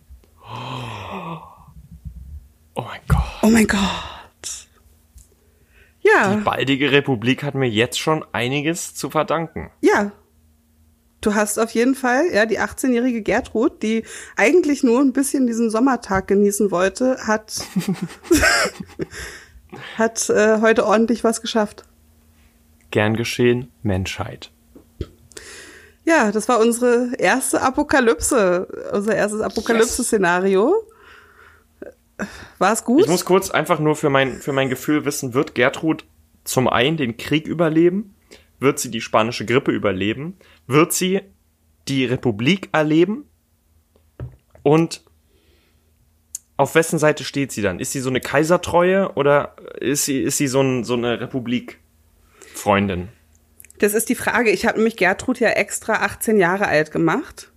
Oh 2.74 2.82
mein 2.82 3.00
Gott. 3.06 3.22
Oh 3.42 3.48
mein 3.48 3.66
Gott. 3.68 4.21
Ja. 6.02 6.34
Die 6.34 6.42
baldige 6.42 6.90
Republik 6.92 7.42
hat 7.42 7.54
mir 7.54 7.68
jetzt 7.68 7.98
schon 7.98 8.24
einiges 8.32 8.94
zu 8.94 9.10
verdanken. 9.10 9.70
Ja. 9.80 10.12
Du 11.20 11.34
hast 11.36 11.58
auf 11.58 11.70
jeden 11.70 11.94
Fall, 11.94 12.26
ja, 12.32 12.46
die 12.46 12.58
18-jährige 12.58 13.22
Gertrud, 13.22 13.80
die 13.82 14.04
eigentlich 14.36 14.82
nur 14.82 15.00
ein 15.00 15.12
bisschen 15.12 15.46
diesen 15.46 15.70
Sommertag 15.70 16.26
genießen 16.26 16.72
wollte, 16.72 17.16
hat, 17.28 17.64
hat 19.96 20.28
äh, 20.30 20.60
heute 20.60 20.84
ordentlich 20.84 21.22
was 21.22 21.40
geschafft. 21.40 21.84
Gern 22.90 23.14
geschehen, 23.14 23.70
Menschheit. 23.82 24.50
Ja, 26.04 26.32
das 26.32 26.48
war 26.48 26.58
unsere 26.58 27.12
erste 27.16 27.62
Apokalypse, 27.62 28.66
unser 28.92 29.14
erstes 29.14 29.40
Apokalypse-Szenario. 29.40 30.74
War 32.58 32.72
es 32.72 32.84
gut? 32.84 33.02
Ich 33.02 33.08
muss 33.08 33.24
kurz 33.24 33.50
einfach 33.50 33.78
nur 33.78 33.96
für 33.96 34.10
mein, 34.10 34.40
für 34.40 34.52
mein 34.52 34.68
Gefühl 34.68 35.04
wissen, 35.04 35.34
wird 35.34 35.54
Gertrud 35.54 36.04
zum 36.44 36.68
einen 36.68 36.96
den 36.96 37.16
Krieg 37.16 37.46
überleben? 37.46 38.14
Wird 38.58 38.78
sie 38.78 38.90
die 38.90 39.00
spanische 39.00 39.44
Grippe 39.44 39.72
überleben? 39.72 40.36
Wird 40.66 40.92
sie 40.92 41.20
die 41.88 42.04
Republik 42.04 42.68
erleben? 42.72 43.24
Und 44.62 45.02
auf 46.56 46.74
wessen 46.74 46.98
Seite 46.98 47.24
steht 47.24 47.52
sie 47.52 47.62
dann? 47.62 47.80
Ist 47.80 47.92
sie 47.92 48.00
so 48.00 48.10
eine 48.10 48.20
Kaisertreue 48.20 49.12
oder 49.14 49.56
ist 49.80 50.04
sie, 50.04 50.22
ist 50.22 50.38
sie 50.38 50.46
so, 50.46 50.60
ein, 50.60 50.84
so 50.84 50.94
eine 50.94 51.20
Republik-Freundin? 51.20 53.08
Das 53.78 53.94
ist 53.94 54.08
die 54.08 54.14
Frage. 54.14 54.50
Ich 54.50 54.64
habe 54.66 54.78
nämlich 54.78 54.96
Gertrud 54.96 55.40
ja 55.40 55.48
extra 55.48 55.94
18 55.94 56.38
Jahre 56.38 56.68
alt 56.68 56.92
gemacht. 56.92 57.51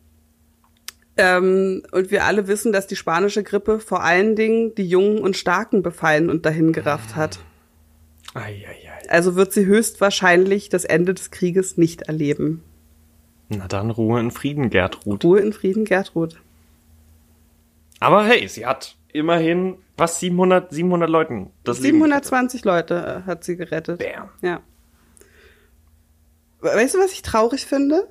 Ähm, 1.18 1.84
und 1.91 2.11
wir 2.11 2.26
alle 2.26 2.47
wissen, 2.47 2.74
dass 2.74 2.88
die 2.88 2.95
spanische 2.95 3.43
Grippe 3.43 3.80
vor 3.80 4.03
allen 4.03 4.36
Dingen 4.36 4.76
die 4.76 4.88
Jungen 4.88 5.20
und 5.20 5.38
Starken 5.38 5.82
befallen 5.82 6.30
und 6.30 6.45
dahin 6.45 6.74
gerafft 6.74 7.16
hat. 7.16 7.39
Ei, 8.34 8.66
ei, 8.68 8.89
ei. 8.89 9.09
Also 9.09 9.36
wird 9.36 9.53
sie 9.53 9.66
höchstwahrscheinlich 9.66 10.70
das 10.70 10.84
Ende 10.84 11.13
des 11.13 11.32
Krieges 11.32 11.78
nicht 11.78 12.03
erleben. 12.03 12.63
Na 13.49 13.68
dann 13.68 13.91
Ruhe 13.91 14.20
in 14.20 14.32
Frieden, 14.32 14.70
Gertrud. 14.70 15.24
Ruhe 15.24 15.39
in 15.39 15.53
Frieden, 15.53 15.86
Gertrud. 15.86 16.41
Aber 17.99 18.26
hey, 18.26 18.47
sie 18.47 18.66
hat 18.66 18.97
immerhin 19.13 19.78
was 19.95 20.20
700, 20.20 20.74
700 20.74 21.09
Leuten 21.09 21.51
das 21.63 21.78
720 21.78 22.66
Leben 22.66 22.76
Leute 22.76 23.24
hat 23.26 23.43
sie 23.43 23.55
gerettet. 23.55 23.99
Bam. 23.99 24.30
Ja. 24.41 24.61
Weißt 26.59 26.95
du, 26.95 26.99
was 26.99 27.13
ich 27.13 27.22
traurig 27.22 27.66
finde? 27.66 28.07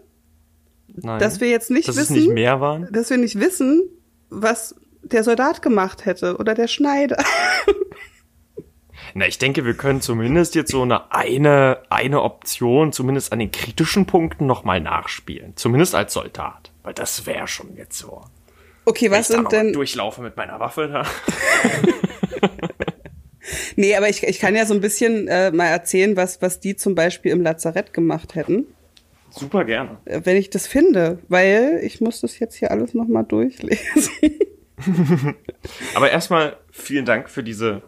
Nein, 0.95 1.18
dass 1.18 1.40
wir 1.40 1.49
jetzt 1.49 1.70
nicht 1.70 1.88
dass 1.88 1.97
wissen, 1.97 2.16
nicht 2.16 2.30
mehr 2.30 2.61
waren? 2.61 2.88
dass 2.92 3.11
wir 3.11 3.16
nicht 3.16 3.38
wissen, 3.38 3.82
was 4.30 4.76
der 5.03 5.24
Soldat 5.24 5.62
gemacht 5.62 6.07
hätte 6.07 6.36
oder 6.36 6.55
der 6.55 6.68
Schneider. 6.68 7.22
Na, 9.14 9.28
ich 9.28 9.38
denke, 9.38 9.64
wir 9.64 9.74
können 9.74 10.01
zumindest 10.01 10.55
jetzt 10.55 10.72
so 10.72 10.82
eine 10.82 11.12
eine, 11.12 11.82
eine 11.88 12.22
Option, 12.22 12.92
zumindest 12.92 13.32
an 13.32 13.38
den 13.38 13.53
kritischen 13.53 14.07
Punkten 14.07 14.47
nochmal 14.47 14.80
nachspielen. 14.80 15.53
Zumindest 15.57 15.95
als 15.95 16.14
Soldat. 16.14 16.72
Weil 16.82 16.95
das 16.95 17.24
wäre 17.26 17.47
schon 17.47 17.76
jetzt 17.76 17.99
so. 17.99 18.22
Okay, 18.84 19.11
was 19.11 19.28
sind 19.28 19.53
denn. 19.53 19.72
Durchlaufe 19.72 20.20
mit 20.20 20.36
meiner 20.36 20.59
Waffe 20.59 20.88
da. 20.88 21.07
nee, 23.76 23.95
aber 23.95 24.09
ich, 24.09 24.22
ich 24.22 24.38
kann 24.38 24.55
ja 24.55 24.66
so 24.66 24.74
ein 24.74 24.80
bisschen 24.80 25.28
äh, 25.28 25.51
mal 25.51 25.66
erzählen, 25.66 26.16
was, 26.16 26.42
was 26.42 26.61
die 26.61 26.76
zum 26.76 26.95
Beispiel 26.95 27.32
im 27.32 27.42
Lazarett 27.42 27.92
gemacht 27.92 28.34
hätten. 28.34 28.66
Super 29.37 29.64
gerne. 29.64 29.99
Äh, 30.05 30.20
wenn 30.24 30.37
ich 30.37 30.51
das 30.51 30.66
finde, 30.66 31.18
weil 31.28 31.80
ich 31.82 32.01
muss 32.01 32.20
das 32.20 32.39
jetzt 32.39 32.55
hier 32.55 32.70
alles 32.70 32.95
nochmal 32.95 33.24
durchlesen. 33.24 34.12
aber 35.95 36.11
erstmal 36.11 36.57
vielen 36.70 37.05
Dank 37.05 37.28
für 37.28 37.43
diese 37.43 37.82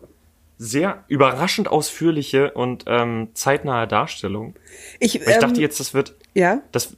sehr 0.59 1.05
überraschend 1.09 1.68
ausführliche 1.68 2.53
und 2.53 2.84
ähm, 2.86 3.28
zeitnahe 3.34 3.86
Darstellung. 3.86 4.55
Ich, 5.01 5.16
ich 5.16 5.24
dachte 5.24 5.57
ähm, 5.57 5.61
jetzt, 5.61 5.80
das 5.80 5.94
wird. 5.94 6.14
Ja. 6.34 6.62
Das, 6.72 6.97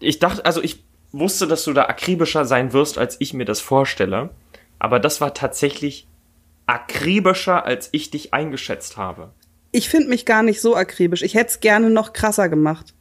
ich 0.00 0.18
dachte, 0.18 0.44
also 0.44 0.62
ich 0.62 0.84
wusste, 1.12 1.46
dass 1.46 1.64
du 1.64 1.72
da 1.72 1.84
akribischer 1.84 2.44
sein 2.44 2.72
wirst, 2.72 2.98
als 2.98 3.16
ich 3.20 3.34
mir 3.34 3.44
das 3.44 3.60
vorstelle. 3.60 4.30
Aber 4.78 5.00
das 5.00 5.20
war 5.20 5.34
tatsächlich 5.34 6.08
akribischer, 6.66 7.64
als 7.64 7.88
ich 7.92 8.10
dich 8.10 8.34
eingeschätzt 8.34 8.96
habe. 8.96 9.32
Ich 9.70 9.88
finde 9.88 10.08
mich 10.08 10.24
gar 10.24 10.42
nicht 10.42 10.60
so 10.60 10.76
akribisch. 10.76 11.22
Ich 11.22 11.34
hätte 11.34 11.50
es 11.50 11.60
gerne 11.60 11.90
noch 11.90 12.12
krasser 12.12 12.48
gemacht. 12.48 12.94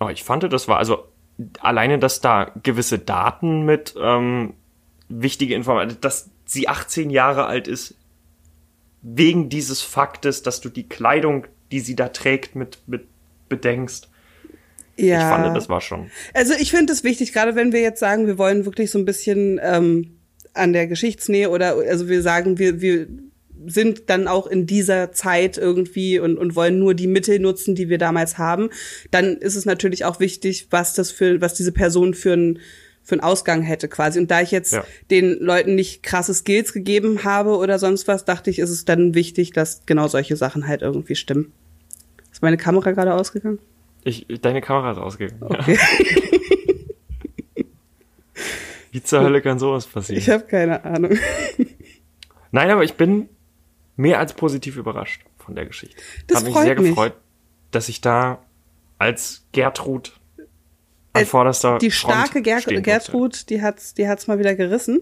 Oh, 0.00 0.08
ich 0.08 0.24
fand, 0.24 0.50
das 0.50 0.66
war 0.66 0.78
also 0.78 1.04
alleine, 1.60 1.98
dass 1.98 2.20
da 2.20 2.52
gewisse 2.62 2.98
Daten 2.98 3.64
mit 3.64 3.94
ähm, 4.00 4.54
wichtige 5.08 5.54
Informationen, 5.54 6.00
dass 6.00 6.30
sie 6.46 6.68
18 6.68 7.10
Jahre 7.10 7.46
alt 7.46 7.68
ist, 7.68 7.94
wegen 9.02 9.48
dieses 9.48 9.82
Faktes, 9.82 10.42
dass 10.42 10.60
du 10.60 10.68
die 10.68 10.88
Kleidung, 10.88 11.46
die 11.70 11.80
sie 11.80 11.96
da 11.96 12.08
trägt, 12.08 12.54
mit, 12.56 12.78
mit 12.86 13.06
bedenkst. 13.48 14.08
Ja. 14.96 15.18
Ich 15.18 15.24
fand, 15.24 15.56
das 15.56 15.68
war 15.68 15.80
schon. 15.80 16.10
Also 16.34 16.54
ich 16.54 16.70
finde 16.70 16.92
es 16.92 17.04
wichtig, 17.04 17.32
gerade 17.32 17.54
wenn 17.54 17.72
wir 17.72 17.80
jetzt 17.80 18.00
sagen, 18.00 18.26
wir 18.26 18.38
wollen 18.38 18.66
wirklich 18.66 18.90
so 18.90 18.98
ein 18.98 19.06
bisschen 19.06 19.58
ähm, 19.62 20.18
an 20.52 20.72
der 20.72 20.86
Geschichtsnähe 20.86 21.50
oder 21.50 21.76
also 21.76 22.08
wir 22.08 22.22
sagen, 22.22 22.58
wir, 22.58 22.80
wir 22.80 23.06
sind 23.66 24.10
dann 24.10 24.28
auch 24.28 24.46
in 24.46 24.66
dieser 24.66 25.12
Zeit 25.12 25.58
irgendwie 25.58 26.18
und, 26.18 26.38
und 26.38 26.56
wollen 26.56 26.78
nur 26.78 26.94
die 26.94 27.06
Mittel 27.06 27.38
nutzen, 27.38 27.74
die 27.74 27.88
wir 27.88 27.98
damals 27.98 28.38
haben, 28.38 28.70
dann 29.10 29.36
ist 29.36 29.56
es 29.56 29.64
natürlich 29.64 30.04
auch 30.04 30.20
wichtig, 30.20 30.68
was 30.70 30.94
das 30.94 31.10
für, 31.10 31.40
was 31.40 31.54
diese 31.54 31.72
Person 31.72 32.14
für 32.14 32.32
ein 32.32 32.58
für 33.02 33.14
einen 33.14 33.22
Ausgang 33.22 33.62
hätte 33.62 33.88
quasi. 33.88 34.20
Und 34.20 34.30
da 34.30 34.40
ich 34.42 34.50
jetzt 34.50 34.74
ja. 34.74 34.84
den 35.10 35.38
Leuten 35.40 35.74
nicht 35.74 36.02
krasse 36.02 36.34
Skills 36.34 36.72
gegeben 36.72 37.24
habe 37.24 37.56
oder 37.56 37.78
sonst 37.78 38.06
was, 38.06 38.24
dachte 38.24 38.50
ich, 38.50 38.58
ist 38.58 38.70
es 38.70 38.84
dann 38.84 39.14
wichtig, 39.14 39.52
dass 39.52 39.84
genau 39.86 40.06
solche 40.06 40.36
Sachen 40.36 40.68
halt 40.68 40.82
irgendwie 40.82 41.16
stimmen. 41.16 41.52
Ist 42.30 42.42
meine 42.42 42.58
Kamera 42.58 42.92
gerade 42.92 43.14
ausgegangen? 43.14 43.58
Ich, 44.04 44.26
deine 44.40 44.60
Kamera 44.60 44.92
ist 44.92 44.98
ausgegangen. 44.98 45.42
Okay. 45.42 45.78
Ja. 47.56 47.64
Wie 48.92 49.02
zur 49.02 49.20
Hölle 49.22 49.40
kann 49.40 49.58
sowas 49.58 49.86
passieren? 49.86 50.18
Ich 50.18 50.28
habe 50.30 50.44
keine 50.44 50.84
Ahnung. 50.84 51.16
Nein, 52.50 52.70
aber 52.70 52.82
ich 52.82 52.94
bin 52.94 53.28
mehr 54.00 54.18
als 54.18 54.32
positiv 54.32 54.76
überrascht 54.76 55.22
von 55.38 55.54
der 55.54 55.66
Geschichte. 55.66 55.96
Das 56.26 56.38
hat 56.38 56.44
mich 56.44 56.56
sehr 56.56 56.80
mich. 56.80 56.90
gefreut, 56.90 57.14
dass 57.70 57.88
ich 57.88 58.00
da 58.00 58.42
als 58.98 59.46
Gertrud 59.52 60.18
an 61.12 61.26
vorderster 61.26 61.78
Die 61.78 61.90
starke 61.90 62.42
Ger 62.42 62.60
Gertrud, 62.60 63.50
die 63.50 63.62
hat's, 63.62 63.94
die 63.94 64.08
hat's 64.08 64.26
mal 64.26 64.38
wieder 64.38 64.54
gerissen. 64.54 65.00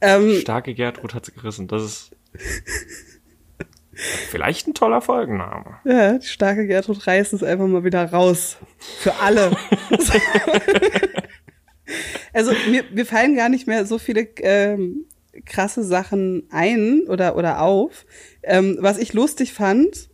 Ähm, 0.00 0.38
starke 0.40 0.74
Gertrud 0.74 1.14
hat 1.14 1.26
sie 1.26 1.32
gerissen. 1.32 1.66
Das 1.66 1.82
ist 1.82 2.10
vielleicht 4.28 4.68
ein 4.68 4.74
toller 4.74 5.00
Folgenname. 5.00 5.78
Ja, 5.84 6.18
die 6.18 6.26
starke 6.26 6.66
Gertrud 6.66 7.06
reißt 7.06 7.32
es 7.32 7.42
einfach 7.42 7.66
mal 7.66 7.84
wieder 7.84 8.04
raus. 8.04 8.58
Für 8.98 9.14
alle. 9.16 9.56
also 12.32 12.52
mir, 12.70 12.84
mir 12.92 13.06
fallen 13.06 13.34
gar 13.34 13.48
nicht 13.48 13.66
mehr 13.66 13.86
so 13.86 13.98
viele 13.98 14.28
ähm, 14.38 15.06
krasse 15.44 15.82
Sachen 15.82 16.44
ein 16.50 17.02
oder, 17.08 17.36
oder 17.36 17.60
auf. 17.60 18.06
Ähm, 18.42 18.78
was 18.80 18.98
ich 18.98 19.12
lustig 19.12 19.52
fand, 19.52 20.08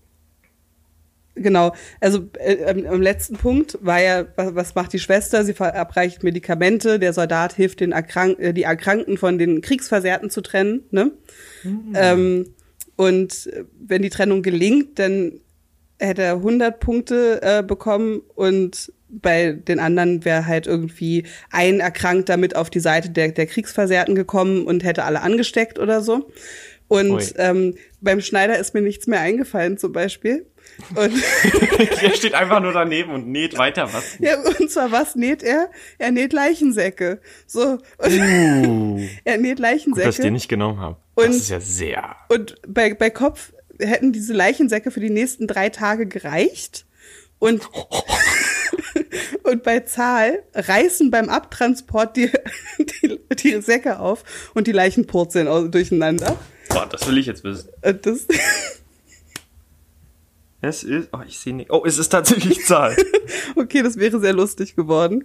Genau, 1.36 1.72
also 2.00 2.28
äh, 2.38 2.86
am 2.86 3.00
letzten 3.00 3.36
Punkt 3.36 3.78
war 3.80 4.00
ja, 4.00 4.26
was, 4.36 4.54
was 4.54 4.74
macht 4.74 4.92
die 4.92 4.98
Schwester? 4.98 5.44
Sie 5.44 5.54
verabreicht 5.54 6.22
Medikamente, 6.22 6.98
der 6.98 7.12
Soldat 7.12 7.54
hilft 7.54 7.80
den 7.80 7.92
Erkrank 7.92 8.38
äh, 8.40 8.52
die 8.52 8.64
Erkrankten 8.64 9.16
von 9.16 9.38
den 9.38 9.60
Kriegsversehrten 9.60 10.28
zu 10.28 10.42
trennen. 10.42 10.82
Ne? 10.90 11.12
Mhm. 11.62 11.92
Ähm, 11.94 12.54
und 12.96 13.50
wenn 13.78 14.02
die 14.02 14.10
Trennung 14.10 14.42
gelingt, 14.42 14.98
dann 14.98 15.40
hätte 15.98 16.22
er 16.22 16.34
100 16.34 16.80
Punkte 16.80 17.40
äh, 17.42 17.62
bekommen 17.62 18.22
und 18.34 18.92
bei 19.10 19.52
den 19.52 19.80
anderen 19.80 20.24
wäre 20.24 20.46
halt 20.46 20.66
irgendwie 20.66 21.24
ein 21.50 21.80
Erkrankter 21.80 22.36
mit 22.36 22.56
auf 22.56 22.70
die 22.70 22.80
Seite 22.80 23.10
der, 23.10 23.32
der 23.32 23.46
Kriegsversehrten 23.46 24.14
gekommen 24.14 24.66
und 24.66 24.84
hätte 24.84 25.04
alle 25.04 25.20
angesteckt 25.22 25.78
oder 25.78 26.00
so. 26.00 26.30
Und 26.88 27.34
ähm, 27.36 27.76
beim 28.00 28.20
Schneider 28.20 28.58
ist 28.58 28.74
mir 28.74 28.82
nichts 28.82 29.06
mehr 29.06 29.20
eingefallen 29.20 29.78
zum 29.78 29.92
Beispiel. 29.92 30.46
Und 30.94 31.12
er 32.02 32.14
steht 32.14 32.34
einfach 32.34 32.60
nur 32.60 32.72
daneben 32.72 33.12
und 33.12 33.28
näht 33.28 33.56
weiter 33.58 33.92
was. 33.92 34.18
Ja, 34.18 34.36
und 34.40 34.70
zwar 34.70 34.90
was 34.90 35.14
näht 35.14 35.42
er? 35.42 35.70
Er 35.98 36.10
näht 36.10 36.32
Leichensäcke. 36.32 37.20
So. 37.46 37.78
Uh, 38.02 39.00
er 39.24 39.38
näht 39.38 39.58
Leichensäcke. 39.58 40.06
Gut, 40.06 40.08
dass 40.08 40.18
ich 40.18 40.24
den 40.24 40.32
nicht 40.32 40.48
genommen 40.48 40.80
habe. 40.80 40.96
Das 41.14 41.36
ist 41.36 41.50
ja 41.50 41.60
sehr. 41.60 42.16
Und 42.28 42.56
bei, 42.66 42.94
bei 42.94 43.10
Kopf 43.10 43.52
hätten 43.78 44.12
diese 44.12 44.32
Leichensäcke 44.32 44.90
für 44.90 45.00
die 45.00 45.10
nächsten 45.10 45.46
drei 45.46 45.68
Tage 45.68 46.06
gereicht. 46.06 46.86
Und, 47.38 47.62
und 49.44 49.62
bei 49.62 49.80
Zahl 49.80 50.42
reißen 50.54 51.10
beim 51.10 51.28
Abtransport 51.28 52.16
die, 52.16 52.30
die, 52.78 53.18
die 53.36 53.60
Säcke 53.60 53.98
auf 54.00 54.24
und 54.54 54.66
die 54.66 54.72
Leichen 54.72 55.06
purzeln 55.06 55.70
durcheinander. 55.70 56.36
Boah, 56.68 56.86
das 56.86 57.06
will 57.06 57.18
ich 57.18 57.26
jetzt 57.26 57.44
wissen. 57.44 57.68
Das 57.82 58.26
Es 60.60 60.84
ist. 60.84 61.08
Oh, 61.12 61.20
ich 61.26 61.38
sehe 61.38 61.54
nicht. 61.54 61.70
Oh, 61.70 61.84
es 61.86 61.98
ist 61.98 62.10
tatsächlich 62.10 62.64
Zahl. 62.66 62.94
okay, 63.56 63.82
das 63.82 63.96
wäre 63.96 64.20
sehr 64.20 64.34
lustig 64.34 64.76
geworden. 64.76 65.24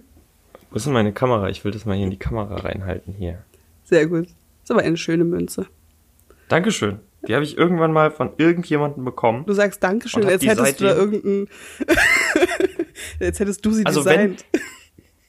Wo 0.70 0.76
ist 0.76 0.86
denn 0.86 0.94
meine 0.94 1.12
Kamera? 1.12 1.48
Ich 1.50 1.64
will 1.64 1.72
das 1.72 1.84
mal 1.84 1.94
hier 1.94 2.04
in 2.04 2.10
die 2.10 2.18
Kamera 2.18 2.56
reinhalten 2.56 3.14
hier. 3.14 3.42
Sehr 3.84 4.06
gut. 4.06 4.28
Ist 4.62 4.70
aber 4.70 4.80
eine 4.80 4.96
schöne 4.96 5.24
Münze. 5.24 5.66
Dankeschön. 6.48 7.00
Die 7.28 7.34
habe 7.34 7.44
ich 7.44 7.58
irgendwann 7.58 7.92
mal 7.92 8.10
von 8.10 8.30
irgendjemandem 8.36 9.04
bekommen. 9.04 9.44
Du 9.46 9.52
sagst 9.52 9.82
Dankeschön, 9.82 10.24
als 10.24 10.44
hättest 10.44 10.80
du 10.80 10.84
da 10.84 10.94
irgendeinen 10.94 11.48
Jetzt 13.20 13.40
hättest 13.40 13.64
du 13.64 13.72
sie 13.72 13.86
also 13.86 14.00
designt. 14.00 14.44
Wenn, 14.52 14.60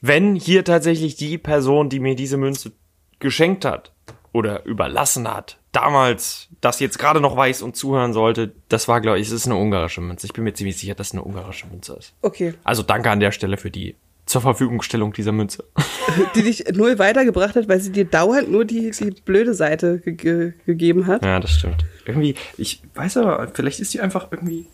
wenn 0.00 0.34
hier 0.34 0.64
tatsächlich 0.64 1.16
die 1.16 1.38
Person, 1.38 1.88
die 1.88 2.00
mir 2.00 2.14
diese 2.14 2.36
Münze 2.36 2.72
geschenkt 3.18 3.64
hat 3.64 3.92
oder 4.32 4.64
überlassen 4.64 5.28
hat, 5.28 5.58
damals 5.72 6.48
das 6.60 6.80
jetzt 6.80 6.98
gerade 6.98 7.20
noch 7.20 7.36
weiß 7.36 7.62
und 7.62 7.76
zuhören 7.76 8.12
sollte, 8.12 8.52
das 8.68 8.88
war, 8.88 9.00
glaube 9.00 9.18
ich, 9.20 9.28
es 9.28 9.32
ist 9.32 9.46
eine 9.46 9.56
ungarische 9.56 10.00
Münze. 10.00 10.26
Ich 10.26 10.32
bin 10.32 10.44
mir 10.44 10.54
ziemlich 10.54 10.76
sicher, 10.76 10.94
dass 10.94 11.08
es 11.08 11.12
eine 11.12 11.22
ungarische 11.22 11.66
Münze 11.66 11.94
ist. 11.94 12.14
Okay. 12.22 12.54
Also 12.64 12.82
danke 12.82 13.10
an 13.10 13.20
der 13.20 13.32
Stelle 13.32 13.56
für 13.56 13.70
die 13.70 13.96
zur 14.28 14.42
Verfügungstellung 14.42 15.12
dieser 15.12 15.32
Münze. 15.32 15.64
Die 16.34 16.42
dich 16.42 16.64
null 16.74 16.98
weitergebracht 16.98 17.56
hat, 17.56 17.68
weil 17.68 17.80
sie 17.80 17.90
dir 17.90 18.04
dauernd 18.04 18.50
nur 18.50 18.64
die, 18.64 18.90
die 18.90 19.10
blöde 19.10 19.54
Seite 19.54 20.00
ge 20.00 20.14
ge 20.14 20.52
gegeben 20.66 21.06
hat. 21.06 21.24
Ja, 21.24 21.40
das 21.40 21.52
stimmt. 21.52 21.84
Irgendwie, 22.04 22.34
ich 22.56 22.82
weiß 22.94 23.18
aber, 23.18 23.48
vielleicht 23.54 23.80
ist 23.80 23.94
die 23.94 24.00
einfach 24.00 24.28
irgendwie. 24.30 24.66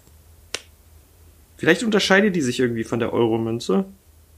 Vielleicht 1.57 1.83
unterscheidet 1.83 2.35
die 2.37 2.41
sich 2.41 2.61
irgendwie 2.61 2.85
von 2.85 2.99
der 2.99 3.13
Euro-Münze. 3.13 3.85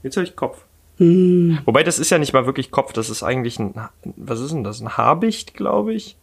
Jetzt 0.03 0.17
habe 0.17 0.25
ich 0.25 0.35
Kopf. 0.35 0.65
Hm. 0.97 1.59
Wobei, 1.65 1.83
das 1.83 1.99
ist 1.99 2.09
ja 2.09 2.17
nicht 2.17 2.33
mal 2.33 2.45
wirklich 2.45 2.71
Kopf, 2.71 2.93
das 2.93 3.09
ist 3.09 3.23
eigentlich 3.23 3.59
ein. 3.59 3.73
Was 4.03 4.39
ist 4.39 4.51
denn 4.51 4.63
das? 4.63 4.81
Ein 4.81 4.97
Habicht, 4.97 5.53
glaube 5.53 5.93
ich. 5.93 6.17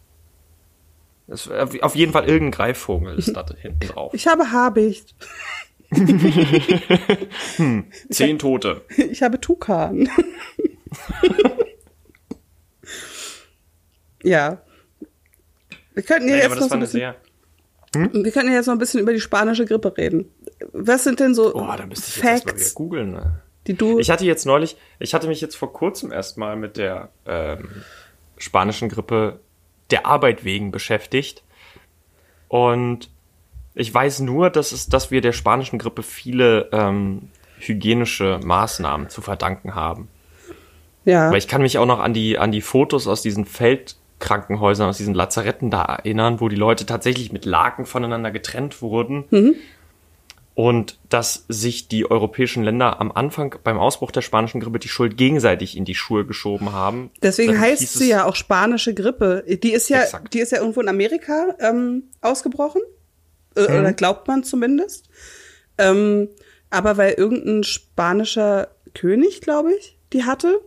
Das, 1.26 1.48
auf 1.48 1.96
jeden 1.96 2.12
Fall 2.12 2.28
irgendein 2.28 2.50
Greifvogel 2.50 3.16
ist 3.18 3.34
da 3.34 3.46
hinten 3.60 3.88
drauf. 3.88 4.12
Ich 4.14 4.26
habe 4.26 4.50
Habicht. 4.52 5.14
hm, 7.56 7.86
zehn 8.10 8.38
Tote. 8.38 8.82
Ich 8.96 9.22
habe 9.22 9.40
Tukan. 9.40 10.08
ja. 14.22 14.58
Wir 15.94 16.02
könnten 16.02 16.28
ja, 16.28 16.36
ja 16.36 16.42
jetzt 16.42 16.58
noch 16.58 16.68
so 16.68 16.74
ein 16.74 16.80
bisschen, 16.80 17.14
hm? 17.94 18.10
Wir 18.12 18.32
könnten 18.32 18.50
ja 18.50 18.56
jetzt 18.56 18.66
noch 18.66 18.74
ein 18.74 18.78
bisschen 18.78 19.00
über 19.00 19.12
die 19.12 19.20
spanische 19.20 19.64
Grippe 19.64 19.96
reden. 19.96 20.28
Was 20.72 21.04
sind 21.04 21.20
denn 21.20 21.34
so 21.34 21.54
oh, 21.54 21.74
da 21.76 21.86
müsste 21.86 22.08
ich 22.08 22.22
Facts, 22.22 22.44
jetzt 22.46 22.60
wieder 22.60 22.74
googeln, 22.74 23.12
ne? 23.12 23.40
die 23.66 23.74
du? 23.74 23.98
Ich 23.98 24.10
hatte 24.10 24.24
jetzt 24.24 24.46
neulich, 24.46 24.76
ich 24.98 25.14
hatte 25.14 25.26
mich 25.26 25.40
jetzt 25.40 25.56
vor 25.56 25.72
kurzem 25.72 26.12
erstmal 26.12 26.56
mit 26.56 26.76
der 26.76 27.10
ähm, 27.26 27.68
spanischen 28.36 28.88
Grippe 28.88 29.40
der 29.90 30.06
Arbeit 30.06 30.44
wegen 30.44 30.70
beschäftigt 30.70 31.42
und 32.48 33.10
ich 33.74 33.92
weiß 33.92 34.20
nur, 34.20 34.50
dass, 34.50 34.72
es, 34.72 34.88
dass 34.88 35.10
wir 35.10 35.20
der 35.20 35.32
spanischen 35.32 35.78
Grippe 35.78 36.02
viele 36.02 36.68
ähm, 36.72 37.28
hygienische 37.58 38.40
Maßnahmen 38.44 39.08
zu 39.08 39.20
verdanken 39.20 39.74
haben. 39.74 40.08
Ja. 41.04 41.30
Weil 41.30 41.38
ich 41.38 41.48
kann 41.48 41.62
mich 41.62 41.78
auch 41.78 41.86
noch 41.86 42.00
an 42.00 42.14
die, 42.14 42.38
an 42.38 42.52
die 42.52 42.60
Fotos 42.60 43.06
aus 43.08 43.22
diesen 43.22 43.44
Feldkrankenhäusern, 43.44 44.88
aus 44.88 44.96
diesen 44.96 45.14
Lazaretten 45.14 45.70
da 45.70 45.82
erinnern, 45.82 46.40
wo 46.40 46.48
die 46.48 46.56
Leute 46.56 46.86
tatsächlich 46.86 47.32
mit 47.32 47.44
Laken 47.44 47.84
voneinander 47.84 48.30
getrennt 48.30 48.80
wurden. 48.80 49.24
Mhm. 49.30 49.54
Und 50.54 50.98
dass 51.08 51.46
sich 51.48 51.88
die 51.88 52.08
europäischen 52.08 52.62
Länder 52.62 53.00
am 53.00 53.10
Anfang 53.10 53.56
beim 53.64 53.76
Ausbruch 53.76 54.12
der 54.12 54.20
spanischen 54.20 54.60
Grippe 54.60 54.78
die 54.78 54.88
Schuld 54.88 55.16
gegenseitig 55.16 55.76
in 55.76 55.84
die 55.84 55.96
Schuhe 55.96 56.24
geschoben 56.24 56.72
haben. 56.72 57.10
Deswegen 57.22 57.58
heißt 57.58 57.94
sie 57.94 58.10
ja 58.10 58.24
auch 58.24 58.36
spanische 58.36 58.94
Grippe. 58.94 59.44
Die 59.48 59.72
ist 59.72 59.88
ja, 59.88 60.02
exakt. 60.02 60.32
die 60.32 60.38
ist 60.38 60.52
ja 60.52 60.58
irgendwo 60.58 60.80
in 60.80 60.88
Amerika 60.88 61.56
ähm, 61.58 62.04
ausgebrochen. 62.20 62.82
Äh, 63.56 63.62
mhm. 63.62 63.80
Oder 63.80 63.92
glaubt 63.92 64.28
man 64.28 64.44
zumindest. 64.44 65.08
Ähm, 65.76 66.28
aber 66.70 66.96
weil 66.96 67.14
irgendein 67.14 67.64
spanischer 67.64 68.68
König, 68.94 69.40
glaube 69.40 69.72
ich, 69.74 69.98
die 70.12 70.24
hatte, 70.24 70.60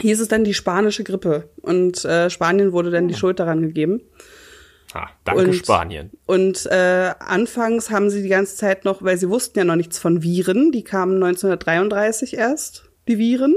hieß 0.00 0.20
es 0.20 0.28
dann 0.28 0.44
die 0.44 0.54
spanische 0.54 1.04
Grippe. 1.04 1.48
Und 1.62 2.04
äh, 2.04 2.28
Spanien 2.30 2.72
wurde 2.72 2.90
dann 2.90 3.08
die 3.08 3.14
oh. 3.14 3.18
Schuld 3.18 3.38
daran 3.38 3.62
gegeben. 3.62 4.02
Ah, 4.96 5.10
danke 5.24 5.42
und, 5.42 5.54
Spanien. 5.54 6.10
Und 6.24 6.66
äh, 6.66 7.12
anfangs 7.18 7.90
haben 7.90 8.08
sie 8.08 8.22
die 8.22 8.28
ganze 8.28 8.56
Zeit 8.56 8.84
noch, 8.84 9.02
weil 9.02 9.18
sie 9.18 9.28
wussten 9.28 9.58
ja 9.58 9.64
noch 9.64 9.76
nichts 9.76 9.98
von 9.98 10.22
Viren, 10.22 10.72
die 10.72 10.84
kamen 10.84 11.22
1933 11.22 12.34
erst, 12.34 12.88
die 13.06 13.18
Viren, 13.18 13.54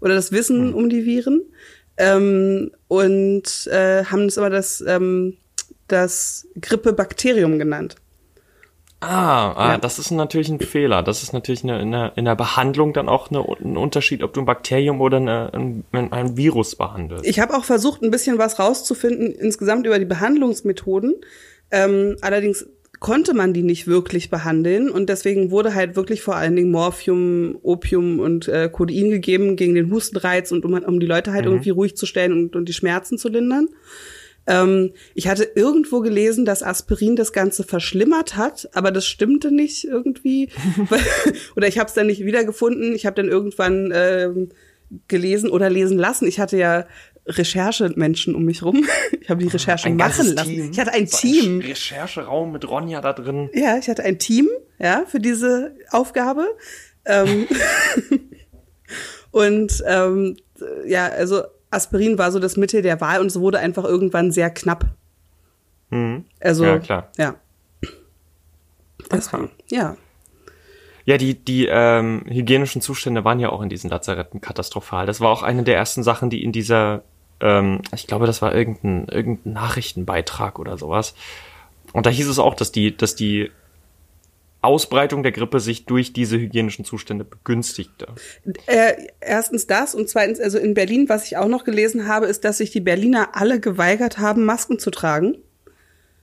oder 0.00 0.14
das 0.14 0.32
Wissen 0.32 0.68
hm. 0.68 0.74
um 0.74 0.90
die 0.90 1.06
Viren. 1.06 1.42
Ähm, 1.96 2.72
und 2.88 3.66
äh, 3.68 4.04
haben 4.04 4.26
es 4.26 4.36
aber 4.36 4.50
das 4.50 4.84
ähm, 4.86 5.38
das 5.88 6.46
Grippebakterium 6.60 7.58
genannt. 7.58 7.96
Ah, 9.08 9.52
ah 9.52 9.68
ja. 9.72 9.78
das 9.78 9.98
ist 9.98 10.10
natürlich 10.10 10.48
ein 10.48 10.60
Fehler. 10.60 11.02
Das 11.02 11.22
ist 11.22 11.32
natürlich 11.32 11.62
eine, 11.62 11.80
in, 11.80 11.92
der, 11.92 12.12
in 12.16 12.24
der 12.24 12.34
Behandlung 12.34 12.92
dann 12.92 13.08
auch 13.08 13.30
eine, 13.30 13.40
ein 13.40 13.76
Unterschied, 13.76 14.22
ob 14.22 14.32
du 14.32 14.40
ein 14.40 14.46
Bakterium 14.46 15.00
oder 15.00 15.18
eine, 15.18 15.52
ein, 15.52 15.84
ein 15.92 16.36
Virus 16.36 16.74
behandelst. 16.74 17.24
Ich 17.24 17.38
habe 17.38 17.54
auch 17.54 17.64
versucht, 17.64 18.02
ein 18.02 18.10
bisschen 18.10 18.38
was 18.38 18.58
rauszufinden 18.58 19.32
insgesamt 19.32 19.86
über 19.86 19.98
die 19.98 20.04
Behandlungsmethoden. 20.04 21.14
Ähm, 21.70 22.16
allerdings 22.20 22.66
konnte 22.98 23.34
man 23.34 23.52
die 23.52 23.62
nicht 23.62 23.86
wirklich 23.86 24.30
behandeln 24.30 24.90
und 24.90 25.08
deswegen 25.08 25.50
wurde 25.50 25.74
halt 25.74 25.96
wirklich 25.96 26.22
vor 26.22 26.36
allen 26.36 26.56
Dingen 26.56 26.70
Morphium, 26.70 27.58
Opium 27.62 28.20
und 28.20 28.48
äh, 28.48 28.68
Codein 28.72 29.10
gegeben 29.10 29.56
gegen 29.56 29.74
den 29.74 29.90
Hustenreiz 29.90 30.50
und 30.50 30.64
um, 30.64 30.72
um 30.72 30.98
die 30.98 31.06
Leute 31.06 31.32
halt 31.32 31.44
mhm. 31.44 31.52
irgendwie 31.52 31.70
ruhig 31.70 31.96
zu 31.96 32.06
stellen 32.06 32.32
und, 32.32 32.56
und 32.56 32.68
die 32.68 32.72
Schmerzen 32.72 33.18
zu 33.18 33.28
lindern. 33.28 33.68
Ähm, 34.46 34.92
ich 35.14 35.28
hatte 35.28 35.44
irgendwo 35.54 36.00
gelesen, 36.00 36.44
dass 36.44 36.62
Aspirin 36.62 37.16
das 37.16 37.32
Ganze 37.32 37.64
verschlimmert 37.64 38.36
hat, 38.36 38.68
aber 38.74 38.92
das 38.92 39.06
stimmte 39.06 39.50
nicht 39.50 39.84
irgendwie. 39.84 40.50
oder 41.56 41.68
ich 41.68 41.78
habe 41.78 41.88
es 41.88 41.94
dann 41.94 42.06
nicht 42.06 42.24
wiedergefunden. 42.24 42.94
Ich 42.94 43.06
habe 43.06 43.16
dann 43.16 43.28
irgendwann 43.28 43.92
ähm, 43.94 44.50
gelesen 45.08 45.50
oder 45.50 45.68
lesen 45.68 45.98
lassen. 45.98 46.26
Ich 46.26 46.38
hatte 46.38 46.56
ja 46.56 46.86
Recherchemenschen 47.26 48.34
um 48.34 48.44
mich 48.44 48.62
rum. 48.62 48.86
Ich 49.20 49.30
habe 49.30 49.42
die 49.42 49.48
Recherche 49.48 49.88
ein 49.88 49.96
machen 49.96 50.34
lassen. 50.34 50.50
Team. 50.50 50.70
Ich 50.70 50.78
hatte 50.78 50.92
ein 50.92 51.06
Team. 51.06 51.58
Ein 51.58 51.62
Rechercheraum 51.62 52.52
mit 52.52 52.68
Ronja 52.68 53.00
da 53.00 53.12
drin. 53.12 53.50
Ja, 53.52 53.76
ich 53.76 53.88
hatte 53.88 54.04
ein 54.04 54.20
Team, 54.20 54.48
ja, 54.78 55.02
für 55.04 55.18
diese 55.18 55.74
Aufgabe. 55.90 56.46
Ähm 57.04 57.48
und 59.32 59.82
ähm, 59.84 60.36
ja, 60.86 61.08
also 61.08 61.42
Aspirin 61.76 62.18
war 62.18 62.32
so 62.32 62.38
das 62.38 62.56
Mittel 62.56 62.82
der 62.82 63.00
Wahl 63.00 63.20
und 63.20 63.26
es 63.26 63.38
wurde 63.38 63.58
einfach 63.58 63.84
irgendwann 63.84 64.32
sehr 64.32 64.50
knapp. 64.50 64.86
Mhm. 65.90 66.24
Also, 66.40 66.64
ja, 66.64 66.78
klar. 66.78 67.10
Ja. 67.16 67.34
Deswegen, 69.12 69.50
ja. 69.70 69.96
Ja, 71.04 71.18
die, 71.18 71.34
die 71.34 71.68
ähm, 71.70 72.24
hygienischen 72.26 72.82
Zustände 72.82 73.24
waren 73.24 73.38
ja 73.38 73.50
auch 73.50 73.62
in 73.62 73.68
diesen 73.68 73.88
Lazaretten 73.90 74.40
katastrophal. 74.40 75.06
Das 75.06 75.20
war 75.20 75.30
auch 75.30 75.44
eine 75.44 75.62
der 75.62 75.76
ersten 75.76 76.02
Sachen, 76.02 76.30
die 76.30 76.42
in 76.42 76.50
dieser, 76.50 77.04
ähm, 77.40 77.82
ich 77.94 78.08
glaube, 78.08 78.26
das 78.26 78.42
war 78.42 78.52
irgendein, 78.52 79.06
irgendein 79.06 79.52
Nachrichtenbeitrag 79.52 80.58
oder 80.58 80.76
sowas. 80.76 81.14
Und 81.92 82.06
da 82.06 82.10
hieß 82.10 82.26
es 82.26 82.40
auch, 82.40 82.54
dass 82.54 82.72
die, 82.72 82.96
dass 82.96 83.14
die 83.14 83.52
Ausbreitung 84.62 85.22
der 85.22 85.32
Grippe 85.32 85.60
sich 85.60 85.86
durch 85.86 86.12
diese 86.12 86.38
hygienischen 86.38 86.84
Zustände 86.84 87.24
begünstigte? 87.24 88.06
Äh, 88.66 88.94
erstens 89.20 89.66
das 89.66 89.94
und 89.94 90.08
zweitens, 90.08 90.40
also 90.40 90.58
in 90.58 90.74
Berlin, 90.74 91.08
was 91.08 91.26
ich 91.26 91.36
auch 91.36 91.48
noch 91.48 91.64
gelesen 91.64 92.08
habe, 92.08 92.26
ist, 92.26 92.44
dass 92.44 92.58
sich 92.58 92.70
die 92.70 92.80
Berliner 92.80 93.36
alle 93.36 93.60
geweigert 93.60 94.18
haben, 94.18 94.44
Masken 94.44 94.78
zu 94.78 94.90
tragen. 94.90 95.38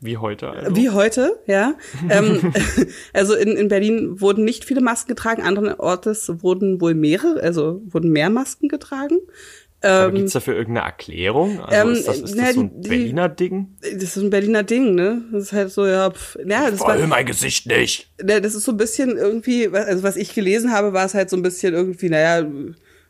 Wie 0.03 0.17
heute. 0.17 0.49
Also. 0.49 0.75
Wie 0.75 0.89
heute, 0.89 1.39
ja. 1.47 1.75
ähm, 2.09 2.53
also 3.13 3.35
in, 3.35 3.55
in 3.55 3.69
Berlin 3.69 4.19
wurden 4.19 4.43
nicht 4.43 4.65
viele 4.65 4.81
Masken 4.81 5.07
getragen, 5.07 5.41
anderen 5.41 5.73
Ortes 5.79 6.29
wurden 6.41 6.81
wohl 6.81 6.93
mehrere, 6.93 7.41
also 7.41 7.81
wurden 7.85 8.11
mehr 8.11 8.29
Masken 8.29 8.67
getragen. 8.67 9.19
Ähm, 9.85 10.15
Gibt 10.15 10.27
es 10.27 10.33
dafür 10.33 10.55
irgendeine 10.55 10.87
Erklärung? 10.87 11.59
Also 11.59 11.89
ähm, 11.89 11.93
ist 11.93 12.07
das, 12.07 12.19
ist 12.19 12.37
das 12.37 12.53
so 12.53 12.61
ein 12.61 12.81
die, 12.81 12.87
Berliner 12.89 13.27
Ding? 13.27 13.75
Das 13.81 14.03
ist 14.03 14.17
ein 14.17 14.29
Berliner 14.29 14.63
Ding, 14.63 14.95
ne? 14.95 15.21
Das 15.31 15.43
ist 15.43 15.53
halt 15.53 15.71
so, 15.71 15.85
ja, 15.85 16.09
pf, 16.09 16.37
ja 16.45 16.71
das 16.71 16.79
war 16.79 16.97
mein 17.05 17.25
Gesicht 17.25 17.67
nicht. 17.67 18.09
Ne, 18.23 18.39
das 18.39 18.55
ist 18.55 18.63
so 18.63 18.71
ein 18.71 18.77
bisschen 18.77 19.17
irgendwie, 19.17 19.67
also 19.67 20.03
was 20.03 20.15
ich 20.15 20.33
gelesen 20.33 20.71
habe, 20.71 20.93
war 20.93 21.05
es 21.05 21.13
halt 21.13 21.29
so 21.29 21.35
ein 21.35 21.41
bisschen 21.41 21.73
irgendwie, 21.73 22.07
naja, 22.07 22.47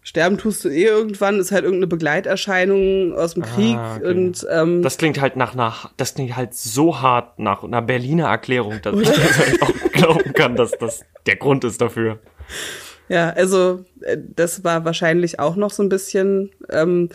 sterben 0.02 0.38
tust 0.40 0.66
du 0.66 0.70
eh 0.70 0.86
irgendwann, 0.86 1.40
ist 1.40 1.52
halt 1.52 1.64
irgendeine 1.64 1.88
Begleiterscheinung 1.88 3.14
aus 3.14 3.36
dem 3.36 3.44
ah, 3.44 3.48
Krieg 3.48 3.78
okay. 3.78 4.08
und 4.08 4.46
ähm, 4.52 4.82
das 4.82 4.98
klingt 4.98 5.22
halt 5.22 5.38
nach 5.38 5.56
nach 5.56 5.92
das 5.96 6.16
klingt 6.16 6.36
halt 6.36 6.54
so 6.54 7.02
hart 7.02 7.40
nach 7.40 7.64
einer 7.64 7.82
Berliner 7.82 8.28
Erklärung, 8.28 8.82
dass, 8.82 8.96
dass 9.00 9.48
ich 9.48 9.62
auch 9.62 9.92
glauben 9.94 10.34
kann, 10.34 10.56
dass 10.56 10.72
das 10.72 11.06
der 11.26 11.38
Grund 11.38 11.64
ist 11.64 11.80
dafür. 11.82 12.20
Ja, 13.14 13.30
also 13.30 13.86
äh, 14.02 14.18
das 14.36 14.64
war 14.64 14.86
wahrscheinlich 14.86 15.40
auch 15.40 15.56
noch 15.56 15.70
so 15.70 15.84
ein 15.84 15.90
bisschen, 15.90 16.50
ähm, 16.72 17.10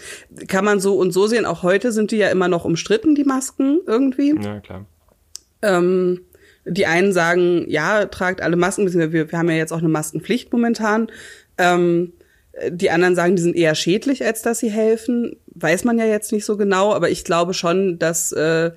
kann 0.47 0.65
man 0.65 0.79
so 0.79 0.97
und 0.97 1.11
so 1.11 1.27
sehen. 1.27 1.45
Auch 1.45 1.65
heute 1.65 1.91
sind 1.91 2.13
die 2.13 2.19
ja 2.19 2.29
immer 2.29 2.47
noch 2.47 2.65
umstritten, 2.65 3.17
die 3.17 3.25
Masken 3.25 3.81
irgendwie. 3.85 4.33
Ja, 4.41 4.61
klar. 4.61 4.87
Ähm, 5.61 6.21
die 6.65 6.87
einen 6.87 7.13
sagen, 7.13 7.65
ja, 7.67 8.07
tragt 8.07 8.43
alle 8.43 8.55
Masken, 8.55 8.93
wir, 8.93 9.13
wir 9.13 9.29
haben 9.33 9.51
ja 9.51 9.57
jetzt 9.57 9.73
auch 9.73 9.79
eine 9.79 9.89
Maskenpflicht 9.89 10.53
momentan. 10.53 11.11
Ähm, 11.57 12.13
die 12.71 12.91
anderen 12.91 13.17
sagen, 13.17 13.35
die 13.35 13.43
sind 13.43 13.57
eher 13.57 13.75
schädlich, 13.75 14.25
als 14.25 14.43
dass 14.43 14.61
sie 14.61 14.71
helfen. 14.71 15.35
Weiß 15.47 15.83
man 15.83 15.99
ja 15.99 16.05
jetzt 16.05 16.31
nicht 16.31 16.45
so 16.45 16.57
genau, 16.57 16.95
aber 16.95 17.11
ich 17.11 17.25
glaube 17.25 17.55
schon, 17.55 17.99
dass 17.99 18.31
äh, 18.31 18.71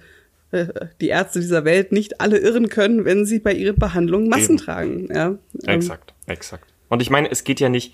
die 1.01 1.09
Ärzte 1.09 1.39
dieser 1.39 1.65
Welt 1.65 1.91
nicht 1.91 2.19
alle 2.19 2.39
irren 2.39 2.67
können, 2.67 3.05
wenn 3.05 3.25
sie 3.25 3.37
bei 3.37 3.53
ihren 3.53 3.75
Behandlungen 3.75 4.27
Masken 4.27 4.53
Eben. 4.53 4.57
tragen. 4.57 5.09
Ja, 5.13 5.27
ähm, 5.27 5.39
exakt, 5.67 6.15
exakt. 6.25 6.70
Und 6.91 7.01
ich 7.01 7.09
meine, 7.09 7.31
es 7.31 7.45
geht 7.45 7.61
ja 7.61 7.69
nicht, 7.69 7.93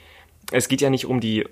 es 0.52 0.68
geht 0.68 0.82
ja 0.82 0.90
nicht 0.90 1.06
um 1.06 1.20
die, 1.20 1.48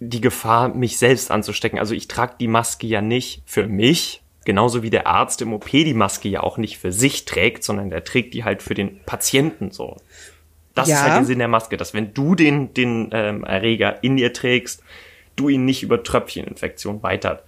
die 0.00 0.22
Gefahr, 0.22 0.68
mich 0.68 0.96
selbst 0.96 1.30
anzustecken. 1.30 1.78
Also 1.78 1.94
ich 1.94 2.08
trage 2.08 2.36
die 2.40 2.48
Maske 2.48 2.86
ja 2.86 3.02
nicht 3.02 3.42
für 3.44 3.66
mich, 3.66 4.22
genauso 4.46 4.82
wie 4.82 4.88
der 4.88 5.06
Arzt 5.06 5.42
im 5.42 5.52
OP 5.52 5.70
die 5.70 5.92
Maske 5.92 6.30
ja 6.30 6.42
auch 6.42 6.56
nicht 6.56 6.78
für 6.78 6.90
sich 6.90 7.26
trägt, 7.26 7.64
sondern 7.64 7.90
der 7.90 8.02
trägt 8.02 8.32
die 8.32 8.44
halt 8.44 8.62
für 8.62 8.72
den 8.72 9.00
Patienten 9.04 9.72
so. 9.72 9.98
Das 10.74 10.88
ja. 10.88 10.96
ist 10.96 11.02
halt 11.02 11.16
der 11.18 11.24
Sinn 11.26 11.38
der 11.38 11.48
Maske, 11.48 11.76
dass 11.76 11.92
wenn 11.92 12.14
du 12.14 12.34
den, 12.34 12.72
den 12.72 13.10
ähm, 13.12 13.44
Erreger 13.44 14.02
in 14.02 14.16
dir 14.16 14.32
trägst, 14.32 14.82
du 15.36 15.50
ihn 15.50 15.66
nicht 15.66 15.82
über 15.82 16.02
Tröpfcheninfektion 16.02 17.02
weiter 17.02 17.42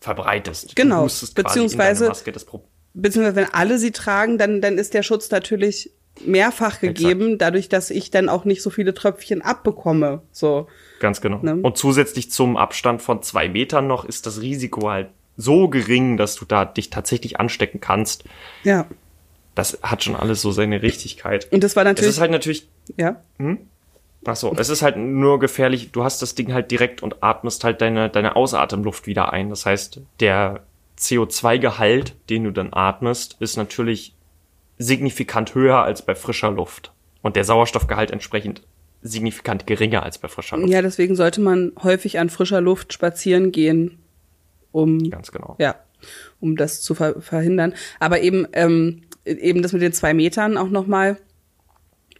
verbreitest. 0.00 0.74
Genau, 0.74 1.04
beziehungsweise, 1.04 2.12
beziehungsweise 2.92 3.36
wenn 3.36 3.54
alle 3.54 3.78
sie 3.78 3.92
tragen, 3.92 4.36
dann, 4.36 4.60
dann 4.60 4.78
ist 4.78 4.94
der 4.94 5.04
Schutz 5.04 5.30
natürlich 5.30 5.92
mehrfach 6.24 6.80
gegeben, 6.80 7.22
Exakt. 7.22 7.42
dadurch, 7.42 7.68
dass 7.68 7.90
ich 7.90 8.10
dann 8.10 8.28
auch 8.28 8.44
nicht 8.44 8.62
so 8.62 8.70
viele 8.70 8.94
Tröpfchen 8.94 9.42
abbekomme. 9.42 10.22
So. 10.32 10.68
Ganz 11.00 11.20
genau. 11.20 11.40
Ne? 11.42 11.56
Und 11.56 11.76
zusätzlich 11.76 12.30
zum 12.30 12.56
Abstand 12.56 13.02
von 13.02 13.22
zwei 13.22 13.48
Metern 13.48 13.86
noch 13.86 14.04
ist 14.04 14.26
das 14.26 14.40
Risiko 14.40 14.90
halt 14.90 15.08
so 15.36 15.68
gering, 15.68 16.16
dass 16.16 16.34
du 16.34 16.44
da 16.44 16.64
dich 16.64 16.90
tatsächlich 16.90 17.38
anstecken 17.38 17.80
kannst. 17.80 18.24
Ja. 18.64 18.86
Das 19.54 19.78
hat 19.82 20.04
schon 20.04 20.16
alles 20.16 20.42
so 20.42 20.52
seine 20.52 20.82
Richtigkeit. 20.82 21.48
Und 21.50 21.64
das 21.64 21.76
war 21.76 21.84
natürlich. 21.84 22.10
Es 22.10 22.16
ist 22.16 22.20
halt 22.20 22.30
natürlich. 22.30 22.68
Ja. 22.96 23.22
Hm? 23.38 23.58
Ach 24.24 24.36
so, 24.36 24.52
es 24.56 24.68
ist 24.68 24.82
halt 24.82 24.96
nur 24.96 25.38
gefährlich. 25.38 25.90
Du 25.92 26.04
hast 26.04 26.20
das 26.22 26.34
Ding 26.34 26.52
halt 26.52 26.70
direkt 26.70 27.02
und 27.02 27.22
atmest 27.22 27.64
halt 27.64 27.80
deine, 27.80 28.10
deine 28.10 28.36
Ausatemluft 28.36 29.06
wieder 29.06 29.32
ein. 29.32 29.48
Das 29.48 29.64
heißt, 29.64 30.00
der 30.20 30.64
CO2-Gehalt, 30.98 32.14
den 32.28 32.44
du 32.44 32.50
dann 32.50 32.72
atmest, 32.72 33.36
ist 33.40 33.56
natürlich 33.56 34.14
signifikant 34.78 35.54
höher 35.54 35.82
als 35.82 36.02
bei 36.02 36.14
frischer 36.14 36.50
Luft. 36.50 36.92
Und 37.22 37.36
der 37.36 37.44
Sauerstoffgehalt 37.44 38.10
entsprechend 38.10 38.62
signifikant 39.02 39.66
geringer 39.66 40.02
als 40.02 40.18
bei 40.18 40.28
frischer 40.28 40.56
Luft. 40.56 40.70
Ja, 40.70 40.82
deswegen 40.82 41.14
sollte 41.16 41.40
man 41.40 41.72
häufig 41.82 42.18
an 42.18 42.30
frischer 42.30 42.60
Luft 42.60 42.92
spazieren 42.92 43.52
gehen, 43.52 43.98
um 44.72 45.10
ganz 45.10 45.30
genau. 45.32 45.56
Ja, 45.58 45.76
um 46.40 46.56
das 46.56 46.80
zu 46.80 46.94
ver 46.94 47.20
verhindern. 47.20 47.74
Aber 48.00 48.20
eben 48.20 48.46
ähm, 48.52 49.02
eben 49.24 49.62
das 49.62 49.72
mit 49.72 49.82
den 49.82 49.92
zwei 49.92 50.14
Metern 50.14 50.56
auch 50.56 50.68
noch 50.68 50.86
mal 50.86 51.18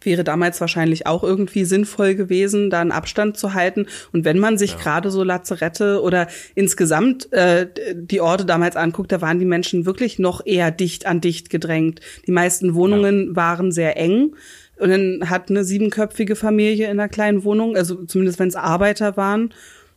wäre 0.01 0.23
damals 0.23 0.61
wahrscheinlich 0.61 1.07
auch 1.07 1.23
irgendwie 1.23 1.65
sinnvoll 1.65 2.15
gewesen, 2.15 2.69
da 2.69 2.81
einen 2.81 2.91
Abstand 2.91 3.37
zu 3.37 3.53
halten. 3.53 3.87
Und 4.11 4.25
wenn 4.25 4.39
man 4.39 4.57
sich 4.57 4.71
ja. 4.71 4.77
gerade 4.77 5.11
so 5.11 5.23
Lazarette 5.23 6.01
oder 6.01 6.27
insgesamt 6.55 7.31
äh, 7.33 7.67
die 7.93 8.21
Orte 8.21 8.45
damals 8.45 8.75
anguckt, 8.75 9.11
da 9.11 9.21
waren 9.21 9.39
die 9.39 9.45
Menschen 9.45 9.85
wirklich 9.85 10.19
noch 10.19 10.45
eher 10.45 10.71
dicht 10.71 11.05
an 11.05 11.21
dicht 11.21 11.49
gedrängt. 11.49 12.01
Die 12.27 12.31
meisten 12.31 12.73
Wohnungen 12.73 13.29
ja. 13.29 13.35
waren 13.35 13.71
sehr 13.71 13.97
eng. 13.97 14.35
Und 14.77 14.89
dann 14.89 15.29
hat 15.29 15.49
eine 15.49 15.65
siebenköpfige 15.65 16.37
Familie 16.37 16.85
in 16.85 16.99
einer 16.99 17.09
kleinen 17.09 17.43
Wohnung, 17.43 17.75
also 17.75 18.05
zumindest 18.05 18.39
wenn 18.39 18.47
es 18.47 18.55
Arbeiter 18.55 19.17
waren, 19.17 19.53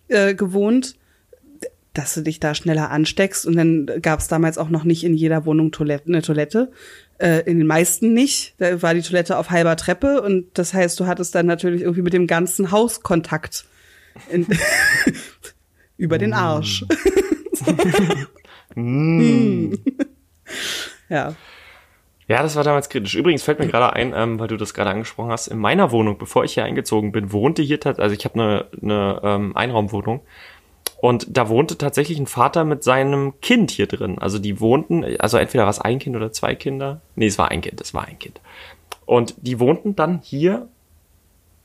äh, 0.08 0.34
gewohnt 0.34 0.96
dass 1.94 2.14
du 2.14 2.22
dich 2.22 2.40
da 2.40 2.54
schneller 2.54 2.90
ansteckst. 2.90 3.46
Und 3.46 3.56
dann 3.56 3.86
gab 4.00 4.20
es 4.20 4.28
damals 4.28 4.58
auch 4.58 4.70
noch 4.70 4.84
nicht 4.84 5.04
in 5.04 5.14
jeder 5.14 5.44
Wohnung 5.44 5.72
Toilette, 5.72 6.06
eine 6.06 6.22
Toilette. 6.22 6.70
Äh, 7.18 7.40
in 7.48 7.58
den 7.58 7.66
meisten 7.66 8.14
nicht. 8.14 8.54
Da 8.58 8.82
war 8.82 8.94
die 8.94 9.02
Toilette 9.02 9.38
auf 9.38 9.50
halber 9.50 9.76
Treppe 9.76 10.22
und 10.22 10.46
das 10.54 10.74
heißt, 10.74 10.98
du 10.98 11.06
hattest 11.06 11.34
dann 11.34 11.46
natürlich 11.46 11.82
irgendwie 11.82 12.02
mit 12.02 12.12
dem 12.12 12.26
ganzen 12.26 12.70
Haus 12.70 13.02
Kontakt. 13.02 13.64
Über 15.96 16.18
den 16.18 16.32
Arsch. 16.32 16.84
mm. 18.74 19.74
ja. 21.08 21.34
Ja, 22.28 22.42
das 22.42 22.56
war 22.56 22.64
damals 22.64 22.88
kritisch. 22.88 23.14
Übrigens 23.14 23.42
fällt 23.42 23.58
mir 23.58 23.66
gerade 23.66 23.92
ein, 23.92 24.12
ähm, 24.16 24.38
weil 24.38 24.48
du 24.48 24.56
das 24.56 24.74
gerade 24.74 24.90
angesprochen 24.90 25.30
hast, 25.30 25.48
in 25.48 25.58
meiner 25.58 25.90
Wohnung, 25.90 26.18
bevor 26.18 26.44
ich 26.44 26.54
hier 26.54 26.64
eingezogen 26.64 27.12
bin, 27.12 27.32
wohnte 27.32 27.62
hier 27.62 27.78
tatsächlich, 27.78 28.02
also 28.02 28.16
ich 28.16 28.24
habe 28.24 28.40
eine, 28.40 28.66
eine 28.80 29.20
ähm, 29.22 29.56
Einraumwohnung 29.56 30.22
und 31.02 31.26
da 31.36 31.48
wohnte 31.48 31.76
tatsächlich 31.76 32.16
ein 32.20 32.28
Vater 32.28 32.62
mit 32.62 32.84
seinem 32.84 33.40
Kind 33.40 33.72
hier 33.72 33.88
drin. 33.88 34.20
Also 34.20 34.38
die 34.38 34.60
wohnten, 34.60 35.04
also 35.18 35.36
entweder 35.36 35.64
war 35.64 35.70
es 35.70 35.80
ein 35.80 35.98
Kind 35.98 36.14
oder 36.14 36.30
zwei 36.30 36.54
Kinder. 36.54 37.00
Nee, 37.16 37.26
es 37.26 37.38
war 37.38 37.50
ein 37.50 37.60
Kind, 37.60 37.80
es 37.80 37.92
war 37.92 38.04
ein 38.06 38.20
Kind. 38.20 38.40
Und 39.04 39.34
die 39.38 39.58
wohnten 39.58 39.96
dann 39.96 40.20
hier 40.22 40.68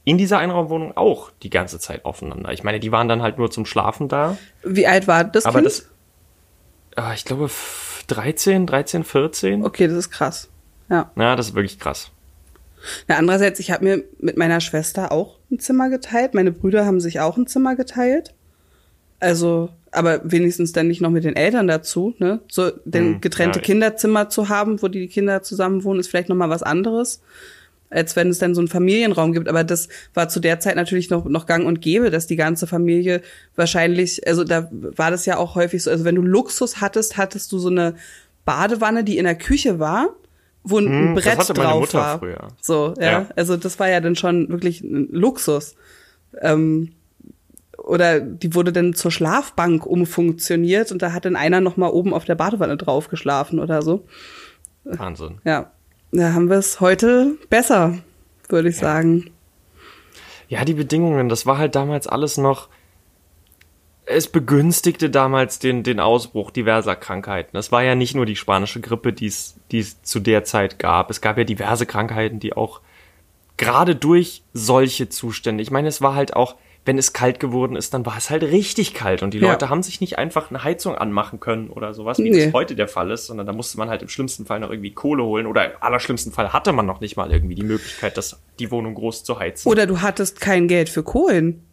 in 0.05 0.17
dieser 0.17 0.39
Einraumwohnung 0.39 0.97
auch 0.97 1.29
die 1.43 1.51
ganze 1.51 1.77
Zeit 1.77 2.03
aufeinander. 2.03 2.51
Ich 2.51 2.63
meine, 2.63 2.79
die 2.79 2.91
waren 2.91 3.07
dann 3.07 3.21
halt 3.21 3.37
nur 3.37 3.51
zum 3.51 3.67
Schlafen 3.67 4.07
da. 4.07 4.39
Wie 4.63 4.87
alt 4.87 5.07
war 5.07 5.23
das 5.23 5.45
Aber 5.45 5.59
kind? 5.59 5.67
das, 5.67 5.87
äh, 6.95 7.13
ich 7.13 7.23
glaube 7.23 7.51
13, 8.07 8.65
13, 8.65 9.03
14. 9.03 9.63
Okay, 9.63 9.87
das 9.87 9.97
ist 9.97 10.09
krass. 10.09 10.49
Ja. 10.89 11.11
Ja, 11.15 11.35
das 11.35 11.49
ist 11.49 11.53
wirklich 11.53 11.77
krass. 11.79 12.09
Na, 13.07 13.17
andererseits, 13.17 13.59
ich 13.59 13.69
habe 13.69 13.83
mir 13.83 14.03
mit 14.17 14.35
meiner 14.35 14.61
Schwester 14.61 15.11
auch 15.11 15.35
ein 15.51 15.59
Zimmer 15.59 15.89
geteilt. 15.91 16.33
Meine 16.33 16.51
Brüder 16.51 16.87
haben 16.87 16.99
sich 16.99 17.19
auch 17.19 17.37
ein 17.37 17.45
Zimmer 17.45 17.75
geteilt. 17.75 18.33
Also, 19.19 19.69
aber 19.91 20.21
wenigstens 20.23 20.71
dann 20.73 20.87
nicht 20.87 21.01
noch 21.01 21.09
mit 21.09 21.23
den 21.23 21.35
Eltern 21.35 21.67
dazu, 21.67 22.13
ne? 22.19 22.39
So, 22.49 22.71
denn 22.85 23.13
hm, 23.13 23.21
getrennte 23.21 23.59
ja. 23.59 23.65
Kinderzimmer 23.65 24.29
zu 24.29 24.49
haben, 24.49 24.81
wo 24.81 24.87
die 24.87 25.07
Kinder 25.07 25.41
zusammen 25.41 25.83
wohnen, 25.83 25.99
ist 25.99 26.07
vielleicht 26.07 26.29
noch 26.29 26.35
mal 26.35 26.49
was 26.49 26.63
anderes, 26.63 27.21
als 27.89 28.15
wenn 28.15 28.29
es 28.29 28.37
dann 28.37 28.53
so 28.53 28.61
einen 28.61 28.67
Familienraum 28.67 29.33
gibt. 29.33 29.47
Aber 29.47 29.63
das 29.63 29.89
war 30.13 30.29
zu 30.29 30.39
der 30.39 30.59
Zeit 30.59 30.75
natürlich 30.75 31.09
noch, 31.09 31.25
noch 31.25 31.45
gang 31.45 31.65
und 31.65 31.81
gäbe, 31.81 32.11
dass 32.11 32.27
die 32.27 32.35
ganze 32.35 32.67
Familie 32.67 33.21
wahrscheinlich, 33.55 34.27
also 34.27 34.43
da 34.43 34.69
war 34.71 35.09
das 35.09 35.25
ja 35.25 35.37
auch 35.37 35.55
häufig 35.55 35.81
so, 35.81 35.89
also 35.89 36.05
wenn 36.05 36.15
du 36.15 36.21
Luxus 36.21 36.79
hattest, 36.79 37.17
hattest 37.17 37.51
du 37.51 37.59
so 37.59 37.69
eine 37.69 37.95
Badewanne, 38.45 39.03
die 39.03 39.17
in 39.17 39.25
der 39.25 39.35
Küche 39.35 39.79
war, 39.79 40.15
wo 40.63 40.77
ein 40.77 40.85
hm, 40.85 41.15
Brett 41.15 41.57
drauf 41.57 41.93
war. 41.93 42.19
Früher. 42.19 42.47
So, 42.61 42.93
ja? 42.99 43.03
ja. 43.03 43.29
Also 43.35 43.57
das 43.57 43.79
war 43.79 43.89
ja 43.89 43.99
dann 43.99 44.15
schon 44.15 44.49
wirklich 44.49 44.81
ein 44.81 45.07
Luxus. 45.11 45.75
Ähm, 46.41 46.91
oder 47.87 48.19
die 48.19 48.53
wurde 48.53 48.73
dann 48.73 48.93
zur 48.93 49.11
Schlafbank 49.11 49.85
umfunktioniert 49.85 50.91
und 50.91 51.01
da 51.01 51.13
hat 51.13 51.25
dann 51.25 51.35
einer 51.35 51.61
noch 51.61 51.77
mal 51.77 51.89
oben 51.89 52.13
auf 52.13 52.25
der 52.25 52.35
Badewanne 52.35 52.77
drauf 52.77 53.07
geschlafen 53.07 53.59
oder 53.59 53.81
so. 53.81 54.05
Wahnsinn. 54.83 55.39
Ja, 55.45 55.71
da 56.11 56.33
haben 56.33 56.49
wir 56.49 56.57
es 56.57 56.79
heute 56.81 57.35
besser, 57.49 57.97
würde 58.49 58.69
ich 58.69 58.75
ja. 58.75 58.81
sagen. 58.81 59.31
Ja, 60.49 60.65
die 60.65 60.73
Bedingungen, 60.73 61.29
das 61.29 61.45
war 61.45 61.57
halt 61.57 61.75
damals 61.75 62.07
alles 62.07 62.37
noch. 62.37 62.69
Es 64.05 64.27
begünstigte 64.27 65.09
damals 65.09 65.59
den, 65.59 65.83
den 65.83 65.99
Ausbruch 65.99 66.51
diverser 66.51 66.95
Krankheiten. 66.95 67.57
Es 67.57 67.73
war 67.73 67.83
ja 67.83 67.95
nicht 67.95 68.15
nur 68.15 68.25
die 68.25 68.37
spanische 68.37 68.79
Grippe, 68.79 69.11
die 69.11 69.27
es 69.27 70.01
zu 70.01 70.19
der 70.21 70.45
Zeit 70.45 70.79
gab. 70.79 71.09
Es 71.09 71.19
gab 71.19 71.37
ja 71.37 71.43
diverse 71.43 71.85
Krankheiten, 71.85 72.39
die 72.39 72.53
auch 72.53 72.79
gerade 73.57 73.95
durch 73.97 74.43
solche 74.53 75.09
Zustände. 75.09 75.61
Ich 75.61 75.71
meine, 75.71 75.89
es 75.89 76.01
war 76.01 76.15
halt 76.15 76.37
auch 76.37 76.55
wenn 76.87 76.97
es 76.97 77.11
kalt 77.13 77.39
geworden 77.39 77.75
ist, 77.75 77.93
dann 77.93 78.05
war 78.05 78.17
es 78.17 78.29
halt 78.29 78.43
richtig 78.43 78.93
kalt 78.93 79.21
und 79.21 79.33
die 79.33 79.39
ja. 79.39 79.51
Leute 79.51 79.69
haben 79.69 79.83
sich 79.83 79.99
nicht 79.99 80.17
einfach 80.17 80.49
eine 80.49 80.63
Heizung 80.63 80.95
anmachen 80.95 81.39
können 81.39 81.69
oder 81.69 81.93
sowas, 81.93 82.17
wie 82.17 82.29
nee. 82.29 82.45
das 82.45 82.53
heute 82.53 82.75
der 82.75 82.87
Fall 82.87 83.11
ist, 83.11 83.27
sondern 83.27 83.45
da 83.45 83.53
musste 83.53 83.77
man 83.77 83.89
halt 83.89 84.01
im 84.01 84.07
schlimmsten 84.07 84.45
Fall 84.45 84.61
noch 84.61 84.71
irgendwie 84.71 84.93
Kohle 84.93 85.23
holen 85.23 85.45
oder 85.45 85.65
im 85.65 85.71
allerschlimmsten 85.81 86.31
Fall 86.31 86.53
hatte 86.53 86.71
man 86.71 86.85
noch 86.85 87.01
nicht 87.01 87.17
mal 87.17 87.31
irgendwie 87.31 87.55
die 87.55 87.63
Möglichkeit, 87.63 88.17
das, 88.17 88.41
die 88.57 88.71
Wohnung 88.71 88.95
groß 88.95 89.25
zu 89.25 89.37
heizen. 89.37 89.69
Oder 89.69 89.85
du 89.85 90.01
hattest 90.01 90.39
kein 90.39 90.67
Geld 90.67 90.89
für 90.89 91.03
Kohlen. 91.03 91.63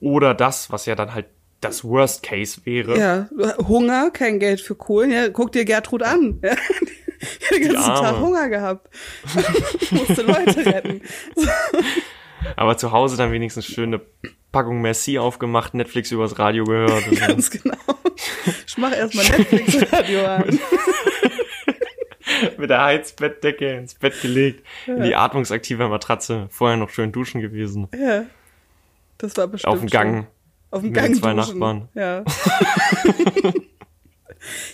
Oder 0.00 0.34
das, 0.34 0.70
was 0.70 0.84
ja 0.84 0.94
dann 0.94 1.14
halt 1.14 1.26
das 1.62 1.82
Worst 1.82 2.22
Case 2.22 2.60
wäre. 2.64 2.98
Ja, 2.98 3.28
Hunger, 3.66 4.10
kein 4.10 4.38
Geld 4.38 4.60
für 4.60 4.74
Kohlen. 4.74 5.10
Ja, 5.10 5.30
guck 5.30 5.52
dir 5.52 5.64
Gertrud 5.64 6.02
an. 6.02 6.42
Ja, 7.18 7.56
die, 7.56 7.62
den 7.62 7.72
ganzen 7.72 7.94
Tag 7.94 8.20
Hunger 8.20 8.48
gehabt. 8.50 8.94
Musste 9.90 10.20
Leute 10.20 10.66
retten. 10.66 11.00
So. 11.34 11.48
Aber 12.56 12.76
zu 12.76 12.92
Hause 12.92 13.16
dann 13.16 13.32
wenigstens 13.32 13.66
schöne 13.66 14.00
Packung 14.52 14.80
Merci 14.80 15.18
aufgemacht, 15.18 15.74
Netflix 15.74 16.10
übers 16.12 16.38
Radio 16.38 16.64
gehört. 16.64 17.10
Ganz 17.18 17.50
genau. 17.50 17.76
Ich 18.66 18.78
mache 18.78 18.94
erstmal 18.94 19.24
Netflix-Radio 19.24 20.26
an. 20.26 20.58
Mit 22.58 22.70
der 22.70 22.82
Heizbettdecke 22.82 23.76
ins 23.76 23.94
Bett 23.94 24.20
gelegt, 24.20 24.64
ja. 24.86 24.96
in 24.96 25.02
die 25.02 25.14
atmungsaktive 25.14 25.88
Matratze, 25.88 26.48
vorher 26.50 26.76
noch 26.76 26.90
schön 26.90 27.12
duschen 27.12 27.40
gewesen. 27.40 27.88
Ja. 27.96 28.24
Das 29.18 29.36
war 29.36 29.46
bestimmt. 29.46 29.72
Auf 29.72 29.80
dem 29.80 29.88
Gang. 29.88 30.14
Schön. 30.14 30.26
Auf 30.70 30.80
dem 30.82 30.92
Gang. 30.92 31.14
Zwei 31.14 31.34
duschen. 31.34 31.58
Nachbarn. 31.58 31.88
Ja. 31.94 32.24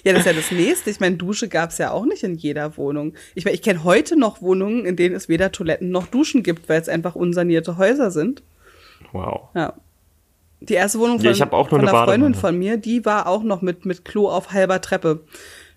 Ja, 0.04 0.12
das 0.12 0.20
ist 0.20 0.26
ja 0.26 0.32
das 0.32 0.50
nächste. 0.50 0.90
Ich 0.90 1.00
meine, 1.00 1.16
Dusche 1.16 1.48
gab's 1.48 1.78
ja 1.78 1.90
auch 1.90 2.04
nicht 2.04 2.22
in 2.22 2.34
jeder 2.34 2.76
Wohnung. 2.76 3.14
Ich 3.34 3.44
meine, 3.44 3.54
ich 3.54 3.62
kenne 3.62 3.84
heute 3.84 4.18
noch 4.18 4.42
Wohnungen, 4.42 4.84
in 4.84 4.96
denen 4.96 5.14
es 5.14 5.28
weder 5.28 5.52
Toiletten 5.52 5.90
noch 5.90 6.06
Duschen 6.06 6.42
gibt, 6.42 6.68
weil 6.68 6.80
es 6.80 6.88
einfach 6.88 7.14
unsanierte 7.14 7.78
Häuser 7.78 8.10
sind. 8.10 8.42
Wow. 9.12 9.48
Ja. 9.54 9.74
Die 10.60 10.74
erste 10.74 10.98
Wohnung 11.00 11.18
von, 11.18 11.34
ja, 11.34 11.46
von 11.46 11.80
einer 11.80 11.90
Freundin 11.90 12.34
von 12.34 12.56
mir, 12.56 12.76
die 12.76 13.04
war 13.04 13.26
auch 13.26 13.42
noch 13.42 13.62
mit, 13.62 13.84
mit 13.84 14.04
Klo 14.04 14.28
auf 14.28 14.52
halber 14.52 14.80
Treppe 14.80 15.24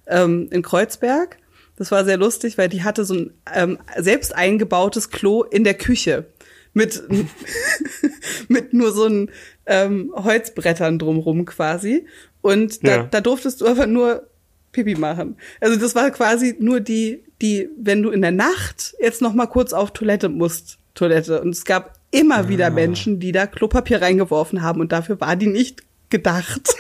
ähm, 0.08 0.48
in 0.52 0.62
Kreuzberg. 0.62 1.38
Das 1.78 1.91
war 1.91 2.06
sehr 2.06 2.18
lustig, 2.18 2.58
weil 2.58 2.70
die 2.70 2.84
hatte 2.84 3.04
so 3.04 3.16
ein 3.16 3.34
ähm, 3.54 3.80
selbst 3.98 4.36
eingebautes 4.36 5.10
Klo 5.10 5.43
in 5.43 5.64
der 5.64 5.74
Küche 5.74 6.26
mit 6.74 7.04
mit 8.48 8.74
nur 8.74 8.91
so 8.91 9.06
ein 9.06 9.32
ähm, 9.66 10.11
Holzbrettern 10.16 10.99
drumrum 10.99 11.45
quasi 11.45 12.05
und 12.41 12.86
da, 12.86 12.91
ja. 12.91 13.03
da 13.03 13.22
durftest 13.22 13.61
du 13.61 13.68
aber 13.68 13.88
nur 13.88 14.28
Pipi 14.72 14.95
machen. 14.95 15.38
Also 15.61 15.80
das 15.80 15.95
war 15.95 16.11
quasi 16.11 16.55
nur 16.59 16.80
die, 16.80 17.24
die, 17.41 17.70
wenn 17.78 18.03
du 18.03 18.11
in 18.11 18.22
der 18.22 18.32
Nacht 18.32 18.93
jetzt 18.99 19.22
noch 19.22 19.34
mal 19.34 19.47
kurz 19.47 19.74
auf 19.74 19.91
Toilette 19.91 20.30
musst, 20.30 20.78
Toilette. 20.93 21.41
Und 21.41 21.49
es 21.49 21.66
gab 21.66 21.97
immer 22.11 22.39
ah. 22.39 22.47
wieder 22.49 22.70
Menschen, 22.70 23.20
die 23.20 23.32
da 23.32 23.47
Klopapier 23.47 24.01
reingeworfen 24.01 24.61
haben 24.61 24.82
und 24.82 24.91
dafür 24.91 25.20
war 25.22 25.36
die 25.36 25.47
nicht 25.47 25.84
gedacht. 26.09 26.76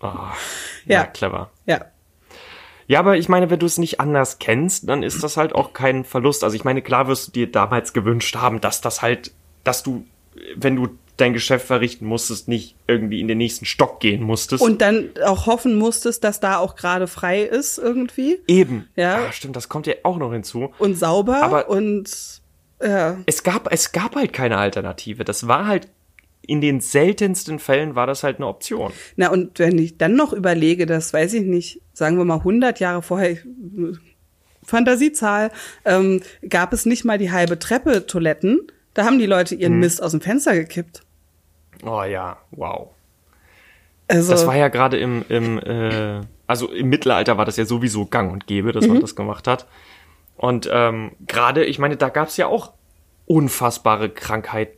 Oh, 0.00 0.06
ja, 0.86 1.00
ja, 1.00 1.04
clever. 1.04 1.50
Ja. 1.66 1.86
Ja, 2.86 2.98
aber 2.98 3.16
ich 3.16 3.28
meine, 3.28 3.48
wenn 3.48 3.58
du 3.58 3.66
es 3.66 3.78
nicht 3.78 4.00
anders 4.00 4.38
kennst, 4.38 4.88
dann 4.88 5.02
ist 5.02 5.22
das 5.22 5.36
halt 5.36 5.54
auch 5.54 5.72
kein 5.72 6.04
Verlust. 6.04 6.44
Also 6.44 6.56
ich 6.56 6.64
meine, 6.64 6.82
klar 6.82 7.08
wirst 7.08 7.28
du 7.28 7.32
dir 7.32 7.50
damals 7.50 7.92
gewünscht 7.92 8.36
haben, 8.36 8.60
dass 8.60 8.80
das 8.80 9.00
halt, 9.00 9.32
dass 9.64 9.82
du, 9.82 10.04
wenn 10.56 10.76
du 10.76 10.88
dein 11.16 11.32
Geschäft 11.32 11.66
verrichten 11.66 12.06
musstest, 12.06 12.48
nicht 12.48 12.74
irgendwie 12.86 13.20
in 13.20 13.28
den 13.28 13.38
nächsten 13.38 13.64
Stock 13.64 14.00
gehen 14.00 14.22
musstest. 14.22 14.62
Und 14.62 14.80
dann 14.80 15.10
auch 15.24 15.46
hoffen 15.46 15.74
musstest, 15.74 16.24
dass 16.24 16.40
da 16.40 16.58
auch 16.58 16.74
gerade 16.74 17.06
frei 17.06 17.42
ist 17.42 17.78
irgendwie. 17.78 18.38
Eben. 18.46 18.88
Ja. 18.96 19.20
ja. 19.20 19.32
Stimmt, 19.32 19.56
das 19.56 19.68
kommt 19.68 19.86
ja 19.86 19.94
auch 20.02 20.16
noch 20.16 20.32
hinzu. 20.32 20.72
Und 20.78 20.98
sauber 20.98 21.42
aber 21.42 21.68
und 21.68 22.40
ja. 22.82 23.18
Es 23.26 23.42
gab, 23.42 23.72
es 23.72 23.92
gab 23.92 24.16
halt 24.16 24.32
keine 24.32 24.58
Alternative. 24.58 25.24
Das 25.24 25.46
war 25.46 25.66
halt 25.66 25.88
in 26.44 26.60
den 26.60 26.80
seltensten 26.80 27.58
Fällen 27.60 27.94
war 27.94 28.06
das 28.06 28.24
halt 28.24 28.38
eine 28.38 28.48
Option. 28.48 28.92
Na, 29.16 29.30
und 29.30 29.58
wenn 29.60 29.78
ich 29.78 29.96
dann 29.96 30.16
noch 30.16 30.32
überlege, 30.32 30.86
das 30.86 31.12
weiß 31.12 31.34
ich 31.34 31.44
nicht, 31.44 31.80
sagen 31.92 32.18
wir 32.18 32.24
mal 32.24 32.38
100 32.38 32.80
Jahre 32.80 33.02
vorher, 33.02 33.36
Fantasiezahl, 34.64 35.50
ähm, 35.84 36.20
gab 36.48 36.72
es 36.72 36.86
nicht 36.86 37.04
mal 37.04 37.18
die 37.18 37.30
halbe 37.30 37.58
Treppe 37.58 38.06
Toiletten. 38.06 38.60
Da 38.94 39.04
haben 39.04 39.18
die 39.18 39.26
Leute 39.26 39.54
ihren 39.54 39.74
hm. 39.74 39.80
Mist 39.80 40.02
aus 40.02 40.10
dem 40.10 40.20
Fenster 40.20 40.54
gekippt. 40.54 41.02
Oh 41.84 42.02
ja, 42.02 42.36
wow. 42.50 42.90
Also, 44.08 44.32
das 44.32 44.46
war 44.46 44.56
ja 44.56 44.68
gerade 44.68 44.98
im, 44.98 45.24
im 45.28 45.58
äh, 45.58 46.20
also 46.46 46.70
im 46.70 46.88
Mittelalter 46.88 47.38
war 47.38 47.44
das 47.44 47.56
ja 47.56 47.64
sowieso 47.64 48.04
gang 48.04 48.30
und 48.30 48.46
gäbe, 48.46 48.72
dass 48.72 48.84
mhm. 48.84 48.94
man 48.94 49.00
das 49.00 49.16
gemacht 49.16 49.48
hat. 49.48 49.66
Und 50.36 50.68
ähm, 50.70 51.12
gerade, 51.26 51.64
ich 51.64 51.78
meine, 51.78 51.96
da 51.96 52.08
gab 52.08 52.28
es 52.28 52.36
ja 52.36 52.46
auch 52.46 52.72
unfassbare 53.26 54.10
Krankheiten 54.10 54.76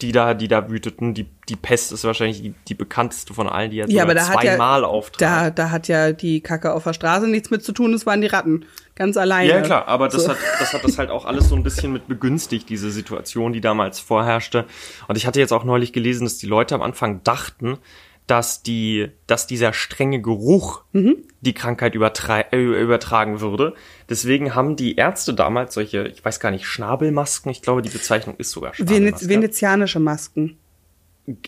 die 0.00 0.12
da, 0.12 0.34
die 0.34 0.48
da 0.48 0.68
wüteten. 0.68 1.14
Die, 1.14 1.26
die 1.48 1.56
Pest 1.56 1.92
ist 1.92 2.04
wahrscheinlich 2.04 2.42
die, 2.42 2.54
die 2.68 2.74
bekannteste 2.74 3.32
von 3.32 3.48
allen, 3.48 3.70
die 3.70 3.78
jetzt 3.78 3.92
ja, 3.92 4.02
aber 4.02 4.14
da 4.14 4.24
zweimal 4.24 4.82
ja, 4.82 4.86
auftrat. 4.86 5.20
Da, 5.20 5.50
da 5.50 5.70
hat 5.70 5.88
ja 5.88 6.12
die 6.12 6.40
Kacke 6.40 6.72
auf 6.72 6.84
der 6.84 6.92
Straße 6.92 7.28
nichts 7.28 7.50
mit 7.50 7.64
zu 7.64 7.72
tun, 7.72 7.92
das 7.92 8.04
waren 8.06 8.20
die 8.20 8.26
Ratten. 8.26 8.64
Ganz 8.96 9.16
alleine. 9.16 9.50
Ja, 9.50 9.60
klar, 9.60 9.88
aber 9.88 10.08
das, 10.08 10.24
so. 10.24 10.30
hat, 10.30 10.38
das 10.60 10.72
hat 10.72 10.84
das 10.84 10.98
halt 10.98 11.10
auch 11.10 11.24
alles 11.24 11.48
so 11.48 11.56
ein 11.56 11.64
bisschen 11.64 11.92
mit 11.92 12.06
begünstigt, 12.06 12.68
diese 12.68 12.90
Situation, 12.90 13.52
die 13.52 13.60
damals 13.60 13.98
vorherrschte. 13.98 14.66
Und 15.08 15.16
ich 15.16 15.26
hatte 15.26 15.40
jetzt 15.40 15.52
auch 15.52 15.64
neulich 15.64 15.92
gelesen, 15.92 16.24
dass 16.24 16.38
die 16.38 16.46
Leute 16.46 16.74
am 16.74 16.82
Anfang 16.82 17.22
dachten, 17.24 17.78
dass 18.26 18.62
die, 18.62 19.10
dass 19.26 19.46
dieser 19.46 19.72
strenge 19.72 20.20
Geruch 20.20 20.82
mhm. 20.92 21.16
die 21.42 21.52
Krankheit 21.52 21.94
äh, 21.94 22.56
übertragen 22.56 23.40
würde. 23.40 23.74
Deswegen 24.08 24.54
haben 24.54 24.76
die 24.76 24.96
Ärzte 24.96 25.34
damals 25.34 25.74
solche, 25.74 26.08
ich 26.08 26.24
weiß 26.24 26.40
gar 26.40 26.50
nicht, 26.50 26.66
Schnabelmasken, 26.66 27.50
ich 27.50 27.60
glaube, 27.60 27.82
die 27.82 27.90
Bezeichnung 27.90 28.36
ist 28.38 28.50
sogar 28.50 28.72
Venez 28.78 29.28
Venezianische 29.28 30.00
Masken. 30.00 30.56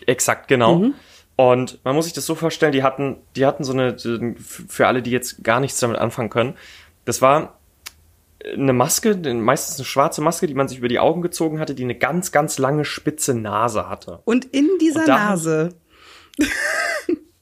Exakt, 0.05 0.47
genau. 0.47 0.75
Mhm. 0.75 0.93
Und 1.35 1.79
man 1.83 1.95
muss 1.95 2.05
sich 2.05 2.13
das 2.13 2.25
so 2.25 2.35
vorstellen, 2.35 2.71
die 2.71 2.83
hatten, 2.83 3.17
die 3.35 3.45
hatten 3.45 3.63
so 3.63 3.73
eine, 3.73 3.95
für 3.97 4.87
alle, 4.87 5.01
die 5.01 5.11
jetzt 5.11 5.43
gar 5.43 5.59
nichts 5.59 5.79
damit 5.79 5.97
anfangen 5.97 6.29
können, 6.29 6.55
das 7.05 7.21
war 7.21 7.59
eine 8.53 8.73
Maske, 8.73 9.15
meistens 9.15 9.77
eine 9.77 9.85
schwarze 9.85 10.21
Maske, 10.21 10.47
die 10.47 10.53
man 10.53 10.67
sich 10.67 10.79
über 10.79 10.87
die 10.87 10.99
Augen 10.99 11.21
gezogen 11.21 11.59
hatte, 11.59 11.75
die 11.75 11.83
eine 11.83 11.95
ganz, 11.95 12.31
ganz 12.31 12.57
lange 12.59 12.85
spitze 12.85 13.33
Nase 13.33 13.89
hatte. 13.89 14.19
Und 14.25 14.45
in 14.45 14.69
dieser 14.79 15.01
Und 15.01 15.07
Nase 15.07 15.69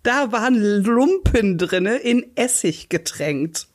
da 0.04 0.32
waren 0.32 0.84
Lumpen 0.84 1.58
drinne 1.58 1.98
in 1.98 2.26
Essig 2.36 2.90
getränkt. 2.90 3.68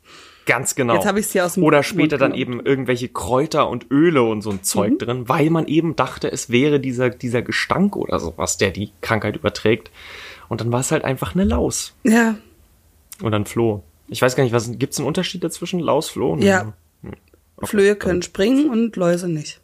Ganz 0.46 0.74
genau. 0.74 0.94
Jetzt 0.94 1.06
habe 1.06 1.20
ich 1.20 1.28
sie 1.28 1.40
aus 1.40 1.54
dem 1.54 1.62
Oder 1.62 1.82
später 1.82 2.18
dann 2.18 2.34
eben 2.34 2.58
irgendwelche 2.64 3.08
Kräuter 3.08 3.68
und 3.68 3.90
Öle 3.90 4.22
und 4.22 4.42
so 4.42 4.50
ein 4.50 4.62
Zeug 4.62 4.92
mhm. 4.92 4.98
drin, 4.98 5.28
weil 5.28 5.50
man 5.50 5.66
eben 5.68 5.96
dachte, 5.96 6.32
es 6.32 6.50
wäre 6.50 6.80
dieser, 6.80 7.10
dieser 7.10 7.42
Gestank 7.42 7.94
oder 7.94 8.18
sowas, 8.18 8.56
der 8.56 8.70
die 8.70 8.90
Krankheit 9.00 9.36
überträgt. 9.36 9.90
Und 10.48 10.60
dann 10.60 10.72
war 10.72 10.80
es 10.80 10.90
halt 10.90 11.04
einfach 11.04 11.34
eine 11.34 11.44
Laus. 11.44 11.94
Ja. 12.02 12.36
Oder 13.22 13.38
ein 13.38 13.44
Floh. 13.44 13.84
Ich 14.08 14.22
weiß 14.22 14.34
gar 14.34 14.42
nicht, 14.42 14.52
was 14.52 14.76
gibt 14.76 14.92
es 14.92 14.98
einen 14.98 15.06
Unterschied 15.06 15.44
dazwischen? 15.44 15.78
Laus, 15.78 16.08
Floh? 16.08 16.36
Ja. 16.38 16.72
Hm. 17.02 17.12
Okay. 17.56 17.66
Flöhe 17.66 17.94
können 17.94 18.22
springen 18.22 18.70
und 18.70 18.96
Läuse 18.96 19.28
nicht. 19.28 19.60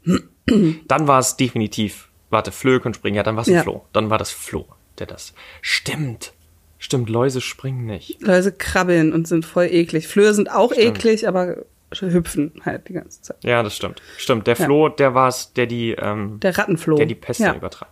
Dann 0.86 1.09
war 1.09 1.18
es 1.18 1.36
definitiv. 1.36 2.11
Warte, 2.30 2.52
Flöhe 2.52 2.78
können 2.78 2.94
springen, 2.94 3.16
ja, 3.16 3.22
dann 3.22 3.36
war 3.36 3.42
es 3.42 3.48
ein 3.48 3.54
ja. 3.54 3.62
Floh. 3.62 3.84
Dann 3.92 4.11
war 4.11 4.18
das 4.18 4.30
Floh 4.30 4.66
der 5.01 5.07
das. 5.07 5.34
Stimmt. 5.61 6.32
Stimmt, 6.78 7.09
Läuse 7.09 7.40
springen 7.40 7.86
nicht. 7.86 8.20
Läuse 8.20 8.53
krabbeln 8.53 9.12
und 9.12 9.26
sind 9.26 9.44
voll 9.44 9.66
eklig. 9.66 10.09
Flöhe 10.09 10.34
sind 10.34 10.51
auch 10.51 10.72
stimmt. 10.72 10.99
eklig, 10.99 11.26
aber 11.26 11.64
hüpfen 11.94 12.53
halt 12.64 12.88
die 12.88 12.92
ganze 12.92 13.22
Zeit. 13.22 13.42
Ja, 13.42 13.62
das 13.62 13.74
stimmt. 13.74 14.03
Stimmt. 14.18 14.47
Der 14.47 14.57
Floh, 14.57 14.88
ja. 14.88 14.94
der 14.94 15.14
war 15.14 15.28
es, 15.28 15.53
der 15.55 15.66
die, 15.66 15.92
ähm, 15.92 16.38
der 16.40 16.57
Rattenfloh. 16.57 16.97
Der 16.97 17.07
die 17.07 17.14
Pest 17.14 17.40
ja. 17.40 17.55
übertrag. 17.55 17.88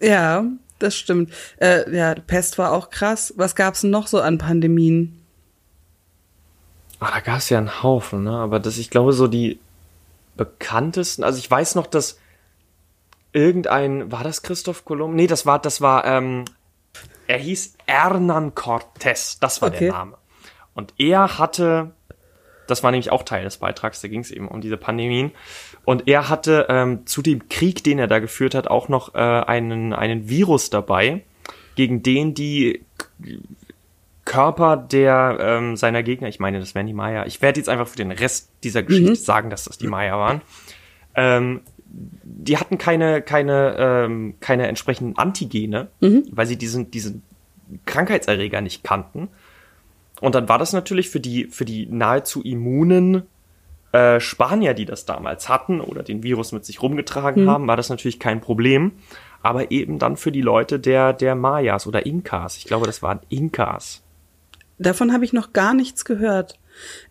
Ja, 0.00 0.44
das 0.78 0.96
stimmt. 0.96 1.32
Äh, 1.58 1.94
ja, 1.94 2.14
Pest 2.14 2.58
war 2.58 2.72
auch 2.72 2.90
krass. 2.90 3.34
Was 3.36 3.56
gab's 3.56 3.82
noch 3.82 4.06
so 4.06 4.20
an 4.20 4.38
Pandemien? 4.38 5.20
Ah, 7.00 7.10
da 7.12 7.20
gab's 7.20 7.48
ja 7.48 7.58
einen 7.58 7.82
Haufen, 7.82 8.24
ne? 8.24 8.32
Aber 8.32 8.60
das, 8.60 8.78
ich 8.78 8.90
glaube, 8.90 9.12
so 9.12 9.26
die 9.26 9.58
bekanntesten, 10.36 11.24
also 11.24 11.38
ich 11.38 11.50
weiß 11.50 11.74
noch, 11.74 11.86
dass 11.86 12.18
irgendein, 13.32 14.10
war 14.10 14.24
das 14.24 14.42
Christoph 14.42 14.84
Kolumb? 14.84 15.14
Nee, 15.14 15.26
das 15.26 15.46
war, 15.46 15.58
das 15.58 15.80
war, 15.80 16.04
ähm, 16.04 16.44
er 17.26 17.38
hieß 17.38 17.76
Hernan 17.86 18.52
Cortés, 18.54 19.38
das 19.40 19.62
war 19.62 19.68
okay. 19.68 19.86
der 19.86 19.92
Name. 19.92 20.18
Und 20.74 20.94
er 20.98 21.38
hatte, 21.38 21.92
das 22.66 22.82
war 22.82 22.90
nämlich 22.90 23.10
auch 23.10 23.22
Teil 23.22 23.44
des 23.44 23.58
Beitrags, 23.58 24.00
da 24.00 24.08
ging 24.08 24.20
es 24.20 24.30
eben 24.30 24.48
um 24.48 24.60
diese 24.60 24.76
Pandemien. 24.76 25.32
Und 25.84 26.08
er 26.08 26.28
hatte 26.28 26.66
ähm, 26.68 27.06
zu 27.06 27.22
dem 27.22 27.48
Krieg, 27.48 27.82
den 27.84 27.98
er 27.98 28.06
da 28.06 28.18
geführt 28.18 28.54
hat, 28.54 28.68
auch 28.68 28.88
noch 28.88 29.14
äh, 29.14 29.18
einen, 29.18 29.92
einen 29.92 30.28
Virus 30.28 30.70
dabei, 30.70 31.24
gegen 31.74 32.02
den 32.02 32.34
die 32.34 32.84
Körper 34.24 34.76
der 34.76 35.38
ähm, 35.40 35.76
seiner 35.76 36.02
Gegner, 36.02 36.28
ich 36.28 36.38
meine, 36.38 36.60
das 36.60 36.74
wären 36.74 36.86
die 36.86 36.92
Maya, 36.92 37.24
ich 37.24 37.40
werde 37.40 37.60
jetzt 37.60 37.68
einfach 37.68 37.88
für 37.88 37.96
den 37.96 38.10
Rest 38.10 38.50
dieser 38.62 38.82
Geschichte 38.82 39.12
mhm. 39.12 39.16
sagen, 39.16 39.48
dass 39.48 39.64
das 39.64 39.78
die 39.78 39.86
Maya 39.86 40.18
waren, 40.18 40.42
ähm, 41.14 41.62
die 41.88 42.56
hatten 42.58 42.78
keine, 42.78 43.22
keine, 43.22 43.76
ähm, 43.78 44.34
keine 44.40 44.66
entsprechenden 44.66 45.16
Antigene, 45.16 45.88
mhm. 46.00 46.24
weil 46.30 46.46
sie 46.46 46.56
diesen, 46.56 46.90
diesen 46.90 47.22
Krankheitserreger 47.86 48.60
nicht 48.60 48.84
kannten. 48.84 49.28
Und 50.20 50.34
dann 50.34 50.48
war 50.48 50.58
das 50.58 50.72
natürlich 50.72 51.10
für 51.10 51.20
die, 51.20 51.46
für 51.46 51.64
die 51.64 51.86
nahezu 51.86 52.42
immunen 52.42 53.22
äh, 53.92 54.20
Spanier, 54.20 54.74
die 54.74 54.84
das 54.84 55.06
damals 55.06 55.48
hatten 55.48 55.80
oder 55.80 56.02
den 56.02 56.22
Virus 56.22 56.52
mit 56.52 56.64
sich 56.64 56.82
rumgetragen 56.82 57.44
mhm. 57.44 57.50
haben, 57.50 57.66
war 57.68 57.76
das 57.76 57.88
natürlich 57.88 58.18
kein 58.18 58.40
Problem. 58.40 58.92
Aber 59.42 59.70
eben 59.70 59.98
dann 59.98 60.16
für 60.16 60.32
die 60.32 60.42
Leute 60.42 60.80
der, 60.80 61.12
der 61.12 61.34
Mayas 61.34 61.86
oder 61.86 62.04
Inkas. 62.04 62.56
Ich 62.56 62.64
glaube, 62.64 62.86
das 62.86 63.02
waren 63.02 63.20
Inkas. 63.28 64.02
Davon 64.78 65.12
habe 65.12 65.24
ich 65.24 65.32
noch 65.32 65.52
gar 65.52 65.74
nichts 65.74 66.04
gehört. 66.04 66.58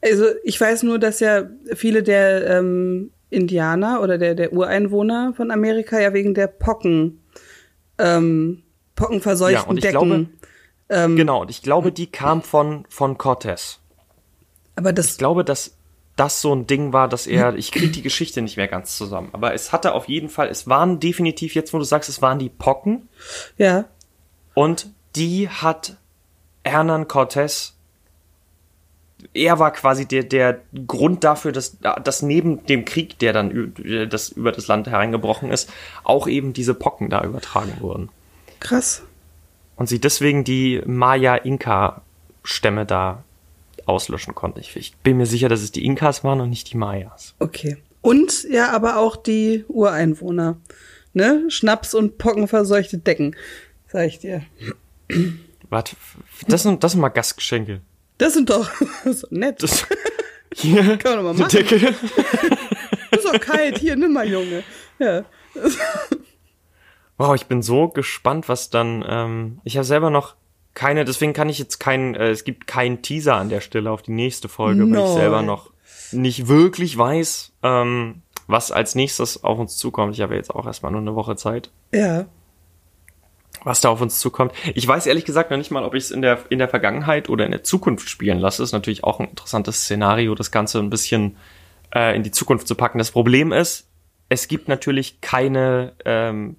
Also 0.01 0.25
ich 0.43 0.59
weiß 0.59 0.83
nur, 0.83 0.99
dass 0.99 1.19
ja 1.19 1.43
viele 1.73 2.03
der 2.03 2.47
ähm, 2.47 3.11
Indianer 3.29 4.01
oder 4.01 4.17
der, 4.17 4.35
der 4.35 4.53
Ureinwohner 4.53 5.33
von 5.35 5.51
Amerika 5.51 5.99
ja 5.99 6.13
wegen 6.13 6.33
der 6.33 6.47
Pocken, 6.47 7.21
ähm, 7.97 8.63
pockenverseuchten 8.95 9.63
ja, 9.63 9.69
und 9.69 9.77
ich 9.77 9.83
Decken. 9.83 9.99
Glaube, 9.99 10.27
ähm, 10.89 11.15
genau, 11.15 11.41
und 11.41 11.51
ich 11.51 11.61
glaube, 11.61 11.91
die 11.91 12.07
kam 12.07 12.41
von, 12.41 12.85
von 12.89 13.17
Cortez. 13.17 13.79
Aber 14.75 14.93
das. 14.93 15.11
Ich 15.11 15.17
glaube, 15.17 15.43
dass 15.43 15.77
das 16.15 16.41
so 16.41 16.53
ein 16.53 16.65
Ding 16.65 16.93
war, 16.93 17.07
dass 17.07 17.27
er, 17.27 17.55
ich 17.55 17.71
kriege 17.71 17.89
die 17.89 18.01
Geschichte 18.01 18.41
nicht 18.41 18.57
mehr 18.57 18.67
ganz 18.67 18.97
zusammen, 18.97 19.29
aber 19.33 19.53
es 19.53 19.71
hatte 19.71 19.93
auf 19.93 20.07
jeden 20.07 20.29
Fall, 20.29 20.47
es 20.47 20.67
waren 20.67 20.99
definitiv, 20.99 21.53
jetzt 21.53 21.73
wo 21.73 21.77
du 21.77 21.83
sagst, 21.83 22.09
es 22.09 22.21
waren 22.21 22.39
die 22.39 22.49
Pocken. 22.49 23.07
Ja. 23.57 23.85
Und 24.55 24.89
die 25.15 25.47
hat 25.47 25.97
Hernan 26.63 27.07
Cortez 27.07 27.76
er 29.37 29.59
war 29.59 29.71
quasi 29.71 30.05
der, 30.05 30.23
der 30.23 30.61
Grund 30.87 31.23
dafür, 31.23 31.51
dass, 31.51 31.77
dass 31.79 32.21
neben 32.21 32.65
dem 32.65 32.85
Krieg, 32.85 33.19
der 33.19 33.33
dann 33.33 33.73
das 34.09 34.29
über 34.29 34.51
das 34.51 34.67
Land 34.67 34.87
hereingebrochen 34.87 35.51
ist, 35.51 35.69
auch 36.03 36.27
eben 36.27 36.53
diese 36.53 36.73
Pocken 36.73 37.09
da 37.09 37.23
übertragen 37.23 37.77
wurden. 37.79 38.09
Krass. 38.59 39.03
Und 39.75 39.87
sie 39.87 39.99
deswegen 39.99 40.43
die 40.43 40.81
Maya-Inka-Stämme 40.85 42.85
da 42.85 43.23
auslöschen 43.85 44.35
konnten. 44.35 44.59
Ich, 44.59 44.75
ich 44.75 44.95
bin 44.97 45.17
mir 45.17 45.27
sicher, 45.27 45.49
dass 45.49 45.61
es 45.61 45.71
die 45.71 45.85
Inkas 45.85 46.23
waren 46.23 46.41
und 46.41 46.49
nicht 46.49 46.73
die 46.73 46.77
Mayas. 46.77 47.35
Okay. 47.39 47.77
Und 48.01 48.43
ja, 48.49 48.71
aber 48.71 48.97
auch 48.97 49.15
die 49.15 49.65
Ureinwohner. 49.67 50.57
Ne? 51.13 51.45
Schnaps 51.49 51.93
und 51.93 52.17
pockenverseuchte 52.17 52.97
Decken. 52.97 53.35
Sag 53.87 54.07
ich 54.07 54.19
dir. 54.19 54.41
Warte, 55.69 55.95
das 56.47 56.63
sind, 56.63 56.83
das 56.83 56.93
sind 56.93 57.01
mal 57.01 57.09
Gastgeschenke. 57.09 57.81
Das 58.17 58.33
sind 58.33 58.49
doch 58.49 58.69
so 59.05 59.27
nett. 59.29 59.61
Das, 59.63 59.85
hier, 60.53 60.97
Kann 60.97 61.15
man 61.15 61.17
doch 61.17 61.23
mal 61.23 61.33
machen. 61.33 61.51
Decke. 61.51 61.75
ist 63.11 63.25
doch 63.25 63.39
kalt. 63.39 63.77
Hier, 63.79 63.95
nimm 63.95 64.13
mal, 64.13 64.27
Junge. 64.27 64.63
Ja. 64.99 65.23
Wow, 67.17 67.35
ich 67.35 67.45
bin 67.45 67.61
so 67.61 67.87
gespannt, 67.87 68.49
was 68.49 68.69
dann. 68.69 69.03
Ähm, 69.07 69.61
ich 69.63 69.77
habe 69.77 69.85
selber 69.85 70.09
noch 70.09 70.35
keine, 70.73 71.05
deswegen 71.05 71.33
kann 71.33 71.49
ich 71.49 71.59
jetzt 71.59 71.79
keinen. 71.79 72.15
Äh, 72.15 72.29
es 72.29 72.43
gibt 72.43 72.67
keinen 72.67 73.01
Teaser 73.01 73.35
an 73.35 73.49
der 73.49 73.61
Stelle 73.61 73.91
auf 73.91 74.01
die 74.01 74.11
nächste 74.11 74.49
Folge, 74.49 74.85
no. 74.85 74.95
weil 74.95 75.05
ich 75.05 75.13
selber 75.13 75.41
noch 75.41 75.71
nicht 76.11 76.47
wirklich 76.47 76.97
weiß, 76.97 77.53
ähm, 77.63 78.21
was 78.47 78.71
als 78.71 78.95
nächstes 78.95 79.43
auf 79.43 79.59
uns 79.59 79.77
zukommt. 79.77 80.13
Ich 80.13 80.21
habe 80.21 80.35
jetzt 80.35 80.53
auch 80.53 80.65
erstmal 80.65 80.91
nur 80.91 81.01
eine 81.01 81.15
Woche 81.15 81.35
Zeit. 81.35 81.71
Ja. 81.93 82.25
Was 83.67 83.81
da 83.81 83.89
auf 83.89 84.01
uns 84.01 84.19
zukommt. 84.19 84.53
Ich 84.73 84.87
weiß 84.87 85.05
ehrlich 85.05 85.25
gesagt 85.25 85.51
noch 85.51 85.57
nicht 85.57 85.71
mal, 85.71 85.83
ob 85.83 85.93
ich 85.93 86.05
es 86.05 86.11
in 86.11 86.21
der, 86.21 86.39
in 86.49 86.57
der 86.57 86.69
Vergangenheit 86.69 87.29
oder 87.29 87.45
in 87.45 87.51
der 87.51 87.63
Zukunft 87.63 88.09
spielen 88.09 88.39
lasse. 88.39 88.63
Ist 88.63 88.71
natürlich 88.71 89.03
auch 89.03 89.19
ein 89.19 89.27
interessantes 89.27 89.81
Szenario, 89.81 90.35
das 90.35 90.51
Ganze 90.51 90.79
ein 90.79 90.89
bisschen 90.89 91.35
äh, 91.93 92.15
in 92.15 92.23
die 92.23 92.31
Zukunft 92.31 92.67
zu 92.67 92.75
packen. 92.75 92.97
Das 92.97 93.11
Problem 93.11 93.51
ist, 93.51 93.89
es 94.29 94.47
gibt 94.47 94.67
natürlich 94.67 95.21
keine, 95.21 95.93
ähm, 96.05 96.55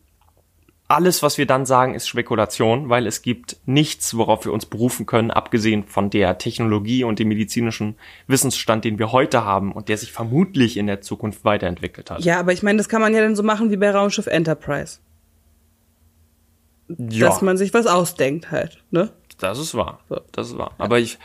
alles, 0.86 1.22
was 1.22 1.36
wir 1.38 1.46
dann 1.46 1.66
sagen, 1.66 1.94
ist 1.94 2.08
Spekulation, 2.08 2.88
weil 2.88 3.06
es 3.06 3.22
gibt 3.22 3.56
nichts, 3.66 4.16
worauf 4.16 4.44
wir 4.44 4.52
uns 4.52 4.66
berufen 4.66 5.04
können, 5.06 5.30
abgesehen 5.30 5.84
von 5.84 6.10
der 6.10 6.38
Technologie 6.38 7.04
und 7.04 7.18
dem 7.18 7.28
medizinischen 7.28 7.96
Wissensstand, 8.26 8.84
den 8.84 8.98
wir 8.98 9.12
heute 9.12 9.44
haben 9.44 9.72
und 9.72 9.88
der 9.88 9.98
sich 9.98 10.12
vermutlich 10.12 10.76
in 10.76 10.86
der 10.86 11.00
Zukunft 11.00 11.44
weiterentwickelt 11.44 12.10
hat. 12.10 12.24
Ja, 12.24 12.38
aber 12.38 12.52
ich 12.52 12.62
meine, 12.62 12.78
das 12.78 12.88
kann 12.88 13.02
man 13.02 13.14
ja 13.14 13.20
dann 13.20 13.36
so 13.36 13.42
machen 13.42 13.70
wie 13.70 13.76
bei 13.76 13.90
Raumschiff 13.90 14.26
Enterprise 14.26 14.98
ja. 16.88 17.26
dass 17.26 17.42
man 17.42 17.56
sich 17.56 17.74
was 17.74 17.86
ausdenkt 17.86 18.50
halt, 18.50 18.82
ne? 18.90 19.10
Das 19.38 19.58
ist 19.58 19.74
wahr. 19.74 20.00
Das 20.32 20.48
ist 20.48 20.58
wahr. 20.58 20.72
Aber 20.78 20.98
ich 20.98 21.18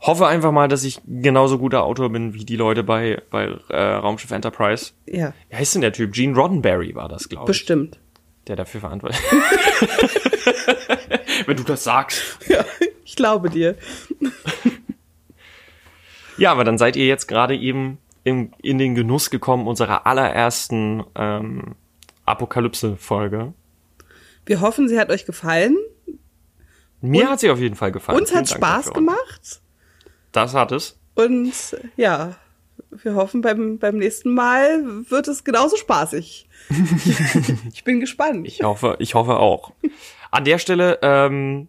hoffe 0.00 0.26
einfach 0.26 0.52
mal, 0.52 0.68
dass 0.68 0.84
ich 0.84 1.00
genauso 1.06 1.58
guter 1.58 1.84
Autor 1.84 2.10
bin 2.10 2.34
wie 2.34 2.44
die 2.44 2.56
Leute 2.56 2.82
bei, 2.82 3.22
bei 3.30 3.56
äh, 3.68 3.82
Raumschiff 3.82 4.30
Enterprise. 4.30 4.92
Ja. 5.06 5.32
Wie 5.48 5.56
heißt 5.56 5.74
denn 5.74 5.82
der 5.82 5.92
Typ? 5.92 6.12
Gene 6.12 6.34
Roddenberry 6.34 6.94
war 6.94 7.08
das, 7.08 7.28
glaube 7.28 7.44
ich. 7.44 7.46
Bestimmt. 7.46 7.98
Der 8.46 8.56
dafür 8.56 8.80
verantwortlich 8.80 9.20
Wenn 11.46 11.56
du 11.56 11.64
das 11.64 11.84
sagst. 11.84 12.38
Ja, 12.48 12.64
ich 13.04 13.16
glaube 13.16 13.50
dir. 13.50 13.76
ja, 16.38 16.52
aber 16.52 16.64
dann 16.64 16.78
seid 16.78 16.96
ihr 16.96 17.06
jetzt 17.06 17.26
gerade 17.26 17.56
eben 17.56 17.98
in, 18.24 18.52
in 18.62 18.78
den 18.78 18.94
Genuss 18.94 19.30
gekommen 19.30 19.66
unserer 19.66 20.06
allerersten 20.06 21.04
ähm, 21.14 21.74
Apokalypse-Folge. 22.24 23.52
Wir 24.46 24.60
hoffen, 24.60 24.88
sie 24.88 24.98
hat 24.98 25.10
euch 25.10 25.26
gefallen. 25.26 25.76
Mir 27.00 27.24
Und 27.24 27.30
hat 27.30 27.40
sie 27.40 27.50
auf 27.50 27.58
jeden 27.58 27.74
Fall 27.74 27.92
gefallen. 27.92 28.18
Uns 28.18 28.34
hat 28.34 28.48
Spaß 28.48 28.92
gemacht. 28.92 29.60
Das 30.32 30.54
hat 30.54 30.72
es. 30.72 30.98
Und 31.14 31.52
ja, 31.96 32.36
wir 32.90 33.14
hoffen, 33.14 33.40
beim, 33.40 33.78
beim 33.78 33.98
nächsten 33.98 34.34
Mal 34.34 34.84
wird 35.08 35.28
es 35.28 35.44
genauso 35.44 35.76
spaßig. 35.76 36.48
ich 37.72 37.84
bin 37.84 38.00
gespannt. 38.00 38.46
Ich 38.46 38.62
hoffe, 38.62 38.96
ich 38.98 39.14
hoffe 39.14 39.38
auch. 39.38 39.72
An 40.30 40.44
der 40.44 40.58
Stelle 40.58 40.98
ähm, 41.02 41.68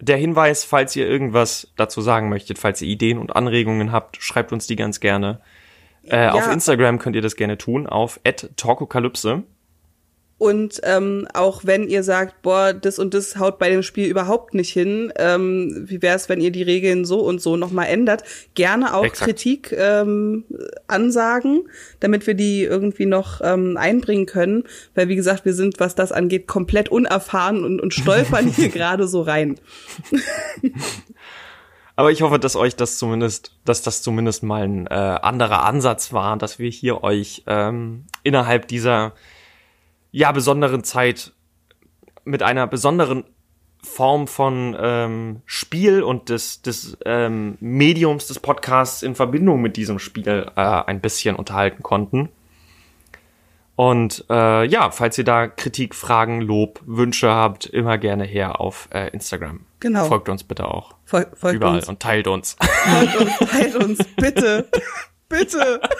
der 0.00 0.16
Hinweis, 0.16 0.64
falls 0.64 0.94
ihr 0.96 1.06
irgendwas 1.06 1.72
dazu 1.76 2.00
sagen 2.00 2.28
möchtet, 2.28 2.58
falls 2.58 2.82
ihr 2.82 2.88
Ideen 2.88 3.18
und 3.18 3.34
Anregungen 3.34 3.92
habt, 3.92 4.22
schreibt 4.22 4.52
uns 4.52 4.66
die 4.66 4.76
ganz 4.76 5.00
gerne. 5.00 5.40
Äh, 6.04 6.16
ja. 6.16 6.32
Auf 6.32 6.50
Instagram 6.50 6.98
könnt 6.98 7.16
ihr 7.16 7.22
das 7.22 7.36
gerne 7.36 7.58
tun, 7.58 7.86
auf 7.86 8.20
@talkokalypse. 8.56 9.42
Und 10.38 10.80
ähm, 10.82 11.26
auch 11.32 11.62
wenn 11.64 11.88
ihr 11.88 12.02
sagt, 12.02 12.42
boah, 12.42 12.74
das 12.74 12.98
und 12.98 13.14
das 13.14 13.38
haut 13.38 13.58
bei 13.58 13.70
dem 13.70 13.82
Spiel 13.82 14.06
überhaupt 14.06 14.52
nicht 14.52 14.70
hin, 14.70 15.10
ähm, 15.16 15.86
wie 15.88 16.02
wäre 16.02 16.14
es, 16.14 16.28
wenn 16.28 16.42
ihr 16.42 16.50
die 16.50 16.62
Regeln 16.62 17.06
so 17.06 17.20
und 17.20 17.40
so 17.40 17.56
nochmal 17.56 17.86
ändert, 17.86 18.22
gerne 18.54 18.94
auch 18.94 19.04
Exakt. 19.04 19.30
Kritik 19.30 19.72
ähm, 19.72 20.44
ansagen, 20.88 21.62
damit 22.00 22.26
wir 22.26 22.34
die 22.34 22.64
irgendwie 22.64 23.06
noch 23.06 23.40
ähm, 23.42 23.78
einbringen 23.78 24.26
können. 24.26 24.64
Weil 24.94 25.08
wie 25.08 25.16
gesagt, 25.16 25.46
wir 25.46 25.54
sind, 25.54 25.80
was 25.80 25.94
das 25.94 26.12
angeht, 26.12 26.46
komplett 26.46 26.90
unerfahren 26.90 27.64
und, 27.64 27.80
und 27.80 27.94
stolpern 27.94 28.46
hier 28.48 28.68
gerade 28.70 29.08
so 29.08 29.22
rein. 29.22 29.58
Aber 31.96 32.12
ich 32.12 32.20
hoffe, 32.20 32.38
dass 32.38 32.56
euch 32.56 32.76
das 32.76 32.98
zumindest, 32.98 33.52
dass 33.64 33.80
das 33.80 34.02
zumindest 34.02 34.42
mal 34.42 34.64
ein 34.64 34.86
äh, 34.86 34.90
anderer 34.90 35.64
Ansatz 35.64 36.12
war, 36.12 36.36
dass 36.36 36.58
wir 36.58 36.68
hier 36.68 37.02
euch 37.02 37.42
ähm, 37.46 38.04
innerhalb 38.22 38.68
dieser 38.68 39.14
ja, 40.16 40.32
besonderen 40.32 40.82
Zeit 40.82 41.32
mit 42.24 42.42
einer 42.42 42.66
besonderen 42.66 43.24
Form 43.82 44.26
von 44.26 44.74
ähm, 44.80 45.42
Spiel 45.44 46.02
und 46.02 46.30
des, 46.30 46.62
des 46.62 46.96
ähm, 47.04 47.58
Mediums 47.60 48.26
des 48.26 48.40
Podcasts 48.40 49.02
in 49.02 49.14
Verbindung 49.14 49.60
mit 49.60 49.76
diesem 49.76 49.98
Spiel 49.98 50.50
äh, 50.56 50.60
ein 50.60 51.02
bisschen 51.02 51.36
unterhalten 51.36 51.82
konnten. 51.82 52.30
Und 53.76 54.24
äh, 54.30 54.64
ja, 54.64 54.90
falls 54.90 55.18
ihr 55.18 55.24
da 55.24 55.48
Kritik, 55.48 55.94
Fragen, 55.94 56.40
Lob, 56.40 56.80
Wünsche 56.86 57.28
habt, 57.28 57.66
immer 57.66 57.98
gerne 57.98 58.24
her 58.24 58.58
auf 58.58 58.88
äh, 58.94 59.10
Instagram. 59.10 59.66
Genau. 59.80 60.06
Folgt 60.06 60.30
uns 60.30 60.44
bitte 60.44 60.66
auch. 60.66 60.94
Fol 61.04 61.26
folgt 61.34 61.56
Überall 61.56 61.76
uns. 61.76 61.88
und 61.90 62.00
teilt 62.00 62.26
uns. 62.26 62.56
Folgt 62.58 63.16
uns, 63.20 63.50
teilt 63.50 63.76
uns, 63.76 63.98
bitte. 64.16 64.70
bitte. 65.28 65.78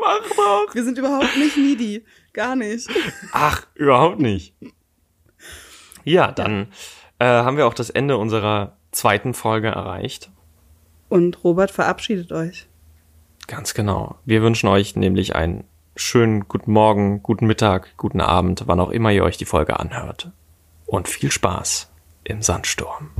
Mach 0.00 0.22
doch. 0.36 0.74
Wir 0.74 0.84
sind 0.84 0.96
überhaupt 0.96 1.36
nicht 1.36 1.56
needy. 1.56 2.04
Gar 2.36 2.54
nicht. 2.54 2.90
Ach, 3.32 3.66
überhaupt 3.74 4.20
nicht. 4.20 4.54
Ja, 6.04 6.30
dann 6.30 6.66
äh, 7.18 7.24
haben 7.24 7.56
wir 7.56 7.66
auch 7.66 7.72
das 7.72 7.88
Ende 7.88 8.18
unserer 8.18 8.76
zweiten 8.90 9.32
Folge 9.32 9.68
erreicht. 9.68 10.30
Und 11.08 11.42
Robert 11.44 11.70
verabschiedet 11.70 12.32
euch. 12.32 12.68
Ganz 13.46 13.72
genau. 13.72 14.16
Wir 14.26 14.42
wünschen 14.42 14.68
euch 14.68 14.96
nämlich 14.96 15.34
einen 15.34 15.64
schönen 15.96 16.46
guten 16.46 16.72
Morgen, 16.72 17.22
guten 17.22 17.46
Mittag, 17.46 17.96
guten 17.96 18.20
Abend, 18.20 18.64
wann 18.66 18.80
auch 18.80 18.90
immer 18.90 19.12
ihr 19.12 19.24
euch 19.24 19.38
die 19.38 19.46
Folge 19.46 19.80
anhört. 19.80 20.30
Und 20.84 21.08
viel 21.08 21.32
Spaß 21.32 21.90
im 22.24 22.42
Sandsturm. 22.42 23.12